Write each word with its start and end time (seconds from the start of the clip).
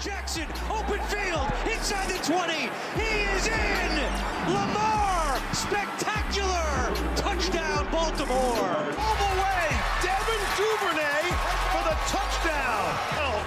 Jackson, 0.00 0.46
open 0.68 1.00
field, 1.08 1.48
inside 1.72 2.08
the 2.10 2.20
20. 2.22 2.68
He 3.00 3.24
is 3.32 3.46
in. 3.46 3.92
Lamar, 4.52 5.40
spectacular. 5.52 6.92
Touchdown, 7.16 7.88
Baltimore. 7.90 8.76
All 8.98 9.16
the 9.16 9.32
way, 9.40 9.64
Devin 10.04 10.42
Duvernay 10.58 11.24
for 11.72 11.82
the 11.88 11.96
touchdown. 12.12 12.84
Oh, 13.24 13.45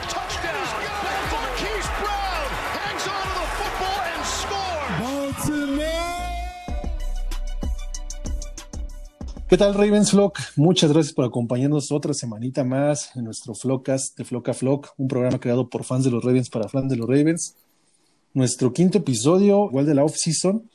¿Qué 9.49 9.57
tal 9.57 9.73
Ravens 9.73 10.11
Flock? 10.11 10.37
Muchas 10.57 10.93
gracias 10.93 11.11
por 11.11 11.25
acompañarnos 11.25 11.91
otra 11.91 12.13
semanita 12.13 12.63
más 12.63 13.15
en 13.15 13.23
nuestro 13.23 13.55
Flockcast 13.55 14.15
de 14.15 14.23
Flock 14.23 14.49
a 14.49 14.53
Flock, 14.53 14.93
un 14.97 15.07
programa 15.07 15.39
creado 15.39 15.67
por 15.67 15.83
fans 15.83 16.05
de 16.05 16.11
los 16.11 16.23
Ravens 16.23 16.51
para 16.51 16.69
fans 16.69 16.87
de 16.87 16.97
los 16.97 17.07
Ravens. 17.07 17.55
Nuestro 18.35 18.71
quinto 18.71 18.99
episodio, 18.99 19.65
igual 19.69 19.87
de 19.87 19.95
la 19.95 20.03
off-season 20.03 20.69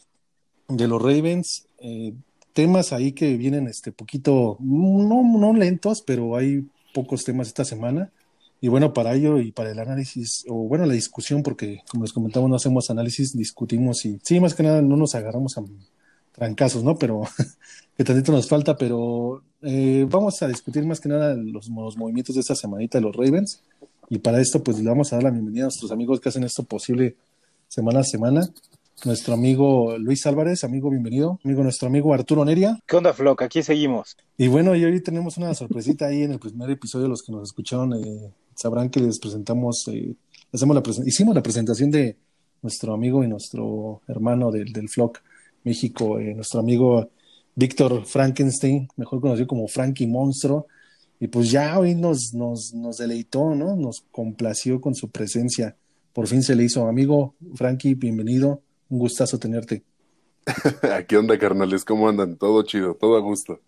de 0.67 0.89
los 0.89 1.01
Ravens. 1.01 1.69
Eh, 1.79 2.15
temas 2.53 2.93
ahí 2.93 3.12
que 3.12 3.37
vienen 3.37 3.69
este 3.69 3.93
poquito, 3.93 4.57
no, 4.59 5.23
no 5.23 5.53
lentos, 5.55 6.03
pero 6.03 6.34
hay 6.34 6.67
pocos 6.93 7.23
temas 7.23 7.47
esta 7.47 7.65
semana. 7.65 8.11
Y 8.61 8.67
bueno, 8.67 8.93
para 8.93 9.15
ello 9.15 9.39
y 9.39 9.53
para 9.53 9.70
el 9.70 9.79
análisis, 9.79 10.45
o 10.48 10.67
bueno, 10.67 10.84
la 10.84 10.95
discusión, 10.95 11.45
porque 11.45 11.83
como 11.89 12.03
les 12.03 12.12
comentamos, 12.12 12.51
no 12.51 12.56
hacemos 12.56 12.91
análisis, 12.91 13.37
discutimos 13.37 14.05
y 14.05 14.19
sí, 14.25 14.41
más 14.41 14.53
que 14.53 14.65
nada 14.65 14.83
no 14.83 14.97
nos 14.97 15.15
agarramos 15.15 15.56
a 15.59 15.62
trancazos, 16.33 16.83
¿no? 16.83 16.98
Pero 16.98 17.23
que 17.97 18.05
tantito 18.05 18.33
nos 18.33 18.48
falta, 18.48 18.77
pero 18.77 19.43
eh, 19.62 20.07
vamos 20.09 20.43
a 20.43 20.48
discutir 20.48 20.84
más 20.84 21.01
que 21.01 21.09
nada 21.09 21.34
los, 21.34 21.69
los, 21.69 21.97
movimientos 21.97 22.34
de 22.34 22.41
esta 22.41 22.55
semanita 22.55 22.98
de 22.98 23.03
los 23.03 23.15
Ravens. 23.15 23.62
Y 24.11 24.19
para 24.19 24.41
esto, 24.41 24.62
pues 24.62 24.79
le 24.79 24.89
vamos 24.89 25.12
a 25.12 25.17
dar 25.17 25.25
la 25.25 25.30
bienvenida 25.30 25.65
a 25.65 25.67
nuestros 25.67 25.93
amigos 25.93 26.20
que 26.20 26.29
hacen 26.29 26.45
esto 26.45 26.65
posible 26.65 27.17
semana 27.69 28.01
a 28.01 28.05
semana. 28.05 28.48
Nuestro 29.05 29.34
amigo 29.34 29.98
Luis 29.98 30.25
Álvarez, 30.27 30.65
amigo, 30.65 30.91
bienvenido. 30.91 31.39
Amigo, 31.45 31.62
nuestro 31.62 31.89
amigo 31.89 32.15
Arturo 32.15 32.45
Neria. 32.45 32.78
¿Qué 32.87 32.97
onda, 32.97 33.12
Flock? 33.12 33.42
Aquí 33.42 33.62
seguimos. 33.62 34.17
Y 34.39 34.48
bueno, 34.48 34.75
y 34.75 34.84
hoy 34.84 35.00
tenemos 35.00 35.37
una 35.37 35.55
sorpresita 35.55 36.06
ahí 36.06 36.22
en 36.22 36.33
el 36.33 36.39
primer 36.39 36.70
episodio. 36.70 37.09
Los 37.09 37.22
que 37.22 37.33
nos 37.33 37.42
escucharon 37.45 37.92
eh, 37.95 38.33
sabrán 38.55 38.91
que 38.91 39.00
les 39.00 39.19
presentamos, 39.19 39.89
eh, 39.89 40.15
hacemos 40.53 40.77
la 40.77 40.83
hicimos 41.06 41.34
la 41.34 41.42
presentación 41.42 41.91
de 41.91 42.17
nuestro 42.62 42.95
amigo 42.95 43.22
y 43.22 43.28
nuestro 43.28 44.00
hermano 44.09 44.50
del, 44.50 44.72
del 44.72 44.89
Flock 44.89 45.20
México, 45.65 46.19
eh, 46.19 46.34
nuestro 46.34 46.61
amigo 46.61 47.11
Víctor 47.55 48.05
Frankenstein, 48.06 48.88
mejor 48.97 49.20
conocido 49.20 49.47
como 49.47 49.69
Frankie 49.69 50.06
Monstruo, 50.06 50.66
y 51.20 51.28
pues 51.28 51.50
ya 51.50 51.78
hoy 51.78 51.94
nos, 51.94 52.34
nos, 52.34 52.74
nos 52.74 52.97
deleitó, 52.98 53.55
¿no? 53.55 53.77
Nos 53.77 54.05
complació 54.10 54.80
con 54.80 54.94
su 54.94 55.10
presencia. 55.10 55.77
Por 56.12 56.27
fin 56.27 56.42
se 56.42 56.55
le 56.55 56.64
hizo. 56.64 56.86
Amigo 56.86 57.34
Frankie, 57.55 57.94
bienvenido. 57.94 58.60
Un 58.88 58.98
gustazo 58.98 59.38
tenerte. 59.38 59.82
¿Qué 61.08 61.16
onda, 61.16 61.38
carnales? 61.38 61.84
¿Cómo 61.84 62.08
andan? 62.08 62.36
Todo 62.36 62.62
chido, 62.62 62.94
todo 62.94 63.16
a 63.16 63.20
gusto. 63.20 63.60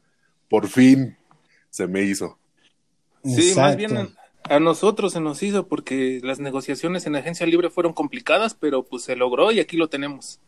Por 0.49 0.69
fin 0.69 1.17
se 1.71 1.87
me 1.87 2.03
hizo. 2.03 2.39
Sí, 3.25 3.49
Exacto. 3.49 3.61
más 3.61 3.77
bien 3.77 4.17
a 4.49 4.61
nosotros 4.61 5.13
se 5.13 5.21
nos 5.21 5.43
hizo 5.43 5.67
porque 5.67 6.21
las 6.23 6.39
negociaciones 6.39 7.07
en 7.07 7.15
la 7.15 7.19
agencia 7.21 7.47
libre 7.47 7.71
fueron 7.71 7.93
complicadas, 7.93 8.55
pero 8.55 8.85
pues 8.85 9.03
se 9.03 9.17
logró 9.17 9.51
y 9.53 9.61
aquí 9.61 9.77
lo 9.77 9.89
tenemos. 9.89 10.41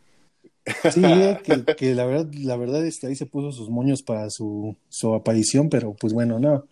Sí, 0.92 1.02
que, 1.44 1.64
que, 1.76 1.94
la 1.94 2.04
verdad, 2.04 2.28
la 2.34 2.56
verdad 2.56 2.84
este, 2.84 3.06
ahí 3.06 3.16
se 3.16 3.26
puso 3.26 3.52
sus 3.52 3.70
moños 3.70 4.02
para 4.02 4.30
su, 4.30 4.76
su 4.88 5.14
aparición, 5.14 5.68
pero 5.68 5.94
pues 5.94 6.12
bueno, 6.12 6.38
no. 6.38 6.64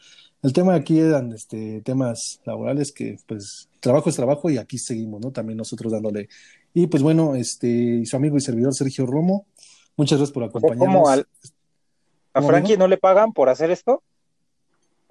El 0.42 0.52
tema 0.52 0.74
aquí 0.74 1.00
eran 1.00 1.32
este, 1.32 1.80
temas 1.82 2.40
laborales 2.44 2.92
que 2.92 3.18
pues 3.26 3.68
trabajo 3.80 4.10
es 4.10 4.16
trabajo 4.16 4.50
y 4.50 4.58
aquí 4.58 4.78
seguimos, 4.78 5.20
¿no? 5.20 5.32
También 5.32 5.56
nosotros 5.56 5.92
dándole. 5.92 6.28
Y 6.74 6.86
pues 6.86 7.02
bueno, 7.02 7.34
este, 7.34 8.04
su 8.04 8.16
amigo 8.16 8.36
y 8.36 8.40
servidor 8.40 8.74
Sergio 8.74 9.06
Romo, 9.06 9.46
muchas 9.96 10.18
gracias 10.18 10.32
por 10.32 10.44
acompañarnos. 10.44 10.86
¿Cómo 10.86 11.08
al, 11.08 11.26
¿A 12.32 12.42
Frankie 12.42 12.76
no 12.76 12.86
le 12.86 12.98
pagan 12.98 13.32
por 13.32 13.48
hacer 13.48 13.70
esto? 13.70 14.02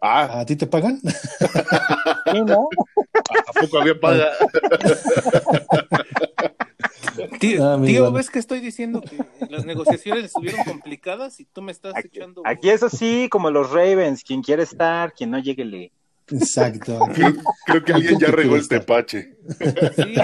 Ah. 0.01 0.41
¿A 0.41 0.45
ti 0.45 0.55
te 0.55 0.67
pagan? 0.67 1.01
Sí, 1.01 2.41
¿no? 2.45 2.69
¿A 3.47 3.61
poco 3.61 3.79
había 3.79 3.99
paga? 3.99 4.27
Tío, 7.39 7.65
ah, 7.65 7.81
tío, 7.83 8.11
¿ves 8.11 8.29
que 8.29 8.39
estoy 8.39 8.59
diciendo 8.59 9.01
que 9.01 9.17
las 9.49 9.65
negociaciones 9.65 10.25
estuvieron 10.25 10.63
complicadas 10.65 11.39
y 11.39 11.45
tú 11.45 11.61
me 11.61 11.71
estás 11.71 11.95
aquí, 11.95 12.09
echando? 12.13 12.41
Aquí 12.45 12.69
es 12.69 12.83
así, 12.83 13.27
como 13.29 13.49
los 13.51 13.71
Ravens, 13.71 14.23
quien 14.23 14.41
quiere 14.41 14.63
estar, 14.63 15.13
quien 15.13 15.31
no 15.31 15.39
llegue 15.39 15.65
le... 15.65 15.91
Exacto. 16.31 16.99
Creo, 17.13 17.33
creo 17.65 17.83
que 17.83 17.93
alguien 17.93 18.19
ya 18.19 18.27
regó 18.27 18.55
el 18.55 18.67
tepache. 18.67 19.35
Sí. 19.95 20.15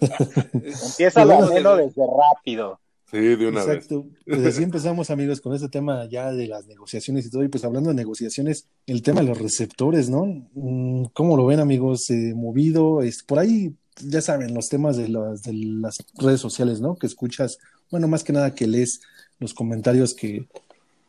Empieza 0.00 1.24
bueno 1.24 1.76
desde 1.76 2.02
rápido. 2.04 2.80
Sí, 3.10 3.20
de 3.20 3.46
una 3.46 3.62
Exacto. 3.62 4.02
vez. 4.02 4.12
Pues 4.26 4.46
así 4.46 4.64
empezamos, 4.64 5.10
amigos, 5.10 5.40
con 5.40 5.54
este 5.54 5.68
tema 5.68 6.08
ya 6.08 6.32
de 6.32 6.48
las 6.48 6.66
negociaciones 6.66 7.26
y 7.26 7.30
todo. 7.30 7.44
Y 7.44 7.48
pues 7.48 7.64
hablando 7.64 7.90
de 7.90 7.94
negociaciones, 7.94 8.66
el 8.86 9.02
tema 9.02 9.20
de 9.20 9.28
los 9.28 9.38
receptores, 9.38 10.10
¿no? 10.10 10.24
Mm, 10.54 11.04
¿Cómo 11.12 11.36
lo 11.36 11.46
ven, 11.46 11.60
amigos? 11.60 12.10
Eh, 12.10 12.32
movido, 12.34 13.02
es, 13.02 13.22
por 13.22 13.38
ahí 13.38 13.72
ya 14.00 14.20
saben, 14.20 14.54
los 14.54 14.68
temas 14.68 14.96
de 14.96 15.08
las, 15.08 15.42
de 15.42 15.52
las 15.52 15.98
redes 16.14 16.40
sociales, 16.40 16.80
¿no? 16.80 16.96
Que 16.96 17.06
escuchas, 17.06 17.58
bueno, 17.90 18.08
más 18.08 18.24
que 18.24 18.32
nada 18.32 18.54
que 18.54 18.66
lees 18.66 19.00
los 19.38 19.54
comentarios 19.54 20.14
que, 20.14 20.46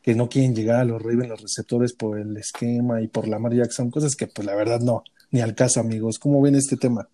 que 0.02 0.16
no 0.16 0.30
quieren 0.30 0.56
llegar 0.56 0.82
a 0.82 0.86
los 0.86 1.02
Ravens, 1.02 1.30
los 1.30 1.42
receptores 1.42 1.94
por 1.94 2.20
el 2.20 2.38
esquema 2.38 3.02
y 3.02 3.08
por 3.08 3.28
Lamar 3.28 3.54
Jackson, 3.54 3.90
cosas 3.90 4.16
que 4.16 4.28
pues 4.28 4.46
la 4.46 4.56
verdad 4.56 4.80
no, 4.80 5.04
ni 5.32 5.42
al 5.42 5.56
caso, 5.56 5.80
amigos. 5.80 6.20
¿Cómo 6.20 6.42
ven 6.42 6.56
este 6.56 6.78
tema? 6.78 7.10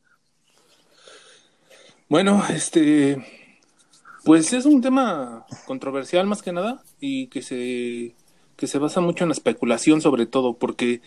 Bueno, 2.10 2.44
este, 2.50 3.26
pues 4.26 4.52
es 4.52 4.66
un 4.66 4.81
tema 4.81 5.46
controversial 5.66 6.28
más 6.28 6.42
que 6.42 6.52
nada 6.52 6.84
y 7.00 7.28
que 7.28 7.42
se, 7.42 8.16
que 8.58 8.68
se 8.68 8.78
basa 8.78 9.00
mucho 9.00 9.24
en 9.24 9.30
la 9.30 9.36
especulación 9.36 10.02
sobre 10.02 10.26
todo, 10.26 10.58
porque 10.58 11.02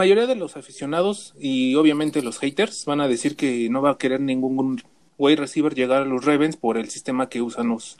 la 0.00 0.04
mayoría 0.04 0.28
de 0.28 0.36
los 0.36 0.56
aficionados 0.56 1.34
y 1.40 1.74
obviamente 1.74 2.22
los 2.22 2.38
haters 2.38 2.84
van 2.84 3.00
a 3.00 3.08
decir 3.08 3.34
que 3.34 3.68
no 3.68 3.82
va 3.82 3.90
a 3.90 3.98
querer 3.98 4.20
ningún 4.20 4.80
wide 5.16 5.34
receiver 5.34 5.74
llegar 5.74 6.02
a 6.02 6.04
los 6.04 6.24
Ravens 6.24 6.56
por 6.56 6.78
el 6.78 6.88
sistema 6.88 7.28
que 7.28 7.42
usan 7.42 7.66
los, 7.66 7.96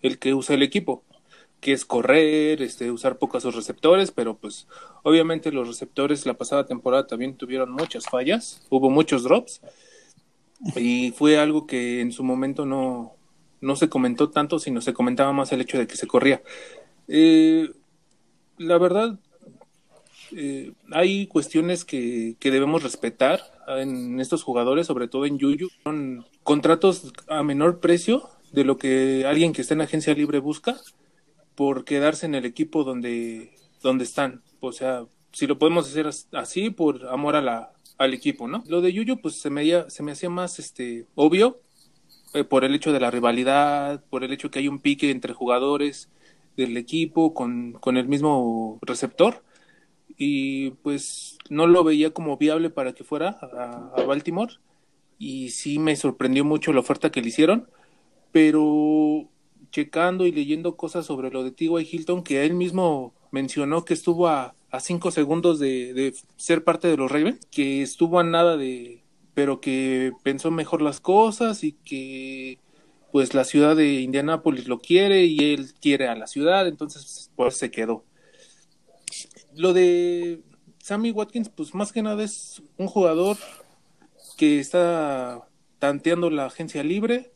el 0.00 0.18
que 0.18 0.32
usa 0.32 0.54
el 0.54 0.62
equipo, 0.62 1.04
que 1.60 1.74
es 1.74 1.84
correr, 1.84 2.62
este, 2.62 2.90
usar 2.90 3.18
pocos 3.18 3.44
receptores, 3.54 4.12
pero 4.12 4.38
pues 4.38 4.66
obviamente 5.02 5.52
los 5.52 5.68
receptores 5.68 6.24
la 6.24 6.38
pasada 6.38 6.64
temporada 6.64 7.06
también 7.06 7.36
tuvieron 7.36 7.70
muchas 7.70 8.06
fallas, 8.06 8.66
hubo 8.70 8.88
muchos 8.88 9.22
drops 9.22 9.60
y 10.74 11.10
fue 11.10 11.38
algo 11.38 11.66
que 11.66 12.00
en 12.00 12.12
su 12.12 12.24
momento 12.24 12.64
no, 12.64 13.12
no 13.60 13.76
se 13.76 13.90
comentó 13.90 14.30
tanto, 14.30 14.58
sino 14.58 14.80
se 14.80 14.94
comentaba 14.94 15.34
más 15.34 15.52
el 15.52 15.60
hecho 15.60 15.76
de 15.76 15.86
que 15.86 15.98
se 15.98 16.06
corría. 16.06 16.42
Eh, 17.08 17.68
la 18.56 18.78
verdad, 18.78 19.18
eh, 20.36 20.72
hay 20.90 21.26
cuestiones 21.26 21.84
que, 21.84 22.36
que, 22.38 22.50
debemos 22.50 22.82
respetar 22.82 23.40
en 23.68 24.20
estos 24.20 24.42
jugadores, 24.42 24.86
sobre 24.86 25.08
todo 25.08 25.26
en 25.26 25.38
Yuyu. 25.38 25.68
Son 25.84 26.26
contratos 26.42 27.12
a 27.28 27.42
menor 27.42 27.80
precio 27.80 28.28
de 28.52 28.64
lo 28.64 28.76
que 28.76 29.24
alguien 29.26 29.52
que 29.52 29.62
está 29.62 29.74
en 29.74 29.80
agencia 29.80 30.14
libre 30.14 30.38
busca 30.38 30.76
por 31.54 31.84
quedarse 31.84 32.26
en 32.26 32.34
el 32.34 32.44
equipo 32.44 32.84
donde, 32.84 33.52
donde 33.82 34.04
están. 34.04 34.42
O 34.60 34.72
sea, 34.72 35.06
si 35.32 35.46
lo 35.46 35.58
podemos 35.58 35.88
hacer 35.88 36.08
así, 36.32 36.70
por 36.70 37.06
amor 37.08 37.36
a 37.36 37.42
la, 37.42 37.72
al 37.98 38.14
equipo, 38.14 38.48
¿no? 38.48 38.64
Lo 38.66 38.80
de 38.80 38.92
Yuyu, 38.92 39.20
pues 39.20 39.36
se 39.36 39.50
me, 39.50 39.90
se 39.90 40.02
me 40.02 40.12
hacía 40.12 40.30
más 40.30 40.58
este, 40.58 41.06
obvio 41.14 41.60
eh, 42.34 42.44
por 42.44 42.64
el 42.64 42.74
hecho 42.74 42.92
de 42.92 43.00
la 43.00 43.10
rivalidad, 43.10 44.04
por 44.10 44.24
el 44.24 44.32
hecho 44.32 44.50
que 44.50 44.58
hay 44.58 44.68
un 44.68 44.80
pique 44.80 45.10
entre 45.10 45.34
jugadores 45.34 46.08
del 46.56 46.76
equipo 46.76 47.32
con, 47.32 47.72
con 47.72 47.96
el 47.96 48.08
mismo 48.08 48.78
receptor 48.82 49.42
y 50.16 50.70
pues 50.82 51.38
no 51.50 51.66
lo 51.66 51.84
veía 51.84 52.12
como 52.12 52.36
viable 52.36 52.70
para 52.70 52.92
que 52.92 53.04
fuera 53.04 53.38
a, 53.40 54.02
Baltimore 54.04 54.54
y 55.18 55.50
sí 55.50 55.78
me 55.78 55.96
sorprendió 55.96 56.44
mucho 56.44 56.72
la 56.72 56.80
oferta 56.80 57.10
que 57.10 57.20
le 57.20 57.28
hicieron, 57.28 57.68
pero 58.32 59.28
checando 59.70 60.26
y 60.26 60.32
leyendo 60.32 60.76
cosas 60.76 61.06
sobre 61.06 61.30
lo 61.30 61.44
de 61.44 61.52
T.Y. 61.52 61.88
Hilton, 61.90 62.22
que 62.22 62.44
él 62.44 62.54
mismo 62.54 63.14
mencionó 63.30 63.84
que 63.84 63.94
estuvo 63.94 64.28
a, 64.28 64.54
a 64.70 64.80
cinco 64.80 65.10
segundos 65.10 65.58
de, 65.58 65.94
de, 65.94 66.14
ser 66.36 66.64
parte 66.64 66.88
de 66.88 66.96
los 66.96 67.10
Ravens, 67.10 67.46
que 67.50 67.82
estuvo 67.82 68.18
a 68.18 68.24
nada 68.24 68.56
de, 68.56 69.02
pero 69.34 69.60
que 69.60 70.12
pensó 70.22 70.50
mejor 70.50 70.82
las 70.82 71.00
cosas 71.00 71.64
y 71.64 71.72
que 71.72 72.58
pues 73.12 73.34
la 73.34 73.44
ciudad 73.44 73.76
de 73.76 74.00
Indianápolis 74.00 74.66
lo 74.66 74.80
quiere 74.80 75.24
y 75.24 75.52
él 75.52 75.72
quiere 75.80 76.08
a 76.08 76.16
la 76.16 76.26
ciudad, 76.26 76.66
entonces 76.66 77.30
pues 77.36 77.56
se 77.56 77.70
quedó 77.70 78.04
lo 79.56 79.72
de 79.72 80.42
Sammy 80.78 81.10
Watkins, 81.10 81.48
pues 81.48 81.74
más 81.74 81.92
que 81.92 82.02
nada 82.02 82.22
es 82.22 82.62
un 82.76 82.88
jugador 82.88 83.36
que 84.36 84.58
está 84.58 85.48
tanteando 85.78 86.30
la 86.30 86.46
agencia 86.46 86.82
libre, 86.82 87.32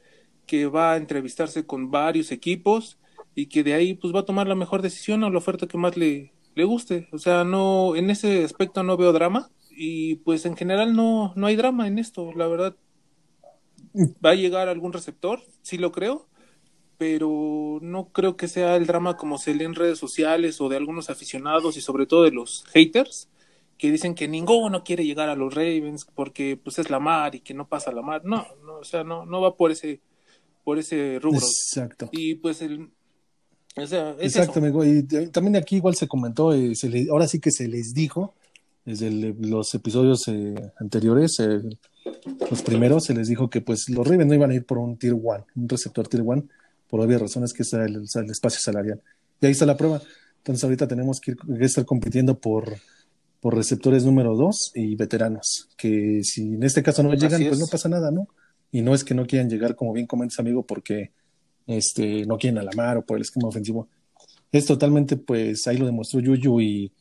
que 0.46 0.66
va 0.66 0.92
a 0.92 0.96
entrevistarse 0.96 1.66
con 1.66 1.90
varios 1.90 2.32
equipos 2.32 2.98
y 3.34 3.46
que 3.46 3.62
de 3.62 3.74
ahí 3.74 3.94
pues 3.94 4.14
va 4.14 4.20
a 4.20 4.24
tomar 4.24 4.46
la 4.46 4.54
mejor 4.54 4.82
decisión 4.82 5.22
o 5.24 5.30
la 5.30 5.38
oferta 5.38 5.66
que 5.66 5.78
más 5.78 5.96
le, 5.96 6.32
le 6.54 6.64
guste. 6.64 7.08
O 7.12 7.18
sea, 7.18 7.44
no, 7.44 7.94
en 7.96 8.10
ese 8.10 8.44
aspecto 8.44 8.82
no 8.82 8.96
veo 8.96 9.12
drama 9.12 9.50
y 9.70 10.16
pues 10.16 10.46
en 10.46 10.56
general 10.56 10.96
no, 10.96 11.32
no 11.36 11.46
hay 11.46 11.56
drama 11.56 11.86
en 11.86 11.98
esto, 11.98 12.32
la 12.34 12.46
verdad. 12.48 12.76
Va 14.24 14.30
a 14.30 14.34
llegar 14.34 14.68
algún 14.68 14.92
receptor, 14.92 15.40
sí 15.62 15.78
lo 15.78 15.92
creo, 15.92 16.28
pero 16.98 17.78
no 17.82 18.08
creo 18.08 18.36
que 18.36 18.48
sea 18.48 18.76
el 18.76 18.86
drama 18.86 19.16
como 19.16 19.38
se 19.38 19.54
lee 19.54 19.64
en 19.64 19.74
redes 19.74 19.98
sociales 19.98 20.60
o 20.60 20.68
de 20.68 20.76
algunos 20.76 21.10
aficionados 21.10 21.76
y 21.76 21.80
sobre 21.80 22.06
todo 22.06 22.22
de 22.24 22.30
los 22.30 22.64
haters 22.72 23.28
que 23.78 23.90
dicen 23.92 24.14
que 24.14 24.26
ninguno 24.28 24.82
quiere 24.84 25.04
llegar 25.04 25.28
a 25.28 25.34
los 25.36 25.54
Ravens 25.54 26.06
porque 26.14 26.58
pues 26.62 26.78
es 26.78 26.88
la 26.88 26.98
mar 26.98 27.34
y 27.34 27.40
que 27.40 27.52
no 27.52 27.68
pasa 27.68 27.92
la 27.92 28.00
mar. 28.02 28.22
No, 28.24 28.46
no, 28.64 28.76
o 28.78 28.84
sea, 28.84 29.04
no, 29.04 29.26
no 29.26 29.40
va 29.42 29.54
por 29.56 29.70
ese, 29.70 30.00
por 30.64 30.78
ese 30.78 31.18
rubro. 31.20 31.40
Exacto. 31.40 32.08
Y 32.12 32.36
pues 32.36 32.62
el, 32.62 32.88
o 33.76 33.86
sea, 33.86 34.12
es 34.18 34.34
Exacto, 34.34 34.52
eso. 34.52 34.60
amigo. 34.60 34.82
Y 34.84 35.02
t- 35.02 35.26
también 35.28 35.56
aquí 35.56 35.76
igual 35.76 35.94
se 35.94 36.08
comentó, 36.08 36.54
eh, 36.54 36.74
se 36.74 36.88
le- 36.88 37.08
ahora 37.10 37.28
sí 37.28 37.38
que 37.38 37.50
se 37.50 37.68
les 37.68 37.92
dijo, 37.92 38.34
desde 38.86 39.08
el- 39.08 39.36
los 39.40 39.74
episodios 39.74 40.26
eh, 40.28 40.54
anteriores, 40.80 41.38
eh, 41.40 41.60
los 42.50 42.62
primeros, 42.62 43.04
se 43.04 43.14
les 43.14 43.28
dijo 43.28 43.50
que 43.50 43.60
pues 43.60 43.90
los 43.90 44.06
Ravens 44.06 44.28
no 44.28 44.34
iban 44.34 44.50
a 44.50 44.54
ir 44.54 44.64
por 44.64 44.78
un 44.78 44.96
tier 44.96 45.12
one, 45.12 45.44
un 45.54 45.68
receptor 45.68 46.08
tier 46.08 46.22
one, 46.24 46.44
por 46.88 47.00
obvias 47.00 47.20
razones 47.20 47.52
que 47.52 47.62
está 47.62 47.84
el, 47.84 47.96
el 47.96 48.30
espacio 48.30 48.60
salarial. 48.60 49.00
Y 49.40 49.46
ahí 49.46 49.52
está 49.52 49.66
la 49.66 49.76
prueba. 49.76 50.00
Entonces 50.38 50.62
ahorita 50.64 50.86
tenemos 50.86 51.20
que, 51.20 51.32
ir- 51.32 51.58
que 51.58 51.64
estar 51.64 51.84
compitiendo 51.84 52.38
por, 52.38 52.76
por 53.40 53.54
receptores 53.54 54.04
número 54.04 54.36
dos 54.36 54.70
y 54.74 54.94
veteranos, 54.96 55.68
que 55.76 56.20
si 56.22 56.54
en 56.54 56.62
este 56.62 56.82
caso 56.82 57.02
no 57.02 57.12
llegan, 57.14 57.40
pues 57.42 57.54
es. 57.54 57.58
no 57.58 57.66
pasa 57.66 57.88
nada, 57.88 58.10
¿no? 58.10 58.28
Y 58.72 58.82
no 58.82 58.94
es 58.94 59.04
que 59.04 59.14
no 59.14 59.26
quieran 59.26 59.48
llegar, 59.50 59.74
como 59.76 59.92
bien 59.92 60.06
comentas, 60.06 60.38
amigo, 60.38 60.64
porque 60.64 61.10
este, 61.66 62.24
no 62.26 62.38
quieren 62.38 62.58
a 62.58 62.62
la 62.62 62.72
mar 62.76 62.96
o 62.98 63.02
por 63.04 63.16
el 63.16 63.22
esquema 63.22 63.48
ofensivo. 63.48 63.88
Es 64.52 64.66
totalmente, 64.66 65.16
pues 65.16 65.66
ahí 65.66 65.76
lo 65.78 65.86
demostró 65.86 66.20
Yuyu 66.20 66.60
y 66.60 66.92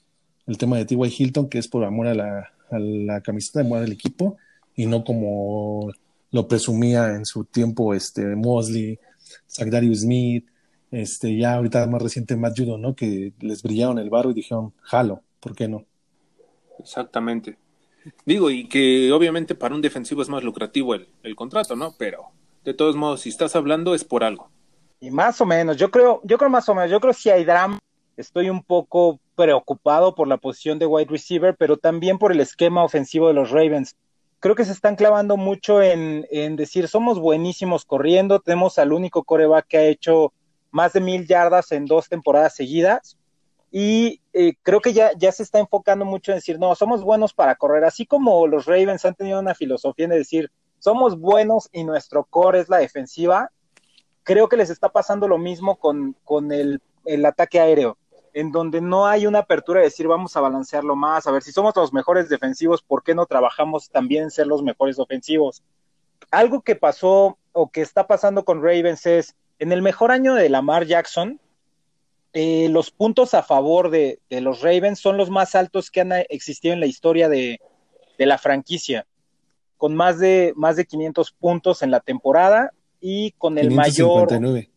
el 0.47 0.57
tema 0.57 0.77
de 0.77 0.85
T.Y. 0.85 1.13
Hilton, 1.17 1.49
que 1.49 1.59
es 1.59 1.67
por 1.67 1.83
amor 1.83 2.07
a 2.07 2.15
la, 2.15 2.39
a 2.71 2.79
la 2.79 3.21
camiseta 3.21 3.59
de 3.61 3.69
moda 3.69 3.81
del 3.81 3.91
equipo 3.93 4.37
y 4.75 4.85
no 4.87 5.03
como 5.03 5.91
lo 6.31 6.47
presumía 6.47 7.15
en 7.15 7.25
su 7.25 7.45
tiempo 7.45 7.93
este 7.93 8.35
Mosley, 8.35 8.99
Zachariah 9.48 9.95
Smith, 9.95 10.48
este, 10.92 11.38
ya 11.38 11.56
ahorita 11.56 11.86
más 11.88 12.01
reciente 12.01 12.36
Matt 12.36 12.57
Judon, 12.57 12.81
¿no? 12.81 12.95
Que 12.95 13.33
les 13.39 13.63
brillaron 13.63 14.00
el 14.00 14.10
barro 14.10 14.31
y 14.31 14.36
dijeron, 14.36 14.74
jalo, 14.81 15.22
¿por 15.39 15.56
qué 15.56 15.68
no? 15.68 15.86
Exactamente. 16.80 17.57
Digo, 18.25 18.51
y 18.51 18.68
que 18.68 19.12
obviamente 19.12 19.56
para 19.56 19.75
un 19.75 19.81
defensivo 19.81 20.22
es 20.22 20.30
más 20.30 20.44
lucrativo 20.44 20.94
el, 20.94 21.07
el 21.24 21.36
contrato, 21.36 21.75
¿no? 21.75 21.95
Pero 21.98 22.27
de 22.63 22.74
todos 22.74 22.95
modos, 22.95 23.22
si 23.22 23.30
estás 23.30 23.56
hablando 23.56 23.95
es 23.95 24.04
por 24.04 24.24
algo. 24.24 24.50
Y 25.00 25.12
más 25.12 25.39
o 25.42 25.45
menos, 25.45 25.78
yo 25.78 25.92
creo, 25.92 26.21
yo 26.24 26.38
creo 26.38 26.50
más 26.50 26.68
o 26.69 26.75
menos, 26.75 26.89
yo 26.89 27.00
creo 27.00 27.13
si 27.13 27.30
hay 27.30 27.44
drama, 27.44 27.80
estoy 28.18 28.50
un 28.50 28.63
poco 28.63 29.19
preocupado 29.36 30.16
por 30.16 30.28
la 30.28 30.38
posición 30.38 30.80
de 30.80 30.86
wide 30.86 31.10
receiver, 31.10 31.56
pero 31.57 31.78
también 31.78 32.18
por 32.18 32.31
el 32.31 32.39
esquema 32.39 32.83
ofensivo 32.83 33.28
de 33.28 33.33
los 33.33 33.51
Ravens. 33.51 33.95
Creo 34.45 34.53
que 34.53 34.63
se 34.65 34.74
están 34.74 34.95
clavando 34.95 35.38
mucho 35.38 35.81
en, 35.81 36.27
en 36.30 36.56
decir, 36.56 36.88
somos 36.88 37.18
buenísimos 37.18 37.83
corriendo, 37.83 38.42
tenemos 38.42 38.77
al 38.77 38.94
único 38.94 39.24
coreback 39.24 39.65
que 39.65 39.77
ha 39.77 39.86
hecho 39.86 40.33
más 40.69 40.94
de 40.94 41.01
mil 41.01 41.25
yardas 41.25 41.71
en 41.71 41.88
dos 41.88 42.09
temporadas 42.09 42.53
seguidas, 42.53 43.18
y 43.71 44.21
eh, 44.33 44.53
creo 44.62 44.81
que 44.81 44.94
ya, 44.94 45.13
ya 45.18 45.31
se 45.31 45.42
está 45.42 45.57
enfocando 45.57 46.06
mucho 46.06 46.31
en 46.31 46.38
decir, 46.38 46.59
no, 46.59 46.75
somos 46.75 47.01
buenos 47.03 47.33
para 47.33 47.56
correr, 47.56 47.86
así 47.86 48.06
como 48.06 48.45
los 48.45 48.68
Ravens 48.68 49.03
han 49.06 49.15
tenido 49.15 49.39
una 49.39 49.56
filosofía 49.56 50.07
de 50.07 50.18
decir, 50.18 50.51
somos 50.77 51.19
buenos 51.19 51.68
y 51.71 51.83
nuestro 51.83 52.24
core 52.25 52.59
es 52.59 52.69
la 52.69 52.77
defensiva, 52.77 53.50
creo 54.21 54.47
que 54.47 54.57
les 54.57 54.69
está 54.69 54.89
pasando 54.89 55.27
lo 55.27 55.39
mismo 55.39 55.77
con, 55.77 56.15
con 56.24 56.51
el, 56.51 56.83
el, 57.06 57.25
ataque 57.25 57.59
aéreo, 57.59 57.97
en 58.35 58.51
donde 58.51 58.81
no 58.81 59.07
hay 59.07 59.25
una 59.27 59.39
apertura 59.39 59.79
de 59.79 59.85
decir 59.85 60.07
vamos 60.07 60.35
a 60.35 60.41
balancearlo 60.41 60.97
más, 60.97 61.25
a 61.25 61.31
ver 61.31 61.41
si 61.41 61.53
somos 61.53 61.73
los 61.77 61.93
mejores 61.93 62.27
defensivos, 62.27 62.81
¿por 62.81 63.01
qué 63.01 63.15
no 63.15 63.25
trabajamos 63.25 63.89
también 63.89 64.23
en 64.23 64.31
ser 64.31 64.45
los 64.45 64.61
mejores 64.61 64.99
ofensivos? 64.99 65.63
Algo 66.31 66.61
que 66.61 66.75
pasó 66.75 67.37
o 67.53 67.71
que 67.71 67.79
está 67.79 68.07
pasando 68.07 68.43
con 68.43 68.61
Ravens 68.61 69.05
es, 69.05 69.35
en 69.57 69.71
el 69.71 69.81
mejor 69.81 70.11
año 70.11 70.35
de 70.35 70.49
Lamar 70.49 70.85
Jackson, 70.85 71.39
eh, 72.33 72.67
los 72.69 72.91
puntos 72.91 73.33
a 73.33 73.41
favor 73.41 73.89
de, 73.89 74.19
los 74.29 74.61
Ravens 74.61 74.99
son 74.99 75.15
los 75.15 75.29
más 75.29 75.55
altos 75.55 75.89
que 75.89 76.01
han 76.01 76.11
existido 76.27 76.73
en 76.73 76.81
la 76.81 76.87
historia 76.87 77.29
de, 77.29 77.61
la 78.17 78.37
franquicia, 78.37 79.07
con 79.77 79.95
más 79.95 80.19
de, 80.19 80.51
más 80.57 80.75
de 80.75 80.85
500 80.85 81.31
puntos 81.31 81.81
en 81.83 81.91
la 81.91 82.01
temporada 82.01 82.71
y 82.99 83.31
con 83.37 83.57
el 83.57 83.69
559. 83.69 84.51
mayor 84.51 84.75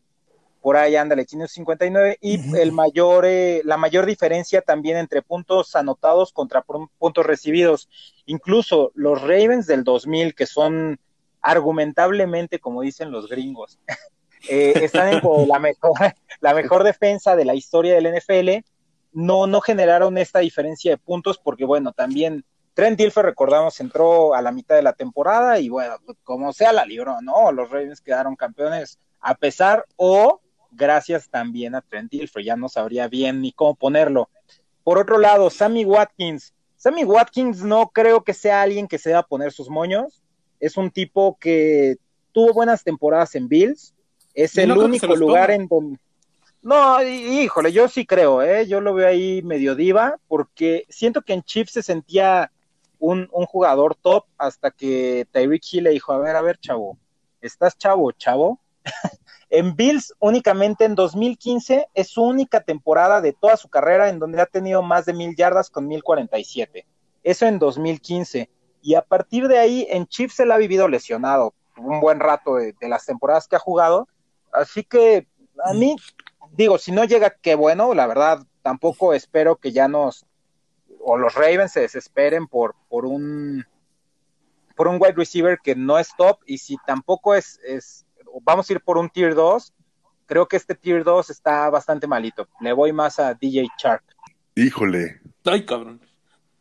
por 0.60 0.76
ahí 0.76 0.96
ándale 0.96 1.26
559 1.26 2.19
y 2.20 2.38
uh 2.38 2.40
-huh. 2.40 2.58
el 2.58 2.72
mayor 2.72 3.25
eh, 3.26 3.62
la 3.64 3.76
mayor 3.76 4.06
diferencia 4.06 4.60
también 4.62 4.96
entre 4.96 5.22
puntos 5.22 5.75
anotados 5.76 6.32
contra 6.32 6.64
puntos 6.99 7.26
recibidos 7.26 7.88
incluso 8.26 8.93
los 8.94 9.20
Ravens 9.20 9.66
del 9.66 9.84
2000 9.84 10.34
que 10.34 10.46
son 10.46 10.99
argumentablemente 11.40 12.58
como 12.58 12.82
dicen 12.82 13.10
los 13.10 13.28
gringos 13.28 13.78
eh, 14.49 14.75
están 14.82 15.12
en 15.14 15.49
la 15.49 15.58
mejor 15.58 15.93
la 16.40 16.55
mejor 16.55 16.84
defensa 16.84 17.37
de 17.37 17.44
la 17.44 17.55
historia 17.55 17.94
del 17.94 18.14
NFL 18.14 18.64
no 19.12 19.46
no 19.46 19.60
generaron 19.60 20.19
esta 20.19 20.40
diferencia 20.40 20.90
de 20.90 20.99
puntos 20.99 21.38
porque 21.38 21.64
bueno 21.64 21.93
también 21.93 22.44
Trent 22.78 22.96
Dilfer, 22.96 23.25
recordamos, 23.25 23.81
entró 23.81 24.37
a 24.37 24.40
la 24.40 24.52
mitad 24.52 24.76
de 24.76 24.82
la 24.82 24.93
temporada 24.93 25.58
y 25.58 25.69
bueno, 25.69 25.96
como 26.22 26.52
sea 26.52 26.72
la 26.72 26.84
libró, 26.84 27.20
¿no? 27.20 27.50
Los 27.50 27.69
Ravens 27.70 28.00
quedaron 28.00 28.37
campeones 28.37 29.00
a 29.20 29.34
pesar 29.34 29.84
o 29.96 30.40
gracias 30.70 31.29
también 31.29 31.75
a 31.75 31.81
Trent 31.81 32.11
Dilfer, 32.11 32.44
ya 32.44 32.56
no 32.56 32.69
sabría 32.69 33.09
bien 33.09 33.41
ni 33.41 33.53
cómo 33.53 33.75
ponerlo. 33.75 34.29
Por 34.85 34.99
otro 34.99 35.19
lado, 35.19 35.50
Sammy 35.50 35.85
Watkins. 35.85 36.55
Sammy 36.76 37.05
Watkins 37.05 37.62
no 37.62 37.88
creo 37.88 38.23
que 38.23 38.35
sea 38.35 38.62
alguien 38.62 38.88
que 38.88 38.99
se 38.99 39.12
va 39.12 39.19
a 39.19 39.26
poner 39.26 39.53
sus 39.53 39.69
moños. 39.69 40.23
Es 40.61 40.76
un 40.76 40.91
tipo 40.91 41.37
que 41.38 41.97
tuvo 42.32 42.55
buenas 42.55 42.85
temporadas 42.85 43.35
en 43.35 43.49
Bills. 43.49 43.94
Es 44.35 44.56
el 44.56 44.69
no 44.69 44.81
único 44.81 45.15
lugar 45.17 45.50
en 45.50 45.67
donde... 45.67 45.99
No, 46.62 47.03
híjole, 47.03 47.73
yo 47.73 47.88
sí 47.88 48.05
creo, 48.05 48.43
¿eh? 48.43 48.67
Yo 48.67 48.81
lo 48.81 48.94
veo 48.94 49.09
ahí 49.09 49.43
medio 49.43 49.75
diva, 49.75 50.19
porque 50.26 50.87
siento 50.88 51.23
que 51.23 51.32
en 51.32 51.43
Chiefs 51.43 51.73
se 51.73 51.82
sentía 51.82 52.50
un, 52.99 53.29
un, 53.32 53.47
jugador 53.47 53.94
top 53.94 54.25
hasta 54.37 54.70
que 54.70 55.26
Tyreek 55.31 55.62
Hill 55.70 55.85
le 55.85 55.91
dijo, 55.91 56.12
a 56.12 56.19
ver, 56.19 56.35
a 56.35 56.43
ver, 56.43 56.59
chavo, 56.59 56.99
¿estás 57.41 57.79
chavo, 57.79 58.11
chavo? 58.12 58.61
en 59.50 59.76
Bills 59.76 60.14
únicamente 60.19 60.85
en 60.85 60.94
2015 60.94 61.88
es 61.94 62.08
su 62.08 62.23
única 62.23 62.61
temporada 62.61 63.20
de 63.20 63.32
toda 63.32 63.56
su 63.56 63.69
carrera 63.69 64.08
en 64.08 64.19
donde 64.19 64.40
ha 64.40 64.46
tenido 64.46 64.82
más 64.82 65.06
de 65.06 65.12
mil 65.12 65.35
yardas 65.37 65.70
con 65.70 65.87
1047. 65.87 66.87
Eso 67.23 67.46
en 67.46 67.58
2015. 67.58 68.50
Y 68.82 68.94
a 68.94 69.02
partir 69.02 69.49
de 69.49 69.58
ahí 69.58 69.87
en 69.90 70.06
Chiefs 70.06 70.36
se 70.36 70.46
la 70.46 70.55
ha 70.55 70.58
vivido 70.58 70.89
lesionado 70.89 71.55
un 71.77 72.01
buen 72.01 72.20
rato 72.20 72.56
de, 72.56 72.74
las 72.82 73.06
temporadas 73.06 73.48
que 73.48 73.56
ha 73.56 73.60
jugado. 73.60 74.08
Así 74.53 74.84
que 74.84 75.29
a 75.65 75.72
mí, 75.74 75.96
digo, 76.53 76.79
si 76.79 76.93
no 76.93 77.05
llega, 77.05 77.31
qué 77.31 77.55
bueno, 77.55 77.94
la 77.94 78.06
verdad, 78.06 78.41
tampoco 78.63 79.15
espero 79.15 79.56
que 79.56 79.72
ya 79.72 79.89
nos 79.89 80.27
o 81.01 81.17
los 81.17 81.34
Ravens 81.34 81.72
se 81.72 81.81
desesperen 81.81 82.48
por, 82.48 82.74
por 82.89 83.06
un 83.06 83.65
por 84.77 84.89
un 84.89 84.96
wide 85.01 85.15
receiver 85.15 85.58
que 85.63 85.74
no 85.74 85.98
es 85.98 86.10
top 86.17 86.41
y 86.44 86.58
si 86.58 86.77
tampoco 86.86 87.34
es 87.34 87.60
vamos 88.43 88.69
a 88.69 88.73
ir 88.73 88.81
por 88.81 88.99
un 88.99 89.08
tier 89.11 89.35
2 89.35 89.73
creo 90.29 90.47
que 90.47 90.56
este 90.56 90.77
tier 90.77 91.03
2 91.03 91.31
está 91.31 91.69
bastante 91.70 92.06
malito. 92.06 92.47
Le 92.61 92.73
voy 92.73 92.93
más 92.93 93.19
a 93.19 93.35
DJ 93.35 93.67
Shark. 93.82 94.05
Híjole. 94.55 95.20
Ay 95.44 95.65
cabrón. 95.65 96.01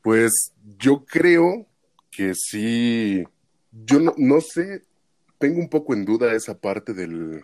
Pues 0.01 0.53
yo 0.79 1.05
creo 1.05 1.67
que 2.09 2.33
sí. 2.33 3.23
Yo 3.71 3.99
no, 3.99 4.13
no 4.17 4.41
sé. 4.41 4.83
Tengo 5.37 5.59
un 5.59 5.69
poco 5.69 5.93
en 5.93 6.05
duda 6.05 6.33
esa 6.33 6.57
parte 6.57 6.93
del 6.93 7.43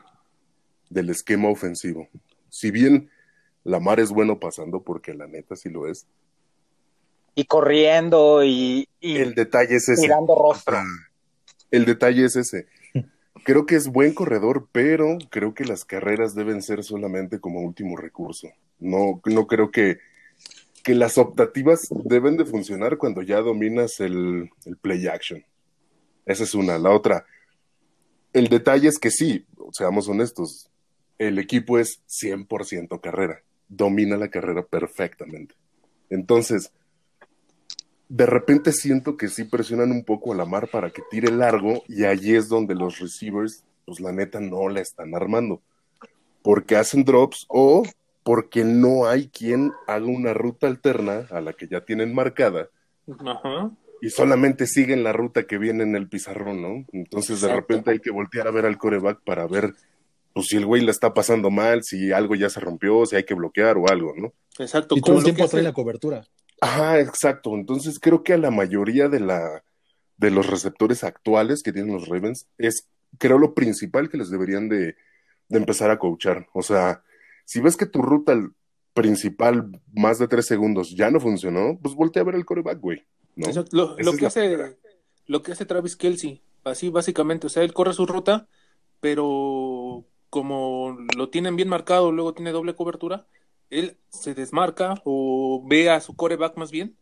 del 0.90 1.10
esquema 1.10 1.50
ofensivo. 1.50 2.08
Si 2.50 2.72
bien 2.72 3.10
Lamar 3.64 4.00
es 4.00 4.10
bueno 4.10 4.40
pasando 4.40 4.82
porque 4.82 5.14
la 5.14 5.28
neta 5.28 5.56
sí 5.56 5.70
lo 5.70 5.88
es. 5.88 6.08
Y 7.36 7.46
corriendo 7.46 8.44
y, 8.44 8.88
y 9.00 9.18
el 9.18 9.34
detalle 9.34 9.76
es 9.76 9.90
ese. 9.90 10.02
tirando 10.02 10.36
rostro. 10.36 10.78
El 11.72 11.86
detalle 11.86 12.26
es 12.26 12.36
ese. 12.36 12.68
Creo 13.44 13.66
que 13.66 13.76
es 13.76 13.88
buen 13.88 14.14
corredor, 14.14 14.68
pero 14.72 15.18
creo 15.30 15.54
que 15.54 15.66
las 15.66 15.86
carreras 15.86 16.36
deben 16.36 16.62
ser 16.62 16.84
solamente 16.84 17.40
como 17.40 17.62
último 17.62 17.98
recurso. 17.98 18.48
No, 18.80 19.22
no 19.26 19.48
creo 19.48 19.72
que, 19.72 20.00
que 20.84 20.94
las 20.94 21.18
optativas 21.18 21.82
deben 22.06 22.38
de 22.38 22.46
funcionar 22.46 22.98
cuando 22.98 23.22
ya 23.22 23.42
dominas 23.42 24.00
el, 24.00 24.50
el 24.66 24.78
play 24.78 25.08
action. 25.08 25.44
Esa 26.26 26.44
es 26.44 26.54
una. 26.54 26.78
La 26.78 26.92
otra, 26.92 27.26
el 28.34 28.48
detalle 28.48 28.88
es 28.88 28.98
que 28.98 29.12
sí, 29.12 29.46
seamos 29.72 30.08
honestos, 30.08 30.70
el 31.18 31.40
equipo 31.40 31.80
es 31.80 32.02
100% 32.08 33.00
carrera. 33.02 33.44
Domina 33.68 34.18
la 34.18 34.30
carrera 34.30 34.66
perfectamente. 34.66 35.56
Entonces, 36.10 36.72
de 38.14 38.28
repente 38.28 38.74
siento 38.74 39.18
que 39.18 39.28
sí 39.28 39.44
presionan 39.44 39.90
un 39.90 40.04
poco 40.04 40.34
a 40.34 40.36
la 40.36 40.46
mar 40.46 40.70
para 40.72 40.92
que 40.92 41.02
tire 41.10 41.32
largo 41.32 41.84
y 41.88 42.04
allí 42.04 42.36
es 42.36 42.48
donde 42.48 42.76
los 42.76 43.00
receivers, 43.00 43.64
pues 43.86 44.00
la 44.00 44.12
neta 44.12 44.40
no 44.40 44.70
la 44.70 44.82
están 44.82 45.16
armando. 45.16 45.64
Porque 46.44 46.76
hacen 46.76 47.06
drops 47.06 47.48
o 47.50 47.82
porque 48.22 48.66
no 48.66 49.08
hay 49.08 49.30
quien 49.30 49.72
haga 49.88 50.06
una 50.06 50.32
ruta 50.32 50.68
alterna 50.68 51.26
a 51.32 51.42
la 51.42 51.54
que 51.54 51.68
ya 51.68 51.82
tienen 51.82 52.14
marcada 52.14 52.70
Ajá. 53.10 53.72
y 54.00 54.12
solamente 54.12 54.68
siguen 54.68 55.04
la 55.04 55.12
ruta 55.12 55.48
que 55.48 55.58
viene 55.58 55.82
en 55.82 55.96
el 55.96 56.08
pizarrón, 56.08 56.62
¿no? 56.62 56.86
Entonces 56.92 57.42
de 57.42 57.52
repente 57.52 57.90
hay 57.90 58.00
que 58.00 58.12
voltear 58.12 58.48
a 58.48 58.52
ver 58.52 58.68
al 58.68 58.78
coreback 58.78 59.24
para 59.24 59.48
ver 59.48 59.74
pues 60.34 60.46
si 60.50 60.58
el 60.58 60.68
güey 60.68 60.84
la 60.84 60.92
está 60.92 61.16
pasando 61.16 61.50
mal, 61.50 61.84
si 61.84 62.12
algo 62.12 62.36
ya 62.36 62.50
se 62.52 62.60
rompió, 62.60 63.08
si 63.08 63.16
hay 63.16 63.24
que 63.24 63.34
bloquear 63.34 63.76
o 63.78 63.90
algo, 63.90 64.14
¿no? 64.16 64.34
Exacto. 64.60 64.96
Y 64.96 65.02
todo 65.02 65.18
el 65.18 65.24
tiempo 65.24 65.48
trae 65.48 65.64
la 65.64 65.74
cobertura. 65.74 66.24
Ajá, 66.64 67.00
exacto. 67.02 67.56
Entonces 67.56 68.00
creo 68.00 68.24
que 68.24 68.34
a 68.34 68.38
la 68.38 68.50
mayoría 68.50 69.10
de 69.10 69.20
la 69.20 69.64
de 70.16 70.32
los 70.32 70.48
receptores 70.48 71.04
actuales 71.04 71.62
que 71.62 71.74
tienen 71.74 71.94
los 71.94 72.08
Ravens 72.08 72.48
es 72.58 72.88
creo 73.18 73.38
lo 73.38 73.54
principal 73.54 74.10
que 74.10 74.18
les 74.18 74.30
deberían 74.30 74.70
de, 74.70 74.96
de 75.50 75.58
empezar 75.58 75.92
a 75.92 76.00
coachar. 76.00 76.48
O 76.54 76.62
sea, 76.62 77.04
si 77.44 77.60
ves 77.60 77.76
que 77.76 77.86
tu 77.86 78.02
ruta 78.02 78.40
principal 78.94 79.82
más 79.94 80.20
de 80.20 80.30
tres 80.30 80.46
segundos 80.46 80.96
ya 80.96 81.12
no 81.12 81.20
funcionó, 81.20 81.78
pues 81.82 81.96
voltea 81.96 82.22
a 82.22 82.26
ver 82.26 82.36
el 82.36 82.46
coreback, 82.46 82.80
güey. 82.80 83.04
¿no? 83.36 83.48
Lo, 83.72 83.98
lo 83.98 84.14
que 84.14 84.26
hace, 84.26 84.78
lo 85.26 85.44
que 85.44 85.52
hace 85.52 85.66
Travis 85.66 85.98
Kelsey, 85.98 86.42
así 86.64 86.88
básicamente, 86.88 87.48
o 87.48 87.50
sea, 87.50 87.64
él 87.64 87.74
corre 87.74 87.94
su 87.94 88.06
ruta, 88.06 88.48
pero 89.02 90.06
como 90.30 90.98
lo 91.18 91.28
tienen 91.28 91.58
bien 91.58 91.68
marcado, 91.68 92.14
luego 92.14 92.34
tiene 92.34 92.52
doble 92.52 92.76
cobertura, 92.76 93.28
él 93.80 93.98
se 94.10 94.34
desmarca 94.34 95.02
o 95.04 95.64
ve 95.68 95.90
a 95.90 96.00
su 96.00 96.16
coreback 96.16 96.58
más 96.58 96.72
bien, 96.72 96.96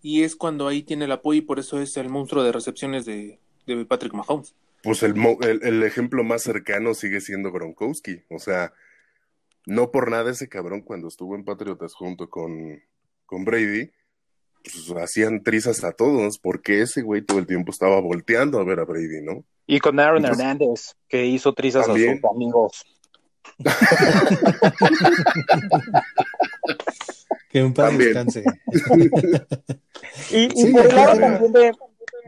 y 0.00 0.22
es 0.22 0.36
cuando 0.36 0.68
ahí 0.68 0.82
tiene 0.82 1.06
el 1.06 1.12
apoyo 1.12 1.38
y 1.38 1.42
por 1.42 1.58
eso 1.58 1.80
es 1.80 1.96
el 1.96 2.08
monstruo 2.08 2.44
de 2.44 2.52
recepciones 2.52 3.04
de, 3.04 3.40
de 3.66 3.84
Patrick 3.84 4.14
Mahomes. 4.14 4.54
Pues 4.82 5.02
el, 5.02 5.14
el, 5.42 5.60
el, 5.64 5.82
ejemplo 5.82 6.22
más 6.22 6.42
cercano 6.42 6.94
sigue 6.94 7.20
siendo 7.20 7.50
Gronkowski, 7.50 8.22
o 8.30 8.38
sea, 8.38 8.72
no 9.66 9.90
por 9.90 10.10
nada 10.10 10.30
ese 10.30 10.48
cabrón 10.48 10.82
cuando 10.82 11.08
estuvo 11.08 11.34
en 11.34 11.44
Patriotas 11.44 11.94
junto 11.94 12.30
con, 12.30 12.80
con 13.26 13.44
Brady, 13.44 13.90
pues 14.62 14.90
hacían 15.02 15.42
trizas 15.42 15.82
a 15.84 15.92
todos, 15.92 16.38
porque 16.38 16.82
ese 16.82 17.02
güey 17.02 17.22
todo 17.22 17.38
el 17.38 17.46
tiempo 17.46 17.72
estaba 17.72 18.00
volteando 18.00 18.58
a 18.58 18.64
ver 18.64 18.80
a 18.80 18.84
Brady, 18.84 19.22
¿no? 19.22 19.44
Y 19.66 19.80
con 19.80 19.98
Aaron 20.00 20.18
Entonces, 20.18 20.40
Hernández, 20.40 20.94
que 21.08 21.26
hizo 21.26 21.52
trizas 21.52 21.86
¿también? 21.86 22.18
a 22.18 22.20
sus 22.20 22.30
amigos. 22.30 22.86
que 27.50 27.62
un 27.62 27.74
padre 27.74 27.98
descanse. 27.98 28.44
y, 30.30 30.44
y 30.44 30.50
sí, 30.50 30.72
por 30.72 30.86
el 30.86 30.94
lado 30.94 31.18
también 31.18 31.52
de, 31.52 31.72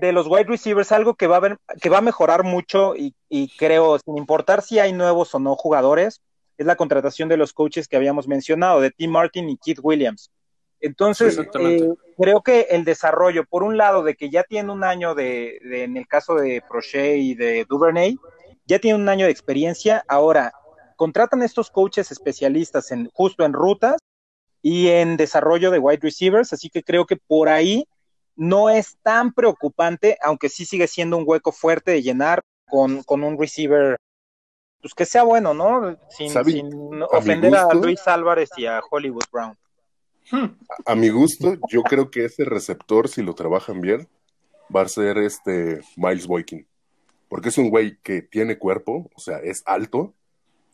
de, 0.00 0.12
los 0.12 0.26
wide 0.26 0.44
receivers, 0.44 0.92
algo 0.92 1.14
que 1.14 1.26
va 1.26 1.36
a, 1.36 1.40
ver, 1.40 1.58
que 1.80 1.88
va 1.88 1.98
a 1.98 2.02
mejorar 2.02 2.44
mucho 2.44 2.94
y, 2.96 3.14
y 3.28 3.48
creo, 3.56 3.98
sin 3.98 4.16
importar 4.16 4.62
si 4.62 4.78
hay 4.78 4.92
nuevos 4.92 5.34
o 5.34 5.38
no 5.38 5.56
jugadores, 5.56 6.20
es 6.58 6.66
la 6.66 6.76
contratación 6.76 7.28
de 7.28 7.38
los 7.38 7.52
coaches 7.52 7.88
que 7.88 7.96
habíamos 7.96 8.28
mencionado, 8.28 8.80
de 8.80 8.90
Tim 8.90 9.10
Martin 9.10 9.48
y 9.48 9.56
Keith 9.56 9.80
Williams. 9.82 10.30
Entonces, 10.80 11.34
sí, 11.34 11.42
eh, 11.60 11.94
creo 12.18 12.42
que 12.42 12.68
el 12.70 12.84
desarrollo, 12.84 13.44
por 13.44 13.62
un 13.62 13.76
lado, 13.76 14.02
de 14.02 14.14
que 14.14 14.30
ya 14.30 14.44
tiene 14.44 14.72
un 14.72 14.82
año 14.82 15.14
de, 15.14 15.60
de, 15.62 15.84
en 15.84 15.96
el 15.96 16.06
caso 16.06 16.34
de 16.34 16.62
Prochet 16.66 17.16
y 17.16 17.34
de 17.34 17.66
Duvernay, 17.68 18.18
ya 18.66 18.78
tiene 18.78 18.98
un 18.98 19.08
año 19.08 19.26
de 19.26 19.32
experiencia. 19.32 20.04
Ahora, 20.08 20.52
contratan 21.00 21.40
estos 21.40 21.71
coaches 21.71 22.11
especialistas 22.11 22.90
en, 22.90 23.09
justo 23.14 23.47
en 23.47 23.54
rutas 23.54 23.97
y 24.61 24.88
en 24.88 25.16
desarrollo 25.16 25.71
de 25.71 25.78
wide 25.78 26.00
receivers, 26.02 26.52
así 26.52 26.69
que 26.69 26.83
creo 26.83 27.07
que 27.07 27.16
por 27.16 27.49
ahí 27.49 27.87
no 28.37 28.69
es 28.69 28.99
tan 29.02 29.33
preocupante, 29.33 30.19
aunque 30.23 30.50
sí 30.50 30.66
sigue 30.66 30.87
siendo 30.87 31.16
un 31.16 31.25
hueco 31.26 31.52
fuerte 31.52 31.92
de 31.92 32.02
llenar 32.02 32.42
con, 32.69 33.02
con 33.04 33.25
un 33.25 33.38
receiver 33.38 33.97
pues 34.83 34.92
que 34.92 35.07
sea 35.07 35.23
bueno, 35.23 35.54
¿no? 35.54 35.97
Sin, 36.11 36.33
sin 36.45 37.02
ofender 37.11 37.54
a, 37.54 37.62
a, 37.62 37.75
Luis 37.75 38.07
Álvarez 38.07 38.50
y 38.59 38.66
a 38.66 38.83
Hollywood 38.90 39.25
Brown. 39.33 39.57
A, 40.33 40.92
a, 40.92 40.95
mi 40.97 41.09
gusto, 41.09 41.54
yo 41.71 41.83
creo 41.83 42.11
que 42.11 42.26
ese 42.26 42.45
receptor, 42.45 43.09
si 43.09 43.23
lo 43.23 43.35
trabajan 43.35 43.80
bien, 43.80 44.07
va 44.75 44.83
a 44.83 44.88
ser 44.88 45.16
este 45.16 45.80
Miles 45.97 46.26
Boykin. 46.26 46.66
Porque 47.30 47.49
es 47.49 47.57
un 47.57 47.71
güey 47.71 47.97
que 48.02 48.21
tiene 48.21 48.59
cuerpo, 48.59 49.11
o 49.14 49.21
sea, 49.21 49.38
es 49.38 49.62
alto, 49.64 50.14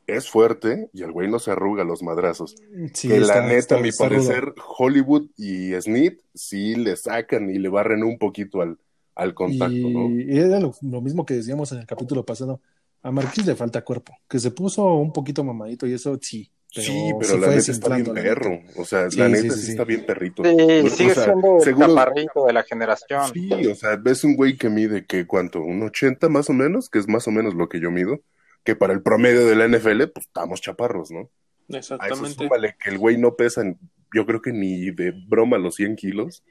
es 0.07 0.29
fuerte 0.29 0.89
y 0.93 1.03
el 1.03 1.13
güey 1.13 1.29
no 1.29 1.39
se 1.39 1.51
arruga 1.51 1.85
los 1.85 2.03
madrazos. 2.03 2.57
Sí, 2.95 3.09
que 3.09 3.17
está, 3.17 3.41
la 3.41 3.47
neta, 3.47 3.57
está, 3.59 3.77
a 3.77 3.81
mi 3.81 3.93
parecer, 3.93 4.45
rudo. 4.45 4.65
Hollywood 4.79 5.31
y 5.37 5.73
Smith 5.81 6.21
sí 6.35 6.75
le 6.77 6.97
sacan 6.97 7.51
y 7.51 7.59
le 7.59 7.69
barren 7.69 8.03
un 8.05 8.19
poquito 8.19 8.63
al, 8.63 8.79
al 9.15 9.35
contacto, 9.35 9.75
y, 9.75 9.93
¿no? 9.93 10.11
Y 10.11 10.39
era 10.39 10.61
lo, 10.61 10.75
lo 10.83 11.01
mismo 11.01 11.27
que 11.27 11.35
decíamos 11.35 11.73
en 11.73 11.79
el 11.79 11.87
capítulo 11.87 12.25
pasado 12.25 12.61
a 13.07 13.13
Marquis 13.13 13.47
le 13.47 13.55
falta 13.55 13.83
cuerpo, 13.83 14.13
que 14.29 14.41
se 14.41 14.51
puso 14.51 14.85
un 14.95 15.13
poquito 15.13 15.45
mamadito 15.45 15.87
y 15.87 15.93
eso 15.93 16.19
sí. 16.21 16.51
Pero 16.75 16.87
sí, 16.89 17.11
pero 17.21 17.39
la 17.39 17.49
neta 17.49 17.71
está 17.71 17.95
bien 17.95 18.13
perro. 18.13 18.61
O 18.77 18.85
sea, 18.85 19.09
sí, 19.09 19.19
la 19.19 19.29
neta 19.29 19.55
sí, 19.55 19.63
sí, 19.63 19.71
está 19.71 19.85
bien 19.85 20.05
perrito. 20.05 20.43
Sí, 20.45 20.91
sigue 20.91 21.13
o 21.13 21.15
sea, 21.15 21.25
siendo 21.25 21.61
seguro, 21.61 21.87
el 21.87 21.95
caparrito 21.95 22.47
de 22.47 22.53
la 22.53 22.65
generación. 22.65 23.23
Sí, 23.33 23.49
o 23.67 23.75
sea, 23.77 23.97
ves 23.97 24.25
un 24.25 24.35
güey 24.35 24.59
que 24.59 24.69
mide 24.69 25.07
que 25.07 25.25
cuánto, 25.25 25.63
un 25.63 25.83
80 25.85 26.29
más 26.29 26.51
o 26.51 26.53
menos, 26.53 26.91
que 26.91 26.99
es 26.99 27.09
más 27.09 27.29
o 27.29 27.31
menos 27.31 27.55
lo 27.55 27.69
que 27.69 27.81
yo 27.81 27.93
mido, 27.93 28.21
que 28.67 28.77
para 28.77 28.93
el 28.93 29.01
promedio 29.01 29.47
de 29.47 29.55
la 29.55 29.67
NFL, 29.67 30.09
pues 30.13 30.27
estamos 30.27 30.61
chaparros, 30.61 31.11
¿no? 31.11 31.31
Exactamente. 31.69 32.27
A 32.27 32.29
eso 32.29 32.39
súmale 32.39 32.77
que 32.83 32.91
el 32.91 32.99
güey 32.99 33.17
no 33.17 33.35
pesa, 33.35 33.63
yo 34.15 34.27
creo 34.27 34.43
que 34.43 34.53
ni 34.53 34.91
de 34.91 35.13
broma 35.13 35.57
los 35.57 35.77
100 35.77 35.97
kilos. 35.97 36.43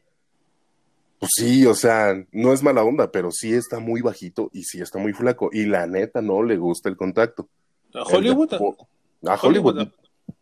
Pues 1.19 1.31
sí, 1.35 1.65
o 1.65 1.75
sea, 1.75 2.15
no 2.31 2.53
es 2.53 2.63
mala 2.63 2.83
onda, 2.83 3.11
pero 3.11 3.31
sí 3.31 3.53
está 3.53 3.79
muy 3.79 4.01
bajito 4.01 4.49
y 4.53 4.63
sí 4.63 4.81
está 4.81 4.97
muy 4.97 5.13
flaco. 5.13 5.49
Y 5.51 5.65
la 5.65 5.85
neta 5.87 6.21
no 6.21 6.41
le 6.41 6.57
gusta 6.57 6.89
el 6.89 6.97
contacto. 6.97 7.47
A 7.93 8.03
Hollywood. 8.03 8.49
De, 8.49 8.55
a 8.57 9.35
Hollywood. 9.35 9.75
Hollywood, 9.75 9.91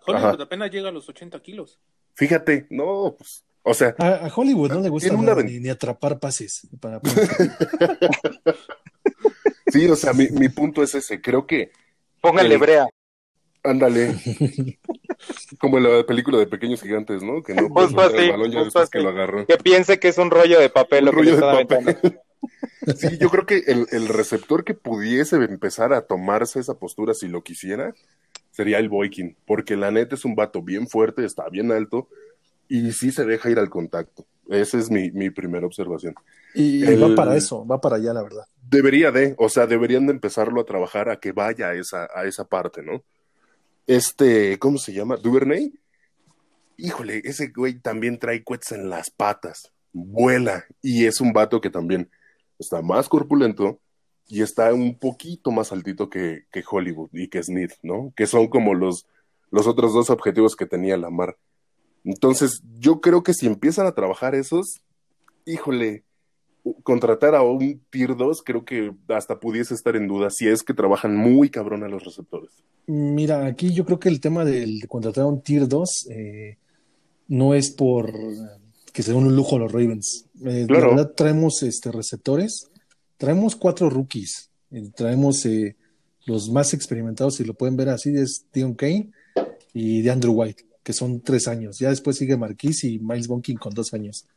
Hollywood 0.06 0.42
apenas 0.42 0.72
llega 0.72 0.89
a 0.89 0.92
los 0.92 1.10
80 1.10 1.39
kilos. 1.42 1.80
Fíjate, 2.13 2.68
no, 2.70 3.15
pues, 3.18 3.44
o 3.63 3.74
sea. 3.74 3.96
A, 3.98 4.25
a 4.25 4.34
Hollywood 4.34 4.72
no 4.72 4.80
le 4.82 4.89
gusta 4.89 5.13
una... 5.13 5.36
ni, 5.36 5.60
ni, 5.60 5.70
atrapar 5.70 6.20
pases. 6.20 6.68
Para... 6.80 7.00
sí, 9.74 9.88
o 9.88 9.96
sea, 9.96 10.13
mi, 10.13 10.27
mi, 10.30 10.50
punto 10.50 10.84
es 10.84 10.96
ese. 10.96 11.22
Creo 11.22 11.46
que. 11.46 11.72
Póngale 12.22 12.53
el... 12.53 12.60
brea. 12.60 12.88
Ándale. 13.63 14.15
Como 15.60 15.77
en 15.77 15.84
la 15.84 16.06
película 16.06 16.38
de 16.38 16.48
Pequeños 16.48 16.82
Gigantes, 16.82 17.24
¿no? 17.24 17.42
Que 17.42 17.53
no 17.53 17.70
justo 17.70 18.01
así, 18.01 18.18
el 18.18 18.32
balón 18.32 18.51
ya 18.51 18.63
después 18.63 18.84
así. 18.84 18.92
que 18.92 19.00
lo 19.00 19.10
agarró. 19.10 19.46
Que 19.46 19.58
piense 19.58 20.00
que 20.00 20.10
es 20.10 20.18
un 20.18 20.32
rollo 20.32 20.60
de 20.60 20.70
papel. 20.70 21.00
Un 21.00 21.06
lo 21.06 21.12
que 21.12 21.18
rollo 21.18 21.36
de 21.36 21.65
papel. 21.65 22.22
sí, 22.98 23.18
yo 23.20 23.30
creo 23.30 23.46
que 23.46 23.58
el, 23.68 23.88
el, 23.92 24.10
receptor 24.10 24.65
que 24.65 24.74
pudiese 24.74 25.38
empezar 25.38 25.94
a 25.94 26.01
tomarse 26.01 26.60
esa 26.60 26.74
postura 26.74 27.13
si 27.13 27.30
lo 27.30 27.42
quisiera 27.42 27.94
sería 28.51 28.80
el 28.80 28.89
Boykin, 28.89 29.36
porque 29.46 29.75
la 29.75 29.92
neta 29.92 30.15
es 30.15 30.25
un 30.25 30.36
vato 30.36 30.62
bien 30.62 30.88
fuerte, 30.88 31.25
está 31.25 31.50
bien 31.50 31.72
alto 31.72 32.08
y 32.68 32.92
sí 32.92 33.12
se 33.12 33.25
deja 33.25 33.50
ir 33.50 33.60
al 33.60 33.70
contacto. 33.70 34.25
Esa 34.50 34.77
es 34.77 34.92
mi, 34.92 35.12
mi 35.12 35.30
primera 35.30 35.65
observación. 35.65 36.15
Y 36.53 36.84
el, 36.86 37.01
va 37.01 37.15
para 37.15 37.36
eso, 37.36 37.65
va 37.65 37.80
para 37.80 37.96
allá, 37.96 38.13
la 38.13 38.24
verdad. 38.24 38.46
Debería 38.74 39.12
de, 39.12 39.36
o 39.38 39.50
sea, 39.50 39.68
deberían 39.68 40.08
de 40.08 40.13
empezarlo 40.13 40.60
a 40.60 40.65
trabajar 40.65 41.08
a 41.08 41.20
que 41.20 41.32
vaya 41.32 41.68
a 41.68 41.75
esa, 41.75 42.10
a 42.15 42.25
esa 42.25 42.46
parte, 42.46 42.82
¿no? 42.82 43.03
Este, 43.86 44.58
¿cómo 44.58 44.80
se 44.80 44.94
llama? 44.94 45.15
Duvernay. 45.15 45.72
Híjole, 46.77 47.22
ese 47.24 47.50
güey 47.50 47.80
también 47.80 48.18
trae 48.18 48.44
cuetes 48.44 48.72
en 48.72 48.89
las 48.89 49.12
patas, 49.12 49.72
vuela, 49.92 50.65
y 50.82 51.06
es 51.06 51.22
un 51.22 51.34
vato 51.34 51.62
que 51.62 51.70
también 51.70 52.10
está 52.58 52.82
más 52.82 53.10
corpulento 53.10 53.80
y 54.27 54.42
está 54.42 54.74
un 54.74 54.98
poquito 54.98 55.51
más 55.51 55.72
altito 55.72 56.10
que, 56.10 56.48
que 56.51 56.63
Hollywood 56.68 57.12
y 57.13 57.27
que 57.27 57.44
Smith, 57.44 57.74
¿no? 57.84 58.12
Que 58.15 58.25
son 58.25 58.48
como 58.48 58.74
los, 58.74 59.06
los 59.51 59.68
otros 59.68 59.94
dos 59.94 60.10
objetivos 60.10 60.56
que 60.56 60.65
tenía 60.65 60.98
Lamar. 60.98 61.38
Entonces, 62.03 62.63
yo 62.80 63.01
creo 63.01 63.22
que 63.22 63.36
si 63.36 63.46
empiezan 63.46 63.86
a 63.86 63.94
trabajar 63.94 64.34
esos, 64.34 64.82
híjole, 65.46 66.06
contratar 66.84 67.36
a 67.36 67.41
un 67.41 67.82
Tier 67.89 68.15
2 68.15 68.41
creo 68.43 68.65
que 68.65 68.93
hasta 69.10 69.39
pudiese 69.39 69.74
estar 69.74 69.96
en 69.96 70.08
duda 70.08 70.29
si 70.29 70.48
es 70.48 70.63
que 70.63 70.74
trabajan 70.74 71.15
muy 71.15 71.50
cabrón 71.50 71.84
a 71.84 71.89
los 71.89 72.03
receptores. 72.03 72.51
Mira, 72.88 73.46
aquí 73.46 73.74
yo 73.74 73.86
creo 73.86 74.00
que 74.00 74.10
el 74.10 74.20
tema 74.20 74.46
del 74.46 74.79
de 74.79 74.88
contratar 74.88 75.25
a 75.25 75.27
un 75.27 75.41
Tier 75.41 75.67
2 75.67 76.08
eh, 76.10 76.58
no 77.27 77.53
es 77.53 77.72
por 77.72 78.13
que 78.93 79.01
sea 79.01 79.15
un 79.15 79.36
lujo 79.36 79.58
los 79.58 79.72
Ravens. 79.72 80.25
Eh, 80.46 80.65
claro. 80.67 80.89
La 80.89 80.96
verdad 80.96 81.13
traemos 81.15 81.63
este 81.63 81.91
receptores, 81.91 82.70
traemos 83.17 83.55
cuatro 83.55 83.89
rookies, 83.89 84.51
eh, 84.72 84.91
traemos 84.96 85.46
eh, 85.46 85.75
los 86.25 86.50
más 86.50 86.74
experimentados, 86.74 87.36
si 87.36 87.43
lo 87.43 87.55
pueden 87.55 87.75
ver 87.75 87.89
así, 87.89 88.15
es 88.15 88.46
Dion 88.53 88.75
Kane 88.75 89.12
y 89.74 90.03
de 90.03 90.12
Andrew 90.12 90.34
White, 90.34 90.65
que 90.84 90.93
son 90.93 91.22
tres 91.22 91.48
años. 91.48 91.79
Ya 91.79 91.89
después 91.89 92.17
sigue 92.17 92.38
Marquis 92.38 92.84
y 92.84 93.00
Miles 93.00 93.27
Bonkin 93.27 93.58
con 93.58 93.74
dos 93.74 93.93
años. 93.93 94.27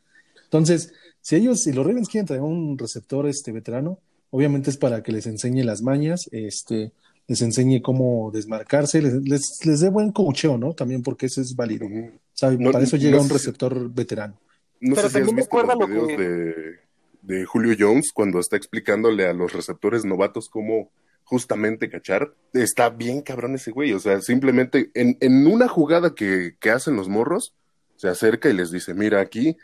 Entonces, 0.45 0.91
si 1.27 1.35
ellos, 1.35 1.59
si 1.63 1.73
los 1.73 1.85
Ravens 1.85 2.07
quieren 2.07 2.25
traer 2.25 2.41
un 2.41 2.77
receptor 2.77 3.27
este 3.27 3.51
veterano, 3.51 3.99
obviamente 4.29 4.69
es 4.69 4.77
para 4.77 5.03
que 5.03 5.11
les 5.11 5.27
enseñe 5.27 5.61
las 5.61 5.81
mañas, 5.81 6.29
este, 6.31 6.93
les 7.27 7.41
enseñe 7.41 7.81
cómo 7.81 8.31
desmarcarse, 8.31 9.01
les, 9.01 9.15
les, 9.15 9.41
les 9.65 9.81
dé 9.81 9.89
buen 9.89 10.13
coacheo, 10.13 10.57
¿no? 10.57 10.71
También 10.71 11.03
porque 11.03 11.25
eso 11.25 11.41
es 11.41 11.53
válido. 11.53 11.85
Uh 11.85 11.89
-huh. 11.89 12.11
o 12.13 12.19
sea, 12.31 12.51
no, 12.51 12.71
para 12.71 12.85
eso 12.85 12.95
llega 12.95 13.17
no 13.17 13.23
un 13.23 13.29
receptor 13.29 13.73
si, 13.77 13.93
veterano. 13.93 14.39
No 14.79 14.95
Pero 14.95 15.09
sé 15.09 15.17
si 15.17 15.29
has 15.29 15.35
visto 15.35 15.63
los 15.63 15.89
videos 15.89 16.07
que... 16.07 16.17
de, 16.17 16.75
de 17.23 17.45
Julio 17.45 17.75
Jones 17.77 18.11
cuando 18.13 18.39
está 18.39 18.55
explicándole 18.55 19.27
a 19.27 19.33
los 19.33 19.51
receptores 19.51 20.05
novatos 20.05 20.47
cómo 20.47 20.91
justamente 21.25 21.89
cachar. 21.89 22.33
Está 22.53 22.89
bien 22.89 23.21
cabrón 23.21 23.55
ese 23.55 23.71
güey. 23.71 23.91
O 23.91 23.99
sea, 23.99 24.21
simplemente 24.21 24.91
en, 24.93 25.17
en 25.19 25.45
una 25.45 25.67
jugada 25.67 26.15
que, 26.15 26.55
que 26.61 26.69
hacen 26.69 26.95
los 26.95 27.09
morros, 27.09 27.53
se 27.97 28.07
acerca 28.07 28.49
y 28.49 28.53
les 28.53 28.71
dice, 28.71 28.93
mira 28.93 29.19
aquí, 29.19 29.57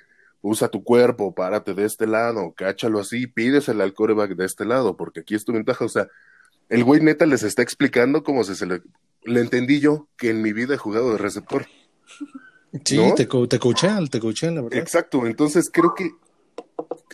usa 0.43 0.67
tu 0.67 0.83
cuerpo, 0.83 1.33
párate 1.33 1.73
de 1.73 1.85
este 1.85 2.05
lado, 2.05 2.53
cáchalo 2.55 2.99
así, 2.99 3.27
pídeselo 3.27 3.81
al 3.81 3.93
coreback 3.93 4.35
de 4.35 4.45
este 4.45 4.65
lado, 4.65 4.95
porque 4.97 5.21
aquí 5.21 5.35
es 5.35 5.45
tu 5.45 5.53
ventaja. 5.53 5.85
O 5.85 5.89
sea, 5.89 6.07
el 6.69 6.83
güey 6.83 7.01
neta 7.01 7.25
les 7.25 7.43
está 7.43 7.61
explicando 7.61 8.23
cómo 8.23 8.43
se, 8.43 8.55
se 8.55 8.65
le, 8.65 8.81
le 9.23 9.39
entendí 9.39 9.79
yo 9.79 10.09
que 10.17 10.29
en 10.29 10.41
mi 10.41 10.51
vida 10.53 10.75
he 10.75 10.77
jugado 10.77 11.13
de 11.13 11.17
receptor. 11.17 11.65
Sí, 12.83 12.97
¿No? 12.97 13.13
te, 13.15 13.27
co- 13.27 13.47
te 13.47 13.57
coachean, 13.57 14.07
te 14.09 14.19
coachean, 14.19 14.55
la 14.55 14.61
verdad. 14.63 14.79
Exacto, 14.79 15.25
entonces 15.25 15.69
creo 15.71 15.93
que 15.95 16.11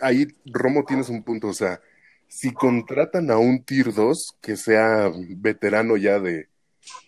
ahí, 0.01 0.27
Romo, 0.45 0.83
tienes 0.85 1.09
un 1.09 1.21
punto. 1.23 1.47
O 1.47 1.53
sea, 1.53 1.81
si 2.27 2.51
contratan 2.53 3.29
a 3.29 3.37
un 3.37 3.63
Tier 3.63 3.93
2 3.93 4.35
que 4.41 4.55
sea 4.57 5.11
veterano 5.37 5.97
ya 5.97 6.19
de, 6.19 6.47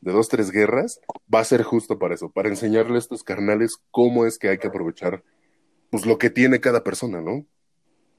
de 0.02 0.12
dos, 0.12 0.28
tres 0.28 0.52
guerras, 0.52 1.00
va 1.34 1.40
a 1.40 1.46
ser 1.46 1.64
justo 1.64 1.98
para 1.98 2.14
eso, 2.14 2.30
para 2.30 2.50
enseñarle 2.50 2.96
a 2.96 3.00
estos 3.00 3.24
carnales 3.24 3.78
cómo 3.90 4.26
es 4.26 4.38
que 4.38 4.50
hay 4.50 4.58
que 4.60 4.68
aprovechar 4.68 5.24
pues 5.92 6.08
lo 6.08 6.18
que 6.18 6.32
tiene 6.32 6.60
cada 6.60 6.84
persona, 6.84 7.22
¿no? 7.22 7.46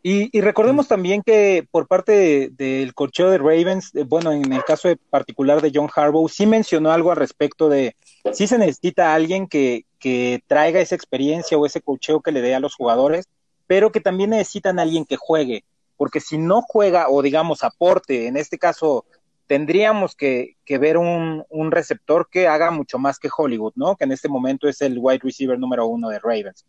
Y, 0.04 0.36
y 0.36 0.40
recordemos 0.40 0.88
también 0.88 1.22
que 1.22 1.66
por 1.70 1.86
parte 1.86 2.12
de- 2.12 2.50
del 2.50 2.92
cocheo 2.92 3.30
de 3.30 3.38
Ravens, 3.38 3.94
eh, 3.94 4.04
bueno, 4.04 4.32
en 4.32 4.52
el 4.52 4.64
caso 4.64 4.88
de 4.88 4.96
particular 4.96 5.60
de 5.62 5.70
John 5.72 5.88
Harbaugh, 5.94 6.28
sí 6.28 6.44
mencionó 6.46 6.90
algo 6.90 7.10
al 7.12 7.16
respecto 7.18 7.68
de 7.68 7.94
si 8.32 8.48
se 8.48 8.58
necesita 8.58 9.14
alguien 9.14 9.46
que, 9.46 9.86
que 10.00 10.42
traiga 10.48 10.80
esa 10.80 10.96
experiencia 10.96 11.56
o 11.56 11.66
ese 11.66 11.80
cocheo 11.80 12.20
que 12.20 12.32
le 12.32 12.42
dé 12.42 12.54
a 12.54 12.60
los 12.60 12.74
jugadores, 12.74 13.28
pero 13.68 13.92
que 13.92 14.00
también 14.00 14.30
necesitan 14.30 14.80
alguien 14.80 15.04
que 15.04 15.16
juegue, 15.16 15.64
porque 15.96 16.18
si 16.20 16.36
no 16.36 16.62
juega 16.62 17.08
o 17.08 17.22
digamos 17.22 17.62
aporte, 17.62 18.26
en 18.26 18.36
este 18.36 18.58
caso 18.58 19.04
tendríamos 19.46 20.16
que, 20.16 20.56
que 20.64 20.78
ver 20.78 20.96
un, 20.96 21.44
un 21.48 21.70
receptor 21.70 22.28
que 22.28 22.48
haga 22.48 22.70
mucho 22.72 22.98
más 22.98 23.18
que 23.20 23.28
Hollywood, 23.36 23.74
¿no? 23.76 23.96
Que 23.96 24.04
en 24.04 24.12
este 24.12 24.28
momento 24.28 24.68
es 24.68 24.80
el 24.80 24.98
wide 24.98 25.20
receiver 25.22 25.58
número 25.58 25.86
uno 25.86 26.08
de 26.08 26.18
Ravens. 26.18 26.64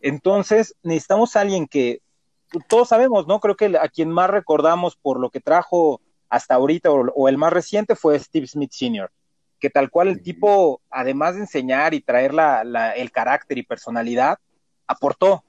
Entonces, 0.00 0.74
necesitamos 0.82 1.36
a 1.36 1.40
alguien 1.40 1.66
que 1.66 2.00
todos 2.68 2.88
sabemos, 2.88 3.26
¿no? 3.26 3.40
Creo 3.40 3.56
que 3.56 3.76
a 3.78 3.88
quien 3.88 4.10
más 4.10 4.30
recordamos 4.30 4.96
por 4.96 5.20
lo 5.20 5.30
que 5.30 5.40
trajo 5.40 6.00
hasta 6.28 6.54
ahorita 6.54 6.90
o, 6.90 7.10
o 7.14 7.28
el 7.28 7.38
más 7.38 7.52
reciente 7.52 7.96
fue 7.96 8.18
Steve 8.18 8.46
Smith 8.46 8.72
Sr., 8.72 9.10
que 9.60 9.70
tal 9.70 9.90
cual 9.90 10.08
el 10.08 10.22
tipo, 10.22 10.80
además 10.90 11.34
de 11.34 11.40
enseñar 11.40 11.94
y 11.94 12.00
traer 12.00 12.32
la, 12.32 12.64
la, 12.64 12.92
el 12.92 13.10
carácter 13.10 13.58
y 13.58 13.62
personalidad, 13.64 14.38
aportó. 14.86 15.44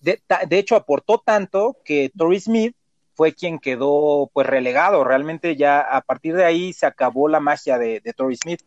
De, 0.00 0.20
hecho, 0.50 0.76
aportó 0.76 1.18
tanto 1.18 1.78
que 1.82 2.12
Torrey 2.14 2.38
Smith 2.38 2.76
fue 3.14 3.32
quien 3.32 3.58
quedó 3.58 4.30
pues 4.34 4.46
relegado. 4.46 5.02
Realmente 5.02 5.56
ya 5.56 5.80
a 5.80 6.02
partir 6.02 6.34
de 6.36 6.44
ahí 6.44 6.74
se 6.74 6.84
acabó 6.84 7.28
la 7.28 7.40
magia 7.40 7.78
de, 7.78 8.00
de 8.00 8.12
Torrey 8.12 8.36
Smith. 8.36 8.60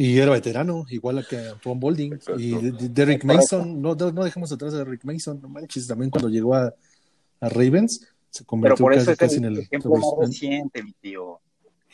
Y 0.00 0.18
era 0.20 0.30
veterano, 0.30 0.84
igual 0.90 1.26
que 1.28 1.36
Antoine 1.38 1.80
Bolding. 1.80 2.12
Exacto. 2.14 2.40
Y 2.40 2.52
de- 2.54 2.70
de- 2.72 2.88
Derrick 2.88 3.24
Mason, 3.24 3.82
no, 3.82 3.96
no 3.96 4.24
dejemos 4.24 4.52
atrás 4.52 4.72
a 4.74 4.78
Derrick 4.78 5.02
Mason, 5.04 5.40
no 5.42 5.48
manches, 5.48 5.88
también 5.88 6.08
cuando 6.10 6.28
llegó 6.28 6.54
a, 6.54 6.72
a 7.40 7.48
Ravens 7.48 8.06
se 8.30 8.44
Pero 8.44 8.46
convirtió 8.46 8.84
por 8.84 8.92
eso 8.92 9.00
casi, 9.06 9.10
es 9.12 9.18
casi 9.18 9.36
el, 9.38 9.44
en 9.46 9.52
el... 9.54 9.58
ejemplo 9.58 9.90
más 9.90 10.04
reciente, 10.20 10.82
mi 10.84 10.92
tío. 10.92 11.40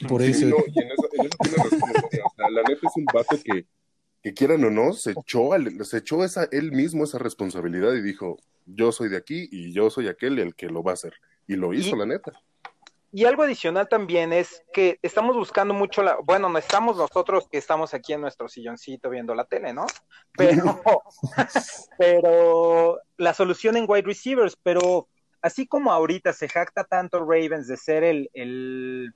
Por 0.06 0.20
Sí, 0.22 0.32
eso, 0.32 0.46
no, 0.48 0.56
y 0.66 0.78
en 0.80 0.88
eso, 0.90 1.08
en 1.12 1.26
eso 1.26 1.36
tiene 1.40 1.56
razón, 1.56 1.80
María. 1.80 2.24
O 2.26 2.32
sea, 2.36 2.50
la 2.50 2.62
neta 2.62 2.80
es 2.82 2.92
un 2.96 3.04
vato 3.06 3.36
que, 3.42 3.66
que 4.22 4.34
quieran 4.34 4.62
o 4.64 4.70
no, 4.70 4.92
se 4.92 5.12
echó, 5.12 5.54
al- 5.54 5.84
se 5.86 5.96
echó 5.98 6.24
esa, 6.24 6.44
él 6.52 6.72
mismo 6.72 7.04
esa 7.04 7.18
responsabilidad 7.18 7.94
y 7.94 8.02
dijo, 8.02 8.36
yo 8.66 8.92
soy 8.92 9.08
de 9.08 9.16
aquí 9.16 9.48
y 9.50 9.72
yo 9.72 9.88
soy 9.88 10.08
aquel 10.08 10.38
el 10.40 10.54
que 10.54 10.66
lo 10.66 10.82
va 10.82 10.90
a 10.90 10.94
hacer. 10.94 11.14
Y 11.46 11.56
lo 11.56 11.72
hizo, 11.72 11.96
Y- 11.96 11.98
la 12.00 12.04
neta. 12.06 12.32
Y 13.16 13.26
algo 13.26 13.44
adicional 13.44 13.88
también 13.88 14.32
es 14.32 14.64
que 14.72 14.98
estamos 15.00 15.36
buscando 15.36 15.72
mucho 15.72 16.02
la, 16.02 16.16
bueno, 16.24 16.48
no 16.48 16.58
estamos 16.58 16.96
nosotros 16.96 17.46
que 17.48 17.58
estamos 17.58 17.94
aquí 17.94 18.12
en 18.12 18.20
nuestro 18.20 18.48
silloncito 18.48 19.08
viendo 19.08 19.36
la 19.36 19.44
tele, 19.44 19.72
¿no? 19.72 19.86
Pero, 20.36 20.82
pero 21.96 22.98
la 23.16 23.32
solución 23.32 23.76
en 23.76 23.84
wide 23.86 24.02
receivers, 24.02 24.56
pero 24.60 25.06
así 25.40 25.64
como 25.64 25.92
ahorita 25.92 26.32
se 26.32 26.48
jacta 26.48 26.82
tanto 26.82 27.20
Ravens 27.20 27.68
de 27.68 27.76
ser 27.76 28.02
el, 28.02 28.30
el, 28.34 29.14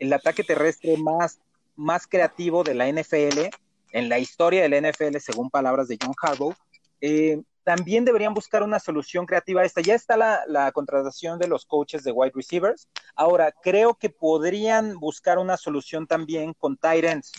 el 0.00 0.12
ataque 0.12 0.42
terrestre 0.42 0.96
más, 0.96 1.38
más 1.76 2.08
creativo 2.08 2.64
de 2.64 2.74
la 2.74 2.88
NFL, 2.88 3.50
en 3.92 4.08
la 4.08 4.18
historia 4.18 4.62
de 4.62 4.68
la 4.68 4.90
NFL, 4.90 5.16
según 5.20 5.48
palabras 5.48 5.86
de 5.86 5.96
John 6.02 6.14
Harbaugh, 6.20 6.56
eh, 7.00 7.40
también 7.68 8.06
deberían 8.06 8.32
buscar 8.32 8.62
una 8.62 8.78
solución 8.78 9.26
creativa 9.26 9.60
a 9.60 9.64
esta. 9.66 9.82
Ya 9.82 9.94
está 9.94 10.16
la, 10.16 10.40
la 10.46 10.72
contratación 10.72 11.38
de 11.38 11.48
los 11.48 11.66
coaches 11.66 12.02
de 12.02 12.12
wide 12.12 12.32
receivers. 12.34 12.88
Ahora, 13.14 13.52
creo 13.62 13.92
que 13.92 14.08
podrían 14.08 14.98
buscar 14.98 15.36
una 15.36 15.58
solución 15.58 16.06
también 16.06 16.54
con 16.54 16.78
tight 16.78 17.04
ends. 17.04 17.30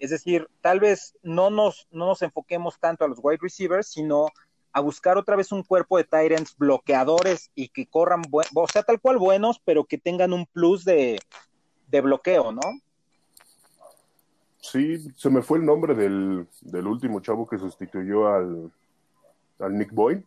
Es 0.00 0.10
decir, 0.10 0.48
tal 0.60 0.80
vez 0.80 1.16
no 1.22 1.50
nos, 1.50 1.86
no 1.92 2.06
nos 2.06 2.20
enfoquemos 2.22 2.80
tanto 2.80 3.04
a 3.04 3.08
los 3.08 3.20
wide 3.22 3.38
receivers, 3.40 3.86
sino 3.86 4.26
a 4.72 4.80
buscar 4.80 5.16
otra 5.16 5.36
vez 5.36 5.52
un 5.52 5.62
cuerpo 5.62 5.98
de 5.98 6.02
tight 6.02 6.32
ends 6.32 6.56
bloqueadores 6.56 7.52
y 7.54 7.68
que 7.68 7.86
corran, 7.86 8.22
o 8.32 8.66
sea, 8.66 8.82
tal 8.82 9.00
cual 9.00 9.18
buenos, 9.18 9.60
pero 9.64 9.84
que 9.84 9.98
tengan 9.98 10.32
un 10.32 10.46
plus 10.46 10.84
de, 10.84 11.20
de 11.86 12.00
bloqueo, 12.00 12.50
¿no? 12.50 12.60
Sí, 14.58 14.98
se 15.14 15.30
me 15.30 15.42
fue 15.42 15.58
el 15.58 15.64
nombre 15.64 15.94
del, 15.94 16.48
del 16.60 16.88
último 16.88 17.20
chavo 17.20 17.46
que 17.46 17.56
sustituyó 17.56 18.26
al, 18.26 18.72
al 19.60 19.76
Nick 19.78 19.92
Boy. 19.92 20.24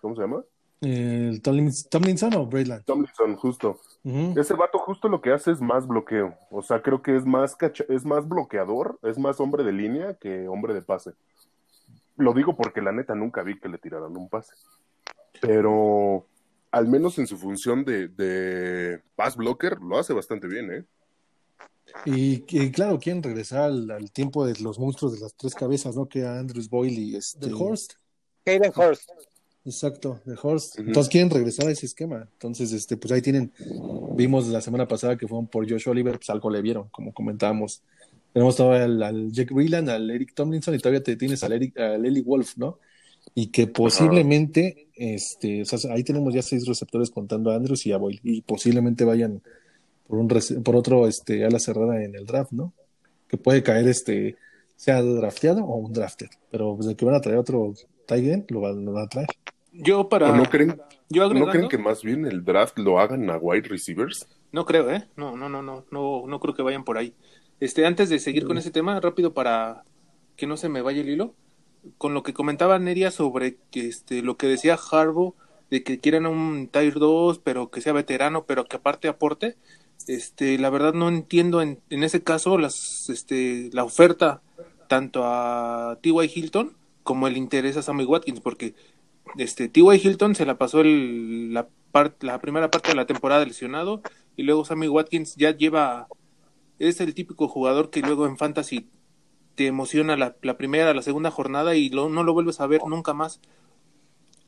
¿Cómo 0.00 0.14
se 0.14 0.22
llama? 0.22 0.42
el 0.80 1.42
Tomlins- 1.42 1.88
Tomlinson 1.88 2.34
o 2.34 2.46
Braidland. 2.46 2.84
Tomlinson, 2.84 3.34
justo. 3.34 3.80
Ese 4.04 4.54
vato 4.54 4.78
justo 4.78 5.08
lo 5.08 5.20
que 5.20 5.32
hace 5.32 5.50
es 5.50 5.60
más 5.60 5.88
bloqueo. 5.88 6.36
O 6.52 6.62
sea, 6.62 6.80
creo 6.82 7.02
que 7.02 7.16
es 7.16 7.26
más, 7.26 7.56
cacha- 7.56 7.84
es 7.88 8.04
más 8.04 8.28
bloqueador, 8.28 8.96
es 9.02 9.18
más 9.18 9.40
hombre 9.40 9.64
de 9.64 9.72
línea 9.72 10.14
que 10.14 10.46
hombre 10.46 10.74
de 10.74 10.82
pase. 10.82 11.14
Lo 12.16 12.32
digo 12.32 12.56
porque 12.56 12.80
la 12.80 12.92
neta 12.92 13.16
nunca 13.16 13.42
vi 13.42 13.58
que 13.58 13.68
le 13.68 13.78
tiraran 13.78 14.16
un 14.16 14.28
pase. 14.28 14.54
Pero 15.40 16.26
al 16.70 16.86
menos 16.86 17.18
en 17.18 17.26
su 17.26 17.36
función 17.36 17.84
de, 17.84 18.06
de 18.08 19.00
pass 19.16 19.36
blocker 19.36 19.78
lo 19.80 19.98
hace 19.98 20.12
bastante 20.12 20.46
bien, 20.46 20.70
¿eh? 20.72 20.84
Y, 22.04 22.44
y 22.48 22.70
claro, 22.70 22.98
quieren 22.98 23.22
regresar 23.22 23.62
al, 23.62 23.90
al 23.90 24.12
tiempo 24.12 24.44
de 24.46 24.54
los 24.60 24.78
monstruos 24.78 25.14
de 25.14 25.20
las 25.20 25.34
tres 25.34 25.54
cabezas, 25.54 25.96
¿no? 25.96 26.06
Que 26.06 26.26
Andrews 26.26 26.68
Boyle 26.68 26.98
y 27.00 27.16
este, 27.16 27.50
Horst. 27.52 27.94
Hayden 28.48 28.72
Hurst. 28.74 29.10
Exacto, 29.64 30.20
de 30.24 30.34
Horst. 30.40 30.78
Ujú. 30.78 30.88
Entonces 30.88 31.10
quieren 31.10 31.30
regresar 31.30 31.68
a 31.68 31.70
ese 31.70 31.86
esquema. 31.86 32.26
Entonces, 32.32 32.72
este, 32.72 32.96
pues 32.96 33.12
ahí 33.12 33.20
tienen, 33.20 33.52
vimos 34.16 34.48
la 34.48 34.60
semana 34.60 34.88
pasada 34.88 35.16
que 35.16 35.28
fueron 35.28 35.46
por 35.46 35.68
Josh 35.68 35.88
Oliver, 35.88 36.16
pues 36.16 36.30
algo 36.30 36.50
le 36.50 36.62
vieron, 36.62 36.88
como 36.88 37.12
comentábamos. 37.12 37.82
Tenemos 38.32 38.56
todavía 38.56 38.84
al, 38.84 39.02
al 39.02 39.32
Jake 39.32 39.52
Breland, 39.52 39.90
al 39.90 40.10
Eric 40.10 40.34
Tomlinson 40.34 40.74
y 40.74 40.78
todavía 40.78 41.02
te 41.02 41.16
tienes 41.16 41.42
al 41.44 41.52
Eric, 41.52 41.78
al 41.78 42.04
Eli 42.04 42.22
Wolf, 42.22 42.56
¿no? 42.56 42.78
Y 43.34 43.48
que 43.48 43.66
posiblemente, 43.66 44.88
este, 44.94 45.62
o 45.62 45.64
sea, 45.64 45.92
ahí 45.92 46.02
tenemos 46.02 46.32
ya 46.32 46.40
seis 46.40 46.66
receptores 46.66 47.10
contando 47.10 47.50
a 47.50 47.56
Andrews 47.56 47.84
y 47.86 47.92
a 47.92 47.98
Boyle, 47.98 48.20
y 48.22 48.40
posiblemente 48.42 49.04
vayan 49.04 49.42
por 50.06 50.18
un 50.18 50.28
por 50.62 50.76
otro 50.76 51.06
este 51.06 51.44
ala 51.44 51.58
cerrada 51.58 52.02
en 52.02 52.14
el 52.14 52.24
draft, 52.24 52.52
¿no? 52.52 52.72
Que 53.28 53.36
puede 53.36 53.62
caer 53.62 53.86
este, 53.86 54.36
sea 54.76 55.02
drafteado 55.02 55.64
o 55.64 55.76
un 55.76 55.92
drafted, 55.92 56.28
pero 56.50 56.74
pues 56.74 56.88
de 56.88 56.96
que 56.96 57.04
van 57.04 57.16
a 57.16 57.20
traer 57.20 57.38
otro 57.38 57.74
tight 58.08 58.26
end, 58.26 58.50
lo 58.50 58.60
van, 58.62 58.84
lo 58.84 58.92
van 58.92 59.04
a 59.04 59.08
traer. 59.08 59.28
Yo 59.72 60.08
para... 60.08 60.32
¿O 60.32 60.36
no 60.36 60.44
creen, 60.44 60.80
yo 61.08 61.32
¿No 61.32 61.46
creen 61.46 61.68
que 61.68 61.78
más 61.78 62.02
bien 62.02 62.26
el 62.26 62.44
draft 62.44 62.78
lo 62.78 62.98
hagan 62.98 63.30
a 63.30 63.36
wide 63.36 63.68
receivers? 63.68 64.26
No 64.50 64.64
creo, 64.64 64.90
¿eh? 64.90 65.06
No, 65.14 65.36
no, 65.36 65.48
no, 65.48 65.62
no, 65.62 65.84
no, 65.90 66.24
no 66.26 66.40
creo 66.40 66.54
que 66.54 66.62
vayan 66.62 66.84
por 66.84 66.98
ahí. 66.98 67.14
Este, 67.60 67.86
antes 67.86 68.08
de 68.08 68.18
seguir 68.18 68.46
con 68.46 68.56
ese 68.56 68.70
tema, 68.70 68.98
rápido 68.98 69.34
para 69.34 69.84
que 70.36 70.46
no 70.46 70.56
se 70.56 70.68
me 70.68 70.80
vaya 70.80 71.02
el 71.02 71.08
hilo, 71.10 71.34
con 71.98 72.14
lo 72.14 72.22
que 72.22 72.32
comentaba 72.32 72.78
Neria 72.78 73.10
sobre 73.10 73.56
que 73.70 73.86
este, 73.86 74.22
lo 74.22 74.36
que 74.36 74.46
decía 74.46 74.78
Harbo 74.90 75.34
de 75.70 75.82
que 75.82 75.98
quieran 75.98 76.26
un 76.26 76.68
Tier 76.68 76.94
2, 76.94 77.40
pero 77.40 77.70
que 77.70 77.82
sea 77.82 77.92
veterano, 77.92 78.44
pero 78.46 78.64
que 78.64 78.76
aparte 78.76 79.08
aporte, 79.08 79.56
este, 80.06 80.58
la 80.58 80.70
verdad 80.70 80.94
no 80.94 81.08
entiendo 81.08 81.60
en, 81.60 81.80
en 81.90 82.04
ese 82.04 82.22
caso 82.22 82.56
las, 82.56 83.10
este, 83.10 83.68
la 83.72 83.84
oferta 83.84 84.40
tanto 84.88 85.24
a 85.24 85.98
T.Y. 86.00 86.32
Hilton 86.34 86.77
como 87.08 87.26
el 87.26 87.38
interés 87.38 87.78
a 87.78 87.82
Sammy 87.82 88.04
Watkins, 88.04 88.40
porque 88.40 88.74
este 89.38 89.70
T.Y. 89.70 89.96
Hilton 89.96 90.34
se 90.34 90.44
la 90.44 90.58
pasó 90.58 90.82
el, 90.82 91.54
la, 91.54 91.66
par- 91.90 92.14
la 92.20 92.38
primera 92.38 92.70
parte 92.70 92.90
de 92.90 92.96
la 92.96 93.06
temporada 93.06 93.46
lesionado 93.46 94.02
y 94.36 94.42
luego 94.42 94.66
Sammy 94.66 94.88
Watkins 94.88 95.34
ya 95.36 95.56
lleva 95.56 96.06
es 96.78 97.00
el 97.00 97.14
típico 97.14 97.48
jugador 97.48 97.88
que 97.88 98.00
luego 98.02 98.26
en 98.26 98.36
fantasy 98.36 98.90
te 99.54 99.66
emociona 99.66 100.18
la, 100.18 100.36
la 100.42 100.58
primera, 100.58 100.92
la 100.92 101.00
segunda 101.00 101.30
jornada 101.30 101.74
y 101.76 101.88
lo- 101.88 102.10
no 102.10 102.24
lo 102.24 102.34
vuelves 102.34 102.60
a 102.60 102.66
ver 102.66 102.82
nunca 102.86 103.14
más. 103.14 103.40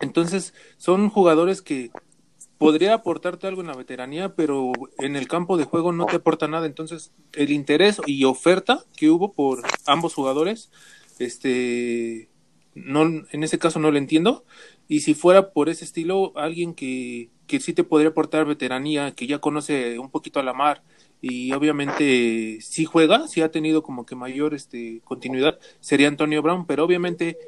Entonces 0.00 0.52
son 0.76 1.08
jugadores 1.08 1.62
que 1.62 1.90
podría 2.58 2.92
aportarte 2.92 3.46
algo 3.46 3.62
en 3.62 3.68
la 3.68 3.74
veteranía, 3.74 4.34
pero 4.34 4.72
en 4.98 5.16
el 5.16 5.28
campo 5.28 5.56
de 5.56 5.64
juego 5.64 5.92
no 5.92 6.04
te 6.04 6.16
aporta 6.16 6.46
nada. 6.46 6.66
Entonces 6.66 7.10
el 7.32 7.52
interés 7.52 8.02
y 8.04 8.24
oferta 8.24 8.84
que 8.98 9.08
hubo 9.08 9.32
por 9.32 9.62
ambos 9.86 10.12
jugadores, 10.12 10.70
este, 11.18 12.29
no, 12.86 13.02
en 13.30 13.42
ese 13.44 13.58
caso 13.58 13.78
no 13.80 13.90
lo 13.90 13.98
entiendo. 13.98 14.44
Y 14.88 15.00
si 15.00 15.14
fuera 15.14 15.52
por 15.52 15.68
ese 15.68 15.84
estilo, 15.84 16.32
alguien 16.36 16.74
que, 16.74 17.30
que 17.46 17.60
sí 17.60 17.72
te 17.74 17.84
podría 17.84 18.10
aportar 18.10 18.46
veteranía, 18.46 19.12
que 19.14 19.26
ya 19.26 19.38
conoce 19.40 19.98
un 19.98 20.10
poquito 20.10 20.40
a 20.40 20.42
la 20.42 20.52
mar 20.54 20.82
y 21.20 21.52
obviamente 21.52 22.58
sí 22.62 22.84
juega, 22.86 23.28
sí 23.28 23.42
ha 23.42 23.50
tenido 23.50 23.82
como 23.82 24.06
que 24.06 24.16
mayor 24.16 24.54
este 24.54 25.02
continuidad, 25.04 25.58
sería 25.80 26.08
Antonio 26.08 26.42
Brown, 26.42 26.66
pero 26.66 26.84
obviamente. 26.84 27.38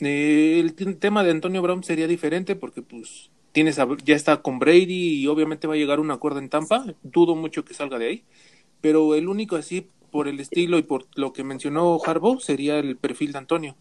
Eh, 0.00 0.58
el 0.60 0.74
tema 0.98 1.22
de 1.24 1.30
Antonio 1.30 1.62
Brown 1.62 1.84
sería 1.84 2.06
diferente 2.08 2.56
porque 2.56 2.82
pues 2.82 3.30
tienes 3.52 3.78
a- 3.78 3.86
ya 4.04 4.16
está 4.16 4.42
con 4.42 4.58
Brady 4.58 5.22
y 5.22 5.26
obviamente 5.28 5.66
va 5.68 5.74
a 5.74 5.76
llegar 5.76 6.00
un 6.00 6.10
acuerdo 6.10 6.38
en 6.40 6.48
Tampa. 6.48 6.84
Dudo 7.02 7.36
mucho 7.36 7.64
que 7.64 7.74
salga 7.74 7.98
de 7.98 8.06
ahí. 8.08 8.24
Pero 8.80 9.14
el 9.14 9.28
único 9.28 9.56
así 9.56 9.88
por 10.10 10.28
el 10.28 10.40
estilo 10.40 10.78
y 10.78 10.82
por 10.82 11.06
lo 11.16 11.32
que 11.32 11.44
mencionó 11.44 12.00
Harbaugh 12.04 12.40
sería 12.40 12.78
el 12.78 12.96
perfil 12.98 13.32
de 13.32 13.38
Antonio. 13.38 13.76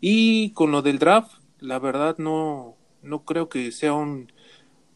Y 0.00 0.50
con 0.50 0.70
lo 0.72 0.82
del 0.82 0.98
draft, 0.98 1.32
la 1.60 1.78
verdad 1.78 2.16
no 2.18 2.76
no 3.02 3.24
creo 3.24 3.48
que 3.48 3.72
sea 3.72 3.92
un 3.94 4.32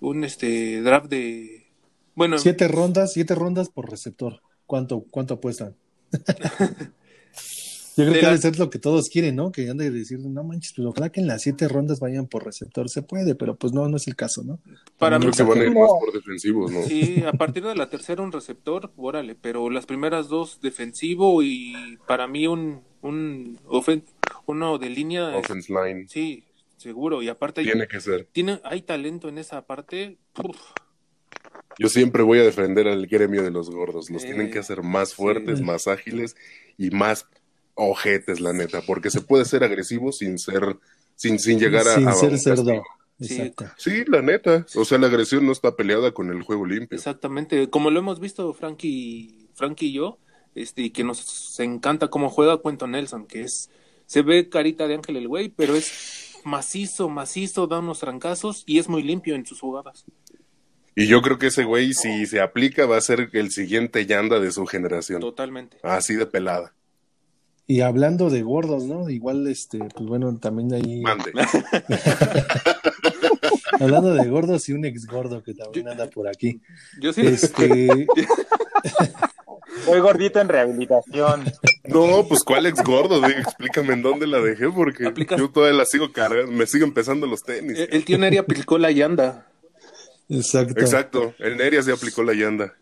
un 0.00 0.24
este 0.24 0.82
draft 0.82 1.06
de 1.08 1.66
bueno, 2.14 2.38
Siete 2.38 2.68
rondas, 2.68 3.12
siete 3.12 3.34
rondas 3.34 3.68
por 3.70 3.90
receptor. 3.90 4.40
¿Cuánto, 4.66 5.04
cuánto 5.10 5.34
apuestan? 5.34 5.74
Yo 7.96 8.04
creo 8.04 8.12
De 8.14 8.20
que 8.20 8.22
la- 8.22 8.28
debe 8.30 8.40
ser 8.40 8.58
lo 8.58 8.70
que 8.70 8.78
todos 8.78 9.08
quieren, 9.10 9.36
¿no? 9.36 9.52
Que 9.52 9.68
han 9.68 9.76
de 9.76 9.90
decir, 9.90 10.18
no 10.20 10.44
manches, 10.44 10.72
pues 10.74 10.86
ojalá 10.86 11.10
que 11.10 11.20
en 11.20 11.26
las 11.26 11.42
siete 11.42 11.68
rondas 11.68 12.00
vayan 12.00 12.26
por 12.26 12.44
receptor. 12.44 12.88
Se 12.88 13.02
puede, 13.02 13.34
pero 13.34 13.56
pues 13.56 13.72
no, 13.72 13.88
no 13.88 13.96
es 13.96 14.06
el 14.06 14.16
caso, 14.16 14.42
¿no? 14.42 14.58
para 14.98 15.18
mí 15.18 15.26
Creo 15.26 15.32
que 15.32 15.42
van 15.54 15.60
a 15.60 15.64
ir 15.66 15.74
más 15.78 15.90
por 15.90 16.12
defensivos, 16.12 16.70
¿no? 16.70 16.82
Sí, 16.82 17.22
a 17.26 17.32
partir 17.32 17.64
de 17.64 17.74
la 17.74 17.90
tercera 17.90 18.22
un 18.22 18.32
receptor, 18.32 18.92
órale, 18.96 19.34
pero 19.34 19.68
las 19.70 19.86
primeras 19.86 20.28
dos 20.28 20.60
defensivo 20.62 21.42
y 21.42 21.98
para 22.06 22.26
mí 22.26 22.46
un 22.46 22.82
un 23.02 23.58
ofen- 23.66 24.04
uno 24.50 24.78
de 24.78 24.90
línea 24.90 25.30
es- 25.30 25.44
Offense 25.44 25.72
line. 25.72 26.06
sí, 26.08 26.44
seguro 26.76 27.22
y 27.22 27.28
aparte 27.28 27.62
Tiene 27.62 27.86
que 27.88 28.00
ser. 28.00 28.28
tiene 28.32 28.60
hay 28.64 28.82
talento 28.82 29.28
en 29.28 29.38
esa 29.38 29.66
parte. 29.66 30.18
uf, 30.42 30.56
Yo 31.78 31.88
siempre 31.88 32.22
voy 32.22 32.38
a 32.38 32.42
defender 32.42 32.88
al 32.88 33.06
gremio 33.06 33.42
de 33.42 33.50
los 33.50 33.70
gordos. 33.70 34.10
Los 34.10 34.22
Eh, 34.24 34.26
tienen 34.26 34.50
que 34.50 34.58
hacer 34.58 34.82
más 34.82 35.14
fuertes, 35.14 35.58
sí. 35.60 35.64
más 35.64 35.86
ágiles 35.88 36.36
y 36.76 36.90
más 36.90 37.26
ojetes, 37.74 38.40
la 38.40 38.52
neta. 38.52 38.82
Porque 38.82 39.10
se 39.10 39.20
puede 39.22 39.44
ser 39.46 39.64
agresivo 39.64 40.12
sin 40.12 40.38
ser, 40.38 40.76
sin, 41.16 41.38
sin 41.38 41.58
llegar 41.58 41.86
a, 41.88 41.94
Sin 41.94 42.08
a 42.08 42.12
ser 42.12 42.30
un 42.32 42.38
cerdo. 42.38 42.64
castigo. 42.64 42.84
Sí. 43.20 43.34
Exacto. 43.40 43.64
Sí, 43.78 44.04
la 44.06 44.20
neta. 44.22 44.66
O 44.74 44.84
sea, 44.84 44.98
la 44.98 45.06
agresión 45.06 45.46
no 45.46 45.52
está 45.52 45.74
peleada 45.76 46.12
con 46.12 46.30
el 46.30 46.42
juego 46.42 46.66
limpio. 46.66 46.96
exactamente, 46.96 47.68
como 47.70 47.90
lo 47.90 47.98
hemos 48.00 48.18
visto 48.20 48.52
Frankie 48.54 49.48
Frankie 49.54 49.86
y 49.88 49.92
yo, 49.92 50.18
este 50.54 50.82
y 50.82 50.90
que 50.90 51.04
nos 51.04 51.58
encanta 51.60 52.08
cómo 52.08 52.28
juega 52.30 52.60
Quentin 52.62 52.90
Nelson, 52.92 53.26
que 53.26 53.42
es 53.42 53.70
se 54.10 54.22
ve 54.22 54.48
carita 54.48 54.88
de 54.88 54.94
ángel 54.94 55.18
el 55.18 55.28
güey, 55.28 55.50
pero 55.50 55.76
es 55.76 56.32
macizo, 56.42 57.08
macizo, 57.08 57.68
da 57.68 57.78
unos 57.78 58.00
trancazos 58.00 58.64
y 58.66 58.80
es 58.80 58.88
muy 58.88 59.04
limpio 59.04 59.36
en 59.36 59.46
sus 59.46 59.60
jugadas. 59.60 60.04
Y 60.96 61.06
yo 61.06 61.22
creo 61.22 61.38
que 61.38 61.46
ese 61.46 61.62
güey, 61.62 61.94
si 61.94 62.26
se 62.26 62.40
aplica, 62.40 62.86
va 62.86 62.96
a 62.96 63.00
ser 63.00 63.30
el 63.32 63.52
siguiente 63.52 64.04
Yanda 64.06 64.40
de 64.40 64.50
su 64.50 64.66
generación. 64.66 65.20
Totalmente. 65.20 65.76
Así 65.84 66.16
de 66.16 66.26
pelada. 66.26 66.74
Y 67.68 67.82
hablando 67.82 68.30
de 68.30 68.42
gordos, 68.42 68.82
¿no? 68.82 69.08
Igual, 69.08 69.46
este, 69.46 69.78
pues 69.78 70.08
bueno, 70.08 70.36
también 70.38 70.74
ahí. 70.74 71.02
Mande. 71.02 71.30
Hablando 73.78 74.12
de 74.12 74.28
gordos 74.28 74.68
y 74.68 74.72
un 74.72 74.86
ex 74.86 75.06
gordo 75.06 75.40
que 75.44 75.54
también 75.54 75.88
anda 75.88 76.10
por 76.10 76.26
aquí. 76.26 76.60
Yo 77.00 77.12
sí 77.12 77.24
Este, 77.24 77.86
Soy 79.84 80.00
gordito 80.00 80.40
en 80.40 80.48
rehabilitación. 80.48 81.44
No, 81.92 82.26
pues 82.28 82.42
cuál 82.44 82.66
ex 82.66 82.82
gordo, 82.82 83.16
Digo, 83.26 83.38
explícame 83.38 83.94
en 83.94 84.02
dónde 84.02 84.26
la 84.26 84.40
dejé, 84.40 84.68
porque 84.70 85.06
Aplicas- 85.06 85.38
yo 85.38 85.50
todavía 85.50 85.76
la 85.78 85.84
sigo 85.84 86.12
cargando, 86.12 86.50
me 86.52 86.66
siguen 86.66 86.88
empezando 86.88 87.26
los 87.26 87.42
tenis. 87.42 87.78
El, 87.78 87.88
el 87.92 88.04
tío 88.04 88.18
Neri 88.18 88.36
aplicó 88.38 88.78
la 88.78 88.90
yanda. 88.90 89.46
exacto. 90.28 90.80
Exacto, 90.80 91.34
el 91.38 91.56
Neria 91.56 91.82
se 91.82 91.92
aplicó 91.92 92.22
la 92.22 92.34
Yanda. 92.34 92.72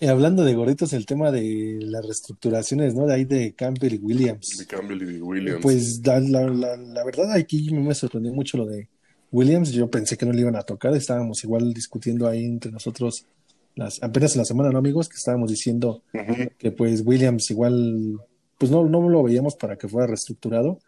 Y 0.00 0.06
hablando 0.06 0.44
de 0.44 0.54
gorditos, 0.54 0.92
el 0.92 1.06
tema 1.06 1.32
de 1.32 1.78
las 1.80 2.04
reestructuraciones, 2.04 2.94
¿no? 2.94 3.06
De 3.06 3.14
ahí 3.14 3.24
de 3.24 3.52
Campbell 3.54 3.94
y 3.94 3.98
Williams. 3.98 4.56
De 4.58 4.66
Campbell 4.66 5.02
y 5.02 5.14
de 5.14 5.22
Williams. 5.22 5.60
Pues 5.60 6.00
la, 6.04 6.20
la, 6.20 6.42
la, 6.48 6.76
la 6.76 7.04
verdad 7.04 7.32
aquí 7.32 7.72
me 7.72 7.92
sorprendió 7.94 8.32
mucho 8.32 8.58
lo 8.58 8.66
de 8.66 8.88
Williams. 9.32 9.72
Yo 9.72 9.90
pensé 9.90 10.16
que 10.16 10.24
no 10.24 10.32
le 10.32 10.42
iban 10.42 10.54
a 10.54 10.62
tocar. 10.62 10.94
Estábamos 10.94 11.42
igual 11.42 11.72
discutiendo 11.74 12.28
ahí 12.28 12.44
entre 12.44 12.70
nosotros 12.70 13.26
las, 13.74 14.00
apenas 14.00 14.34
en 14.36 14.38
la 14.38 14.44
semana, 14.44 14.70
¿no, 14.70 14.78
amigos? 14.78 15.08
Que 15.08 15.16
estábamos 15.16 15.50
diciendo 15.50 16.02
que 16.58 16.70
pues 16.70 17.02
Williams 17.04 17.50
igual, 17.50 18.18
pues 18.58 18.70
no, 18.70 18.84
no 18.88 19.08
lo 19.08 19.22
veíamos 19.22 19.56
para 19.56 19.76
que 19.76 19.88
fuera 19.88 20.06
reestructurado. 20.06 20.78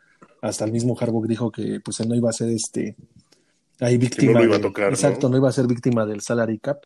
Hasta 0.42 0.64
el 0.64 0.72
mismo 0.72 0.96
Harbaugh 0.98 1.26
dijo 1.26 1.50
que 1.50 1.80
pues 1.80 2.00
él 2.00 2.08
no 2.08 2.14
iba 2.14 2.30
a 2.30 2.32
ser 2.32 2.48
este 2.50 2.96
ahí 3.80 3.96
víctima. 3.98 4.40
lo 4.40 4.44
iba 4.44 4.54
a 4.56 4.58
de- 4.58 4.64
tocar, 4.64 4.88
¿no? 4.88 4.94
exacto, 4.94 5.28
¿no? 5.28 5.36
iba 5.36 5.48
a 5.48 5.52
ser 5.52 5.66
víctima 5.66 6.04
del 6.06 6.20
salary 6.20 6.58
cap. 6.58 6.82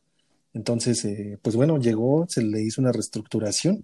Entonces, 0.53 1.05
eh, 1.05 1.39
pues 1.43 1.57
bueno, 1.57 1.79
llegó, 1.79 2.27
se 2.29 2.43
le 2.43 2.63
hizo 2.63 2.81
una 2.81 2.93
reestructuración 2.93 3.81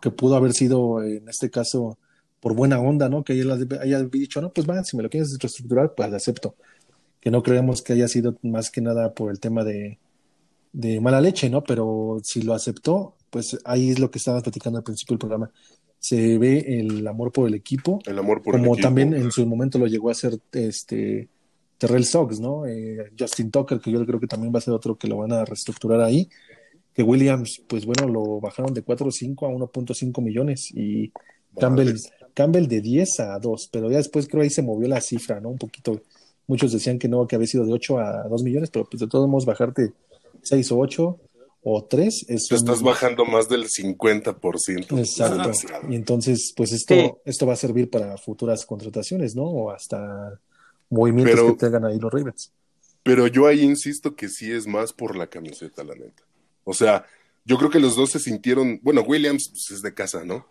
que 0.00 0.10
pudo 0.10 0.36
haber 0.36 0.52
sido, 0.52 1.02
en 1.02 1.28
este 1.28 1.50
caso, 1.50 1.98
por 2.40 2.54
buena 2.54 2.78
onda, 2.80 3.08
¿no? 3.08 3.24
Que 3.24 3.32
él 3.38 3.50
haya 3.80 4.02
dicho, 4.04 4.40
no, 4.40 4.52
pues 4.52 4.66
va, 4.68 4.82
si 4.84 4.96
me 4.96 5.02
lo 5.02 5.10
quieres 5.10 5.36
reestructurar, 5.38 5.94
pues 5.94 6.12
acepto. 6.12 6.54
Que 7.20 7.30
no 7.30 7.42
creemos 7.42 7.82
que 7.82 7.94
haya 7.94 8.06
sido 8.08 8.36
más 8.42 8.70
que 8.70 8.80
nada 8.80 9.12
por 9.12 9.30
el 9.32 9.40
tema 9.40 9.64
de, 9.64 9.98
de 10.72 11.00
mala 11.00 11.20
leche, 11.20 11.50
¿no? 11.50 11.64
Pero 11.64 12.20
si 12.22 12.42
lo 12.42 12.54
aceptó, 12.54 13.16
pues 13.30 13.58
ahí 13.64 13.90
es 13.90 13.98
lo 13.98 14.10
que 14.10 14.18
estabas 14.18 14.42
platicando 14.44 14.78
al 14.78 14.84
principio 14.84 15.14
del 15.14 15.18
programa. 15.18 15.50
Se 16.00 16.38
ve 16.38 16.80
el 16.80 17.06
amor 17.06 17.32
por 17.32 17.48
el 17.48 17.54
equipo, 17.54 18.00
El 18.06 18.18
amor 18.18 18.42
por 18.42 18.54
el 18.54 18.60
como 18.60 18.74
equipo. 18.74 18.86
también 18.86 19.14
en 19.14 19.30
su 19.32 19.44
momento 19.46 19.78
lo 19.78 19.86
llegó 19.86 20.08
a 20.08 20.12
hacer 20.12 20.38
este 20.52 21.28
Terrell 21.78 22.04
Sox, 22.04 22.40
¿no? 22.40 22.66
Eh, 22.66 23.10
Justin 23.18 23.50
Tucker, 23.50 23.80
que 23.80 23.90
yo 23.90 24.04
creo 24.04 24.20
que 24.20 24.26
también 24.26 24.52
va 24.54 24.58
a 24.58 24.62
ser 24.62 24.74
otro 24.74 24.96
que 24.96 25.08
lo 25.08 25.18
van 25.18 25.32
a 25.32 25.44
reestructurar 25.44 26.00
ahí. 26.00 26.28
Que 26.94 27.02
Williams, 27.02 27.62
pues 27.68 27.86
bueno, 27.86 28.08
lo 28.08 28.40
bajaron 28.40 28.74
de 28.74 28.84
4.5 28.84 29.46
a 29.46 29.50
1.5 29.50 30.20
millones 30.20 30.70
y 30.74 31.12
Campbell, 31.58 31.96
Campbell 32.34 32.66
de 32.66 32.80
10 32.80 33.20
a 33.20 33.38
2, 33.38 33.68
pero 33.72 33.90
ya 33.90 33.98
después 33.98 34.26
creo 34.28 34.42
ahí 34.42 34.50
se 34.50 34.62
movió 34.62 34.88
la 34.88 35.00
cifra, 35.00 35.40
¿no? 35.40 35.50
Un 35.50 35.58
poquito. 35.58 36.02
Muchos 36.48 36.72
decían 36.72 36.98
que 36.98 37.08
no, 37.08 37.26
que 37.26 37.36
había 37.36 37.46
sido 37.46 37.64
de 37.64 37.72
8 37.72 37.98
a 37.98 38.28
2 38.28 38.42
millones, 38.42 38.70
pero 38.70 38.84
pues 38.84 39.00
de 39.00 39.06
todos 39.06 39.28
modos 39.28 39.44
bajarte 39.44 39.92
6 40.42 40.72
o 40.72 40.78
8 40.78 41.18
o 41.70 41.84
3 41.84 42.24
es 42.28 42.48
Te 42.48 42.54
un- 42.54 42.58
estás 42.60 42.82
bajando 42.82 43.24
más 43.26 43.48
del 43.48 43.68
50%. 43.68 44.98
Exacto. 44.98 45.50
Y 45.88 45.94
entonces, 45.96 46.52
pues 46.56 46.72
esto, 46.72 46.94
Sí. 46.94 47.10
esto 47.24 47.46
va 47.46 47.52
a 47.52 47.56
servir 47.56 47.90
para 47.90 48.16
futuras 48.16 48.64
contrataciones, 48.64 49.34
¿no? 49.34 49.42
O 49.44 49.70
hasta 49.70 50.38
movimientos 50.90 51.34
Pero- 51.34 51.52
que 51.56 51.66
tengan 51.66 51.84
ahí 51.84 51.98
los 51.98 52.12
Ravens. 52.12 52.52
Pero 53.02 53.26
yo 53.26 53.46
ahí 53.46 53.60
insisto 53.60 54.16
que 54.16 54.28
sí 54.28 54.50
es 54.50 54.66
más 54.66 54.92
por 54.92 55.16
la 55.16 55.26
camiseta, 55.28 55.84
la 55.84 55.94
neta. 55.94 56.22
O 56.64 56.74
sea, 56.74 57.04
yo 57.44 57.56
creo 57.58 57.70
que 57.70 57.80
los 57.80 57.96
dos 57.96 58.10
se 58.10 58.18
sintieron, 58.18 58.80
bueno, 58.82 59.02
Williams 59.02 59.48
pues, 59.50 59.70
es 59.70 59.82
de 59.82 59.94
casa, 59.94 60.24
¿no? 60.24 60.46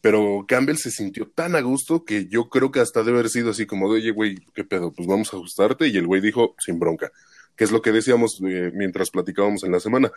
Pero 0.00 0.44
Campbell 0.46 0.76
se 0.76 0.90
sintió 0.90 1.28
tan 1.28 1.56
a 1.56 1.60
gusto 1.60 2.04
que 2.04 2.26
yo 2.28 2.48
creo 2.48 2.70
que 2.70 2.80
hasta 2.80 3.02
debe 3.02 3.18
haber 3.18 3.30
sido 3.30 3.50
así 3.50 3.66
como 3.66 3.92
de, 3.92 4.00
oye, 4.00 4.10
güey, 4.12 4.36
¿qué 4.54 4.62
pedo? 4.62 4.92
Pues 4.92 5.08
vamos 5.08 5.32
a 5.32 5.36
ajustarte. 5.36 5.88
Y 5.88 5.96
el 5.96 6.06
güey 6.06 6.20
dijo, 6.20 6.54
sin 6.58 6.78
bronca. 6.78 7.10
Que 7.56 7.64
es 7.64 7.72
lo 7.72 7.80
que 7.80 7.90
decíamos 7.90 8.40
eh, 8.46 8.70
mientras 8.74 9.10
platicábamos 9.10 9.64
en 9.64 9.72
la 9.72 9.80
semana. 9.80 10.12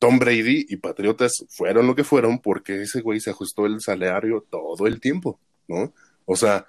Tom 0.00 0.18
Brady 0.18 0.66
y 0.68 0.76
Patriotas 0.78 1.44
fueron 1.50 1.86
lo 1.86 1.94
que 1.94 2.04
fueron 2.04 2.40
porque 2.40 2.82
ese 2.82 3.02
güey 3.02 3.20
se 3.20 3.30
ajustó 3.30 3.66
el 3.66 3.80
salario 3.80 4.44
todo 4.50 4.86
el 4.86 4.98
tiempo, 4.98 5.38
¿no? 5.68 5.92
O 6.24 6.36
sea, 6.36 6.66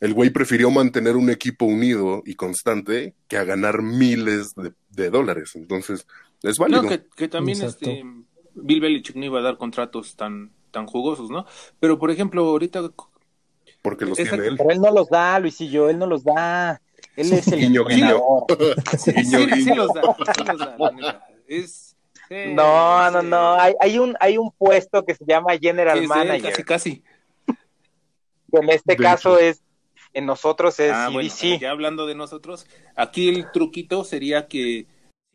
el 0.00 0.14
güey 0.14 0.30
prefirió 0.30 0.70
mantener 0.70 1.14
un 1.16 1.28
equipo 1.28 1.66
unido 1.66 2.22
y 2.24 2.34
constante 2.34 3.14
que 3.28 3.36
a 3.36 3.44
ganar 3.44 3.82
miles 3.82 4.54
de, 4.54 4.72
de 4.88 5.10
dólares. 5.10 5.52
Entonces, 5.56 6.06
es 6.42 6.56
válido. 6.56 6.82
No, 6.82 6.88
que, 6.88 7.04
que 7.14 7.28
también 7.28 7.60
Exacto. 7.60 7.90
este 7.90 8.04
Bill 8.54 8.80
Belichick 8.80 9.14
no 9.16 9.26
iba 9.26 9.40
a 9.40 9.42
dar 9.42 9.58
contratos 9.58 10.16
tan 10.16 10.50
tan 10.70 10.86
jugosos, 10.86 11.28
¿no? 11.28 11.44
Pero 11.80 11.98
por 11.98 12.10
ejemplo, 12.10 12.46
ahorita 12.46 12.90
porque 13.82 14.06
los 14.06 14.18
Exacto. 14.18 14.42
tiene 14.42 14.48
él. 14.52 14.56
Pero 14.56 14.70
él 14.70 14.80
no 14.80 14.90
los 14.90 15.08
da, 15.08 15.38
Luisillo, 15.38 15.90
él 15.90 15.98
no 15.98 16.06
los 16.06 16.24
da. 16.24 16.80
Él 17.16 17.32
es 17.32 17.46
el 17.48 17.60
Guiño, 17.60 17.84
guiño. 17.84 18.20
sí, 18.98 19.12
Guiño, 19.12 19.54
sí, 19.54 19.74
los 19.74 19.92
da, 19.92 20.02
sí 20.34 20.44
los 20.46 20.58
da, 20.58 20.76
la 20.78 20.90
neta. 20.92 21.26
Es 21.46 21.89
sí, 22.30 22.54
No, 22.54 23.10
no, 23.10 23.20
sí. 23.20 23.26
no. 23.26 23.54
Hay, 23.54 23.74
hay 23.80 23.98
un 23.98 24.16
hay 24.20 24.38
un 24.38 24.50
puesto 24.52 25.04
que 25.04 25.14
se 25.14 25.24
llama 25.26 25.58
General 25.58 25.98
Sí, 25.98 26.04
sí, 26.04 26.08
Manager. 26.08 26.50
casi 26.50 26.62
casi. 26.64 27.02
que 27.46 28.58
en 28.58 28.70
este 28.70 28.94
De 28.94 28.96
caso 28.96 29.36
hecho. 29.38 29.46
es, 29.46 29.62
en 30.14 30.26
nosotros 30.26 30.78
es 30.80 30.92
Ah, 30.92 31.08
bueno, 31.12 31.28
CDC. 31.28 31.58
ya 31.60 31.70
hablando 31.70 32.06
de 32.06 32.14
nosotros, 32.14 32.66
aquí 32.96 33.28
el 33.28 33.50
truquito 33.52 34.04
sería 34.04 34.48
que 34.48 34.86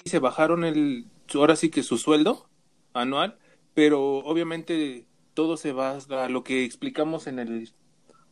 se 0.05 0.19
bajaron 0.19 0.63
el, 0.65 1.05
ahora 1.33 1.55
sí 1.55 1.69
que 1.69 1.83
su 1.83 1.97
sueldo 1.97 2.49
anual, 2.93 3.37
pero 3.73 4.17
obviamente 4.17 5.05
todo 5.33 5.57
se 5.57 5.71
va 5.73 5.97
a 6.09 6.29
lo 6.29 6.43
que 6.43 6.63
explicamos 6.65 7.27
en 7.27 7.39
el 7.39 7.71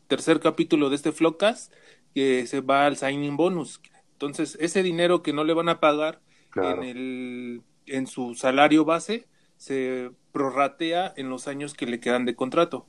tercer 0.08 0.40
capítulo 0.40 0.90
de 0.90 0.96
este 0.98 1.12
Flowcast, 1.12 1.72
que 2.14 2.46
se 2.46 2.62
va 2.62 2.86
al 2.86 2.98
signing 2.98 3.36
bonus. 3.38 3.82
Entonces, 4.14 4.58
ese 4.62 4.84
dinero 4.84 5.24
que 5.24 5.34
no 5.34 5.44
le 5.44 5.54
van 5.54 5.70
a 5.70 5.80
pagar 5.80 6.22
Claro. 6.50 6.84
en 6.84 6.90
el 6.90 7.62
en 7.88 8.08
su 8.08 8.36
salario 8.36 8.86
base 8.86 9.28
se 9.58 10.12
prorratea 10.32 11.14
en 11.16 11.30
los 11.30 11.48
años 11.48 11.74
que 11.74 11.86
le 11.86 12.00
quedan 12.00 12.26
de 12.26 12.36
contrato. 12.36 12.86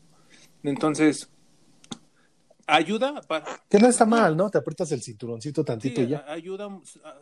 Entonces, 0.63 1.31
ayuda 2.67 3.21
para 3.23 3.45
Que 3.69 3.79
no 3.79 3.89
está 3.89 4.07
mal, 4.07 4.37
¿no? 4.37 4.51
Te 4.51 4.59
aprietas 4.59 4.91
el 4.93 5.03
cinturoncito 5.03 5.65
tantito 5.65 6.01
Sí, 6.01 6.07
y 6.07 6.11
ya. 6.11 6.25
ayuda 6.29 6.65
a- 6.67 7.09
a- 7.09 7.19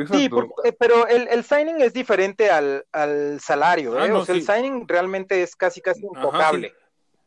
Exacto. 0.00 0.18
Sí, 0.18 0.28
por- 0.28 0.48
eh, 0.64 0.72
pero 0.78 1.06
el, 1.06 1.28
el 1.28 1.44
signing 1.44 1.80
es 1.80 1.92
diferente 1.94 2.50
al, 2.50 2.84
al 2.92 3.40
salario, 3.40 3.96
¿eh? 3.98 4.02
Ah, 4.02 4.08
no, 4.08 4.18
o 4.20 4.24
sea, 4.24 4.34
el 4.34 4.42
signing 4.42 4.86
realmente 4.86 5.42
es 5.42 5.56
casi 5.56 5.80
casi 5.80 6.00
Ajá, 6.00 6.08
intocable. 6.26 6.74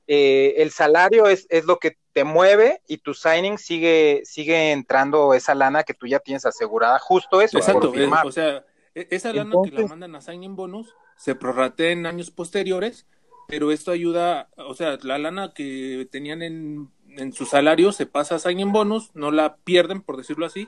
Eh, 0.07 0.55
el 0.57 0.71
salario 0.71 1.27
es, 1.27 1.47
es 1.49 1.65
lo 1.65 1.79
que 1.79 1.97
te 2.13 2.23
mueve 2.23 2.81
y 2.87 2.97
tu 2.99 3.13
signing 3.13 3.57
sigue, 3.57 4.21
sigue 4.25 4.71
entrando 4.71 5.33
esa 5.33 5.55
lana 5.55 5.83
que 5.83 5.93
tú 5.93 6.05
ya 6.05 6.19
tienes 6.19 6.45
asegurada. 6.45 6.99
Justo 6.99 7.41
eso. 7.41 7.57
Exacto, 7.57 7.93
eh, 7.95 8.09
o 8.23 8.31
sea, 8.31 8.63
esa 8.95 9.33
lana 9.33 9.55
que 9.63 9.71
la 9.71 9.87
mandan 9.87 10.15
a 10.15 10.21
signing 10.21 10.55
bonus 10.55 10.95
se 11.15 11.35
prorratea 11.35 11.91
en 11.91 12.05
años 12.05 12.31
posteriores, 12.31 13.05
pero 13.47 13.71
esto 13.71 13.91
ayuda, 13.91 14.49
o 14.57 14.73
sea, 14.73 14.97
la 15.03 15.17
lana 15.17 15.53
que 15.53 16.07
tenían 16.11 16.41
en, 16.41 16.89
en 17.09 17.33
su 17.33 17.45
salario 17.45 17.91
se 17.91 18.05
pasa 18.05 18.35
a 18.35 18.39
signing 18.39 18.71
bonus, 18.71 19.11
no 19.13 19.31
la 19.31 19.57
pierden, 19.57 20.01
por 20.01 20.17
decirlo 20.17 20.45
así, 20.45 20.67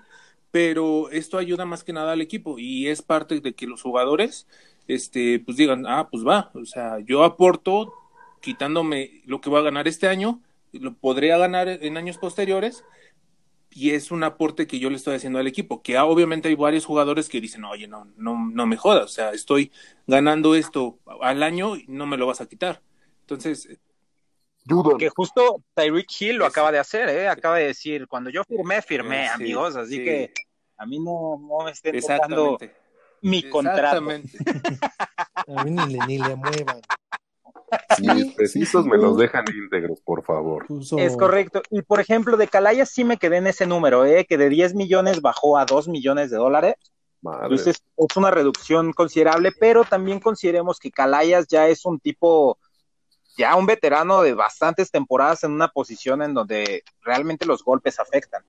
pero 0.53 1.09
esto 1.09 1.39
ayuda 1.39 1.65
más 1.65 1.83
que 1.83 1.93
nada 1.93 2.11
al 2.11 2.21
equipo 2.21 2.59
y 2.59 2.87
es 2.87 3.01
parte 3.01 3.39
de 3.39 3.53
que 3.53 3.65
los 3.65 3.81
jugadores 3.81 4.47
este 4.87 5.39
pues 5.39 5.57
digan 5.57 5.85
ah 5.87 6.09
pues 6.11 6.23
va 6.23 6.51
o 6.53 6.65
sea 6.65 6.99
yo 6.99 7.23
aporto 7.23 7.91
quitándome 8.39 9.23
lo 9.25 9.41
que 9.41 9.49
voy 9.49 9.61
a 9.61 9.63
ganar 9.63 9.87
este 9.87 10.07
año 10.07 10.41
lo 10.71 10.93
podría 10.93 11.39
ganar 11.39 11.67
en 11.67 11.97
años 11.97 12.19
posteriores 12.19 12.85
y 13.75 13.91
es 13.91 14.11
un 14.11 14.23
aporte 14.23 14.67
que 14.67 14.79
yo 14.79 14.89
le 14.89 14.95
estoy 14.95 15.15
haciendo 15.15 15.39
al 15.39 15.47
equipo 15.47 15.81
que 15.81 15.97
obviamente 15.97 16.49
hay 16.49 16.55
varios 16.55 16.85
jugadores 16.85 17.29
que 17.29 17.41
dicen 17.41 17.65
oye 17.65 17.87
no 17.87 18.05
no 18.17 18.49
no 18.49 18.65
me 18.65 18.77
jodas 18.77 19.05
o 19.05 19.07
sea 19.07 19.31
estoy 19.31 19.71
ganando 20.07 20.55
esto 20.55 20.99
al 21.21 21.43
año 21.43 21.75
y 21.75 21.85
no 21.87 22.05
me 22.05 22.17
lo 22.17 22.27
vas 22.27 22.41
a 22.41 22.47
quitar 22.47 22.81
entonces 23.21 23.67
que 24.97 25.09
justo 25.09 25.61
Tyreek 25.73 26.09
Hill 26.19 26.37
lo 26.37 26.45
acaba 26.45 26.71
de 26.71 26.79
hacer, 26.79 27.09
¿eh? 27.09 27.27
acaba 27.27 27.57
de 27.57 27.67
decir, 27.67 28.07
cuando 28.07 28.29
yo 28.29 28.43
firmé, 28.43 28.81
firmé, 28.81 29.27
amigos, 29.27 29.75
así 29.75 30.03
que 30.03 30.33
a 30.77 30.85
mí 30.85 30.99
no, 30.99 31.37
no 31.37 31.65
me 31.65 31.71
estén 31.71 31.99
tocando 31.99 32.57
mi 33.21 33.49
contrato. 33.49 33.97
a 35.57 35.63
mí 35.63 35.71
ni 35.71 35.93
le, 35.93 36.07
ni 36.07 36.17
le 36.17 36.35
muevan. 36.35 36.81
Si 37.97 38.25
precisos 38.31 38.85
me 38.85 38.97
los 38.97 39.17
dejan 39.17 39.45
íntegros, 39.53 39.99
por 40.01 40.23
favor. 40.23 40.65
Es 40.97 41.17
correcto. 41.17 41.61
Y 41.69 41.81
por 41.81 41.99
ejemplo, 41.99 42.37
de 42.37 42.47
Calaya 42.47 42.85
sí 42.85 43.03
me 43.03 43.17
quedé 43.17 43.37
en 43.37 43.47
ese 43.47 43.65
número, 43.65 44.05
¿eh? 44.05 44.25
que 44.25 44.37
de 44.37 44.49
10 44.49 44.75
millones 44.75 45.21
bajó 45.21 45.57
a 45.57 45.65
2 45.65 45.87
millones 45.87 46.31
de 46.31 46.37
dólares. 46.37 46.75
Entonces 47.23 47.81
es 47.95 48.17
una 48.17 48.31
reducción 48.31 48.91
considerable, 48.91 49.51
pero 49.57 49.85
también 49.85 50.19
consideremos 50.19 50.79
que 50.79 50.91
Calayas 50.91 51.47
ya 51.47 51.67
es 51.67 51.85
un 51.85 51.99
tipo 51.99 52.57
ya 53.37 53.55
un 53.55 53.65
veterano 53.65 54.21
de 54.21 54.33
bastantes 54.33 54.91
temporadas 54.91 55.43
en 55.43 55.51
una 55.51 55.67
posición 55.67 56.21
en 56.21 56.33
donde 56.33 56.83
realmente 57.01 57.45
los 57.45 57.63
golpes 57.63 57.99
afectan. 57.99 58.43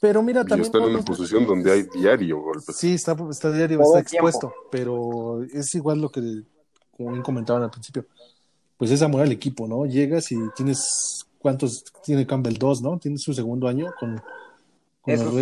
Pero 0.00 0.22
mira, 0.22 0.44
también. 0.44 0.62
está 0.62 0.78
en 0.78 0.84
una 0.84 1.02
posición 1.02 1.46
donde 1.46 1.72
hay 1.72 1.82
diario 1.82 2.40
golpes. 2.40 2.74
Sí, 2.76 2.94
está, 2.94 3.14
está 3.30 3.52
diario, 3.52 3.80
está 3.82 4.00
expuesto. 4.00 4.52
Pero 4.70 5.42
es 5.42 5.74
igual 5.74 6.00
lo 6.00 6.10
que, 6.10 6.42
como 7.00 7.12
bien 7.12 7.22
comentaban 7.22 7.62
al 7.62 7.70
principio, 7.70 8.04
pues 8.76 8.90
es 8.90 9.00
amor 9.00 9.22
al 9.22 9.32
equipo, 9.32 9.66
¿no? 9.66 9.86
Llegas 9.86 10.30
y 10.32 10.36
tienes. 10.54 11.26
¿Cuántos 11.38 11.82
tiene 12.04 12.26
Campbell? 12.26 12.58
Dos, 12.58 12.82
¿no? 12.82 12.98
Tiene 12.98 13.16
su 13.16 13.32
segundo 13.32 13.66
año 13.68 13.86
con. 13.98 14.20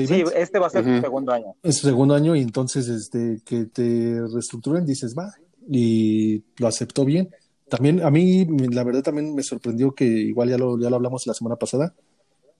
sí, 0.07 0.23
este 0.37 0.61
va 0.61 0.68
a 0.68 0.71
ser 0.71 0.85
su 0.85 1.01
segundo 1.01 1.33
año. 1.33 1.57
Es 1.64 1.79
su 1.79 1.88
segundo 1.88 2.14
año 2.14 2.37
y 2.37 2.42
entonces 2.42 2.87
este 2.87 3.40
que 3.44 3.64
te 3.64 4.21
reestructuren, 4.33 4.87
dices, 4.87 5.16
va, 5.18 5.35
y 5.68 6.44
lo 6.59 6.68
aceptó 6.68 7.05
bien. 7.05 7.29
También 7.68 8.03
a 8.03 8.11
mí, 8.11 8.47
la 8.71 8.85
verdad, 8.85 9.03
también 9.03 9.35
me 9.35 9.42
sorprendió 9.42 9.92
que 9.92 10.05
igual 10.05 10.51
ya 10.51 10.59
lo, 10.59 10.79
ya 10.79 10.88
lo 10.88 10.97
hablamos 10.97 11.27
la 11.27 11.35
semana 11.35 11.57
pasada, 11.57 11.92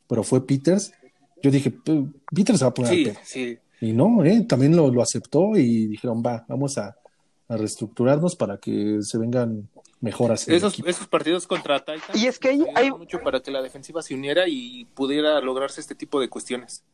pero 0.09 0.25
fue 0.25 0.45
Peters. 0.45 0.93
Yo 1.41 1.53
dije, 1.53 1.71
Peters 1.71 2.59
se 2.59 2.65
va 2.65 2.71
a 2.71 2.75
poner 2.75 3.17
sí, 3.23 3.57
Y 3.81 3.93
no, 3.93 4.25
¿eh? 4.25 4.45
también 4.49 4.75
lo, 4.75 4.91
lo, 4.91 5.03
aceptó 5.03 5.57
y 5.57 5.87
dijeron, 5.87 6.21
va, 6.21 6.45
vamos 6.49 6.77
a, 6.79 6.97
a, 7.49 7.57
reestructurarnos 7.57 8.37
para 8.37 8.59
que 8.59 8.99
se 9.03 9.19
vengan 9.19 9.69
mejoras. 10.01 10.49
Esos, 10.49 10.79
esos 10.81 11.07
partidos 11.09 11.47
contra 11.47 11.81
Titan. 11.81 12.01
Y 12.15 12.27
es 12.27 12.39
que 12.39 12.49
hay, 12.49 12.65
hay 12.75 12.91
mucho 12.91 13.21
para 13.21 13.41
que 13.41 13.51
la 13.51 13.63
defensiva 13.63 14.03
se 14.03 14.15
uniera 14.15 14.45
y 14.47 14.85
pudiera 14.95 15.41
lograrse 15.41 15.81
este 15.81 15.95
tipo 15.95 16.21
de 16.21 16.29
cuestiones. 16.29 16.85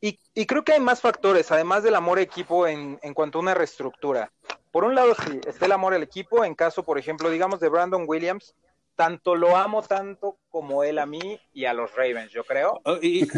Y, 0.00 0.46
creo 0.46 0.62
que 0.62 0.72
hay 0.72 0.80
más 0.80 1.00
factores, 1.00 1.50
además 1.50 1.82
del 1.82 1.96
amor 1.96 2.18
equipo 2.18 2.66
en, 2.66 2.98
en, 3.02 3.14
cuanto 3.14 3.38
a 3.38 3.42
una 3.42 3.54
reestructura. 3.54 4.30
Por 4.70 4.84
un 4.84 4.94
lado, 4.94 5.14
sí, 5.14 5.40
está 5.46 5.66
el 5.66 5.72
amor 5.72 5.94
al 5.94 6.02
equipo, 6.02 6.44
en 6.44 6.54
caso, 6.54 6.84
por 6.84 6.98
ejemplo, 6.98 7.30
digamos 7.30 7.58
de 7.58 7.68
Brandon 7.68 8.04
Williams, 8.06 8.54
tanto 8.94 9.34
lo 9.34 9.56
amo 9.56 9.82
tanto 9.82 10.38
como 10.50 10.84
él 10.84 10.98
a 10.98 11.06
mí 11.06 11.40
y 11.52 11.64
a 11.64 11.72
los 11.72 11.94
Ravens, 11.94 12.30
yo 12.32 12.44
creo. 12.44 12.80
Oh, 12.84 12.96
y, 13.00 13.28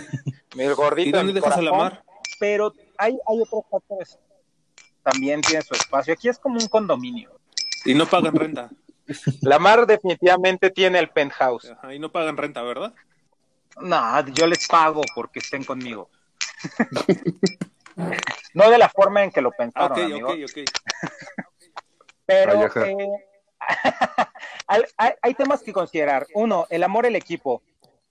mi 0.57 0.67
gordito. 0.69 1.09
¿Y 1.09 1.13
dónde 1.13 1.33
dejas 1.33 1.59
el 1.59 1.69
amor? 1.69 2.03
Pero 2.41 2.73
hay, 2.97 3.19
hay 3.27 3.41
otros 3.41 3.65
factores. 3.71 4.19
También 5.11 5.41
tiene 5.41 5.63
su 5.63 5.75
espacio. 5.75 6.13
Aquí 6.13 6.29
es 6.29 6.39
como 6.39 6.59
un 6.59 6.69
condominio. 6.69 7.31
Y 7.85 7.95
no 7.95 8.07
pagan 8.07 8.35
renta. 8.35 8.69
La 9.41 9.59
Mar 9.59 9.87
definitivamente 9.87 10.71
tiene 10.71 10.99
el 10.99 11.09
penthouse. 11.09 11.71
Ajá, 11.71 11.95
y 11.95 11.99
no 11.99 12.13
pagan 12.13 12.37
renta, 12.37 12.63
¿verdad? 12.63 12.93
No, 13.81 14.27
yo 14.29 14.47
les 14.47 14.67
pago 14.69 15.03
porque 15.15 15.39
estén 15.39 15.65
conmigo. 15.65 16.11
no 18.55 18.71
de 18.71 18.79
la 18.79 18.89
forma 18.91 19.25
en 19.25 19.31
que 19.31 19.41
lo 19.41 19.51
pensaron. 19.53 19.99
amigo. 19.99 20.35
Pero 22.27 22.67
eh, 22.85 23.09
hay, 25.23 25.35
temas 25.35 25.63
que 25.63 25.73
considerar. 25.73 26.27
Uno, 26.35 26.67
el 26.69 26.83
amor 26.83 27.07
al 27.07 27.17
equipo. 27.17 27.63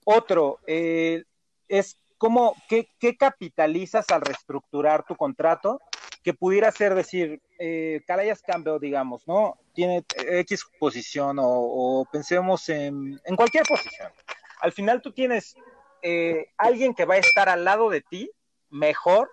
Otro, 0.04 0.58
eh, 0.66 1.22
es 1.68 1.96
cómo, 2.16 2.54
qué, 2.68 2.88
capitalizas 3.16 4.10
al 4.10 4.22
reestructurar 4.22 5.04
tu 5.06 5.16
contrato, 5.16 5.80
que 6.28 6.34
pudiera 6.34 6.70
ser 6.70 6.94
decir, 6.94 7.40
eh, 7.58 8.02
Calayas 8.06 8.42
Campbell, 8.42 8.78
digamos, 8.78 9.26
¿no? 9.26 9.56
Tiene 9.72 10.04
X 10.14 10.66
posición 10.78 11.38
o, 11.40 12.06
pensemos 12.12 12.68
en, 12.68 13.18
en, 13.24 13.34
cualquier 13.34 13.64
posición. 13.64 14.12
Al 14.60 14.72
final 14.72 15.00
tú 15.00 15.10
tienes 15.10 15.56
eh, 16.02 16.50
alguien 16.58 16.92
que 16.92 17.06
va 17.06 17.14
a 17.14 17.16
estar 17.16 17.48
al 17.48 17.64
lado 17.64 17.88
de 17.88 18.02
ti 18.02 18.30
mejor 18.68 19.30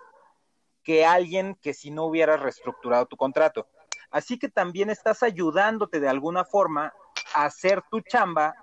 que 0.82 1.04
alguien 1.04 1.54
que 1.60 1.74
si 1.74 1.90
no 1.90 2.06
hubieras 2.06 2.40
reestructurado 2.40 3.04
tu 3.04 3.18
contrato. 3.18 3.68
Así 4.10 4.38
que 4.38 4.48
también 4.48 4.88
estás 4.88 5.22
ayudándote 5.22 6.00
de 6.00 6.08
alguna 6.08 6.46
forma 6.46 6.94
a 7.34 7.44
hacer 7.44 7.82
tu 7.90 8.00
chamba 8.00 8.54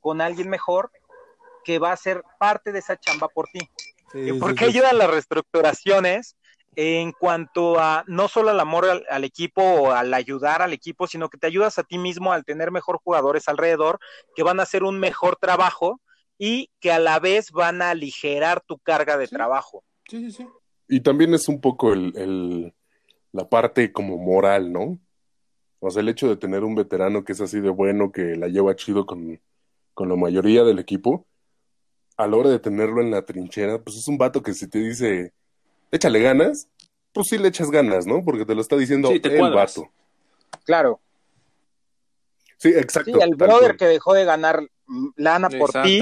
con 0.00 0.22
alguien 0.22 0.48
mejor 0.48 0.90
que 1.62 1.78
va 1.78 1.92
a 1.92 1.96
ser 1.98 2.24
parte 2.38 2.72
de 2.72 2.78
esa 2.78 2.98
chamba 2.98 3.28
por 3.28 3.48
ti. 3.48 3.68
¿Por 4.40 4.54
qué 4.54 4.64
ayudan 4.64 4.96
las 4.96 5.10
reestructuraciones 5.10 6.36
en 6.74 7.12
cuanto 7.12 7.78
a 7.78 8.04
no 8.06 8.28
solo 8.28 8.50
al 8.50 8.60
amor 8.60 9.04
al, 9.08 9.24
equipo 9.24 9.62
o 9.62 9.92
al 9.92 10.12
ayudar 10.14 10.62
al 10.62 10.72
equipo, 10.72 11.06
sino 11.06 11.28
que 11.28 11.38
te 11.38 11.46
ayudas 11.46 11.78
a 11.78 11.82
ti 11.82 11.98
mismo 11.98 12.32
al 12.32 12.44
tener 12.44 12.70
mejor 12.70 12.98
jugadores 13.02 13.48
alrededor 13.48 13.98
que 14.34 14.42
van 14.42 14.60
a 14.60 14.62
hacer 14.62 14.82
un 14.82 14.98
mejor 14.98 15.36
trabajo 15.36 16.00
y 16.38 16.70
que 16.80 16.90
a 16.90 16.98
la 16.98 17.18
vez 17.18 17.50
van 17.50 17.82
a 17.82 17.90
aligerar 17.90 18.62
tu 18.62 18.78
carga 18.78 19.16
de 19.16 19.28
trabajo. 19.28 19.84
Sí, 20.08 20.30
sí, 20.30 20.32
sí. 20.32 20.46
Y 20.88 21.00
también 21.00 21.34
es 21.34 21.48
un 21.48 21.60
poco 21.60 21.92
el, 21.92 22.12
el, 22.16 22.74
la 23.32 23.48
parte 23.48 23.92
como 23.92 24.18
moral, 24.18 24.72
¿no? 24.72 24.98
O 25.80 25.90
sea, 25.90 26.00
el 26.00 26.08
hecho 26.08 26.28
de 26.28 26.36
tener 26.36 26.64
un 26.64 26.74
veterano 26.74 27.24
que 27.24 27.32
es 27.32 27.40
así 27.40 27.60
de 27.60 27.70
bueno, 27.70 28.12
que 28.12 28.36
la 28.36 28.48
lleva 28.48 28.76
chido 28.76 29.04
con, 29.04 29.40
con 29.94 30.08
la 30.08 30.16
mayoría 30.16 30.64
del 30.64 30.78
equipo, 30.78 31.26
a 32.16 32.26
la 32.26 32.36
hora 32.36 32.50
de 32.50 32.58
tenerlo 32.58 33.00
en 33.00 33.10
la 33.10 33.24
trinchera, 33.24 33.82
pues 33.82 33.96
es 33.96 34.08
un 34.08 34.18
vato 34.18 34.42
que 34.42 34.54
si 34.54 34.68
te 34.68 34.78
dice, 34.78 35.32
échale 35.92 36.20
ganas, 36.20 36.68
pues 37.12 37.28
sí 37.28 37.38
le 37.38 37.48
echas 37.48 37.70
ganas, 37.70 38.06
¿no? 38.06 38.24
Porque 38.24 38.44
te 38.44 38.54
lo 38.54 38.60
está 38.60 38.76
diciendo 38.76 39.10
el 39.10 39.52
vato. 39.52 39.88
Claro. 40.64 41.00
Sí, 42.58 42.68
exacto. 42.70 43.12
Sí, 43.12 43.18
el 43.20 43.36
brother 43.36 43.76
que 43.76 43.86
dejó 43.86 44.14
de 44.14 44.24
ganar 44.24 44.66
lana 45.16 45.48
por 45.48 45.70
ti 45.82 46.00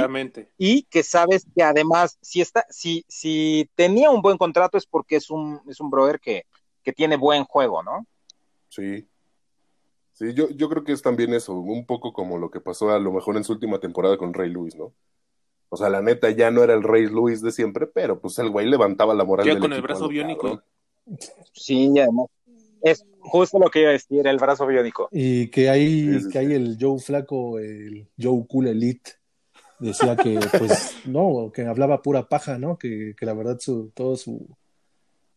y 0.59 0.83
que 0.85 1.03
sabes 1.03 1.47
que 1.55 1.63
además 1.63 2.19
si 2.21 2.41
está 2.41 2.67
si 2.71 3.05
si 3.09 3.69
tenía 3.75 4.11
un 4.11 4.21
buen 4.21 4.37
contrato 4.37 4.77
es 4.77 4.85
porque 4.87 5.17
es 5.17 5.31
un 5.31 5.61
es 5.69 5.81
un 5.81 5.91
brother 5.91 6.19
que, 6.19 6.45
que 6.83 6.93
tiene 6.93 7.17
buen 7.17 7.45
juego, 7.45 7.83
¿no? 7.83 8.07
Sí. 8.69 9.07
Sí, 10.13 10.35
yo, 10.35 10.51
yo 10.51 10.69
creo 10.69 10.85
que 10.85 10.93
es 10.93 11.01
también 11.01 11.33
eso, 11.33 11.55
un 11.55 11.87
poco 11.87 12.13
como 12.13 12.37
lo 12.37 12.51
que 12.51 12.61
pasó 12.61 12.91
a 12.91 12.99
lo 12.99 13.11
mejor 13.11 13.39
en 13.39 13.45
su 13.45 13.55
última 13.55 13.81
temporada 13.81 14.19
con 14.19 14.35
Rey 14.35 14.51
Luis, 14.51 14.77
¿no? 14.77 14.93
O 15.71 15.77
sea, 15.77 15.89
la 15.89 16.03
neta 16.03 16.31
ya 16.31 16.51
no 16.51 16.63
era 16.63 16.75
el 16.75 16.83
Rey 16.83 17.07
Luis 17.07 17.41
de 17.41 17.53
siempre, 17.53 17.87
pero 17.87 18.21
pues 18.21 18.39
el 18.39 18.51
güey 18.51 18.67
levantaba 18.67 19.15
la 19.15 19.25
moral. 19.25 19.47
Ya 19.47 19.59
con 19.59 19.73
el 19.73 19.83
brazo 19.83 20.09
biónico. 20.09 20.63
Sí, 21.53 21.99
además 21.99 22.27
es 22.83 23.07
justo 23.21 23.59
lo 23.59 23.71
que 23.71 23.81
iba 23.83 23.91
a 23.91 23.93
decir, 23.93 24.27
el 24.27 24.39
brazo 24.39 24.67
biónico. 24.67 25.09
Y 25.13 25.49
que 25.49 25.71
hay, 25.71 26.29
que 26.31 26.39
hay 26.39 26.53
el 26.53 26.77
Joe 26.81 26.99
Flaco, 26.99 27.59
el 27.59 28.09
Joe 28.21 28.45
Cool 28.49 28.69
Elite, 28.69 29.13
decía 29.79 30.17
que, 30.17 30.39
pues, 30.59 30.97
no, 31.07 31.51
que 31.53 31.67
hablaba 31.67 32.03
pura 32.03 32.29
paja, 32.29 32.59
¿no? 32.59 32.79
Que, 32.79 33.15
que 33.17 33.27
la 33.27 33.35
verdad, 33.35 33.59
su, 33.61 33.91
todo 33.95 34.17
su, 34.17 34.47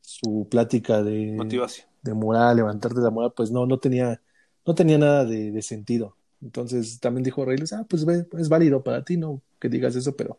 su 0.01 0.47
plática 0.49 1.03
de, 1.03 1.33
Motivación. 1.33 1.87
de 2.01 2.13
moral, 2.13 2.57
levantarte 2.57 2.99
de 2.99 3.05
la 3.05 3.11
moral, 3.11 3.33
pues 3.35 3.51
no, 3.51 3.65
no 3.65 3.79
tenía, 3.79 4.21
no 4.65 4.75
tenía 4.75 4.97
nada 4.97 5.25
de, 5.25 5.51
de 5.51 5.61
sentido. 5.61 6.15
Entonces 6.43 6.99
también 6.99 7.23
dijo 7.23 7.45
Reyes, 7.45 7.73
ah, 7.73 7.85
pues 7.89 8.05
es 8.37 8.49
válido 8.49 8.83
para 8.83 9.03
ti, 9.03 9.17
¿no? 9.17 9.41
Que 9.59 9.69
digas 9.69 9.95
eso, 9.95 10.15
pero. 10.15 10.37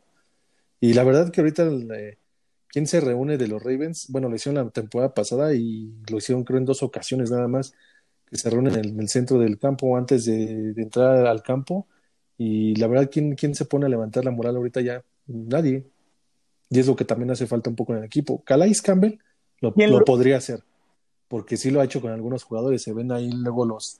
Y 0.80 0.92
la 0.92 1.04
verdad 1.04 1.30
que 1.32 1.40
ahorita 1.40 1.64
eh, 1.96 2.18
¿Quién 2.74 2.88
se 2.88 3.00
reúne 3.00 3.38
de 3.38 3.46
los 3.46 3.62
Ravens? 3.62 4.08
Bueno, 4.08 4.28
lo 4.28 4.34
hicieron 4.34 4.64
la 4.64 4.68
temporada 4.68 5.14
pasada 5.14 5.54
y 5.54 5.94
lo 6.10 6.18
hicieron 6.18 6.42
creo 6.42 6.58
en 6.58 6.64
dos 6.64 6.82
ocasiones 6.82 7.30
nada 7.30 7.46
más. 7.46 7.72
que 8.26 8.36
se 8.36 8.50
reúnen 8.50 8.74
en 8.74 8.98
el, 8.98 9.08
centro 9.08 9.38
del 9.38 9.60
campo 9.60 9.96
antes 9.96 10.24
de, 10.24 10.72
entrar 10.76 11.24
al 11.24 11.40
campo. 11.40 11.86
Y 12.36 12.74
la 12.74 12.88
verdad, 12.88 13.08
¿quién, 13.12 13.36
¿quién 13.36 13.54
se 13.54 13.64
pone 13.64 13.86
a 13.86 13.88
levantar 13.88 14.24
la 14.24 14.32
moral 14.32 14.56
ahorita 14.56 14.80
ya? 14.80 15.04
Nadie. 15.28 15.86
Y 16.68 16.80
es 16.80 16.88
lo 16.88 16.96
que 16.96 17.04
también 17.04 17.30
hace 17.30 17.46
falta 17.46 17.70
un 17.70 17.76
poco 17.76 17.92
en 17.92 18.00
el 18.00 18.06
equipo. 18.06 18.42
Calais 18.42 18.82
Campbell 18.82 19.20
lo, 19.60 19.72
lo 19.76 20.04
podría 20.04 20.38
hacer, 20.38 20.64
porque 21.28 21.56
sí 21.56 21.70
lo 21.70 21.80
ha 21.80 21.84
hecho 21.84 22.00
con 22.00 22.10
algunos 22.10 22.42
jugadores. 22.42 22.82
Se 22.82 22.92
ven 22.92 23.12
ahí 23.12 23.30
luego 23.30 23.64
los 23.66 23.98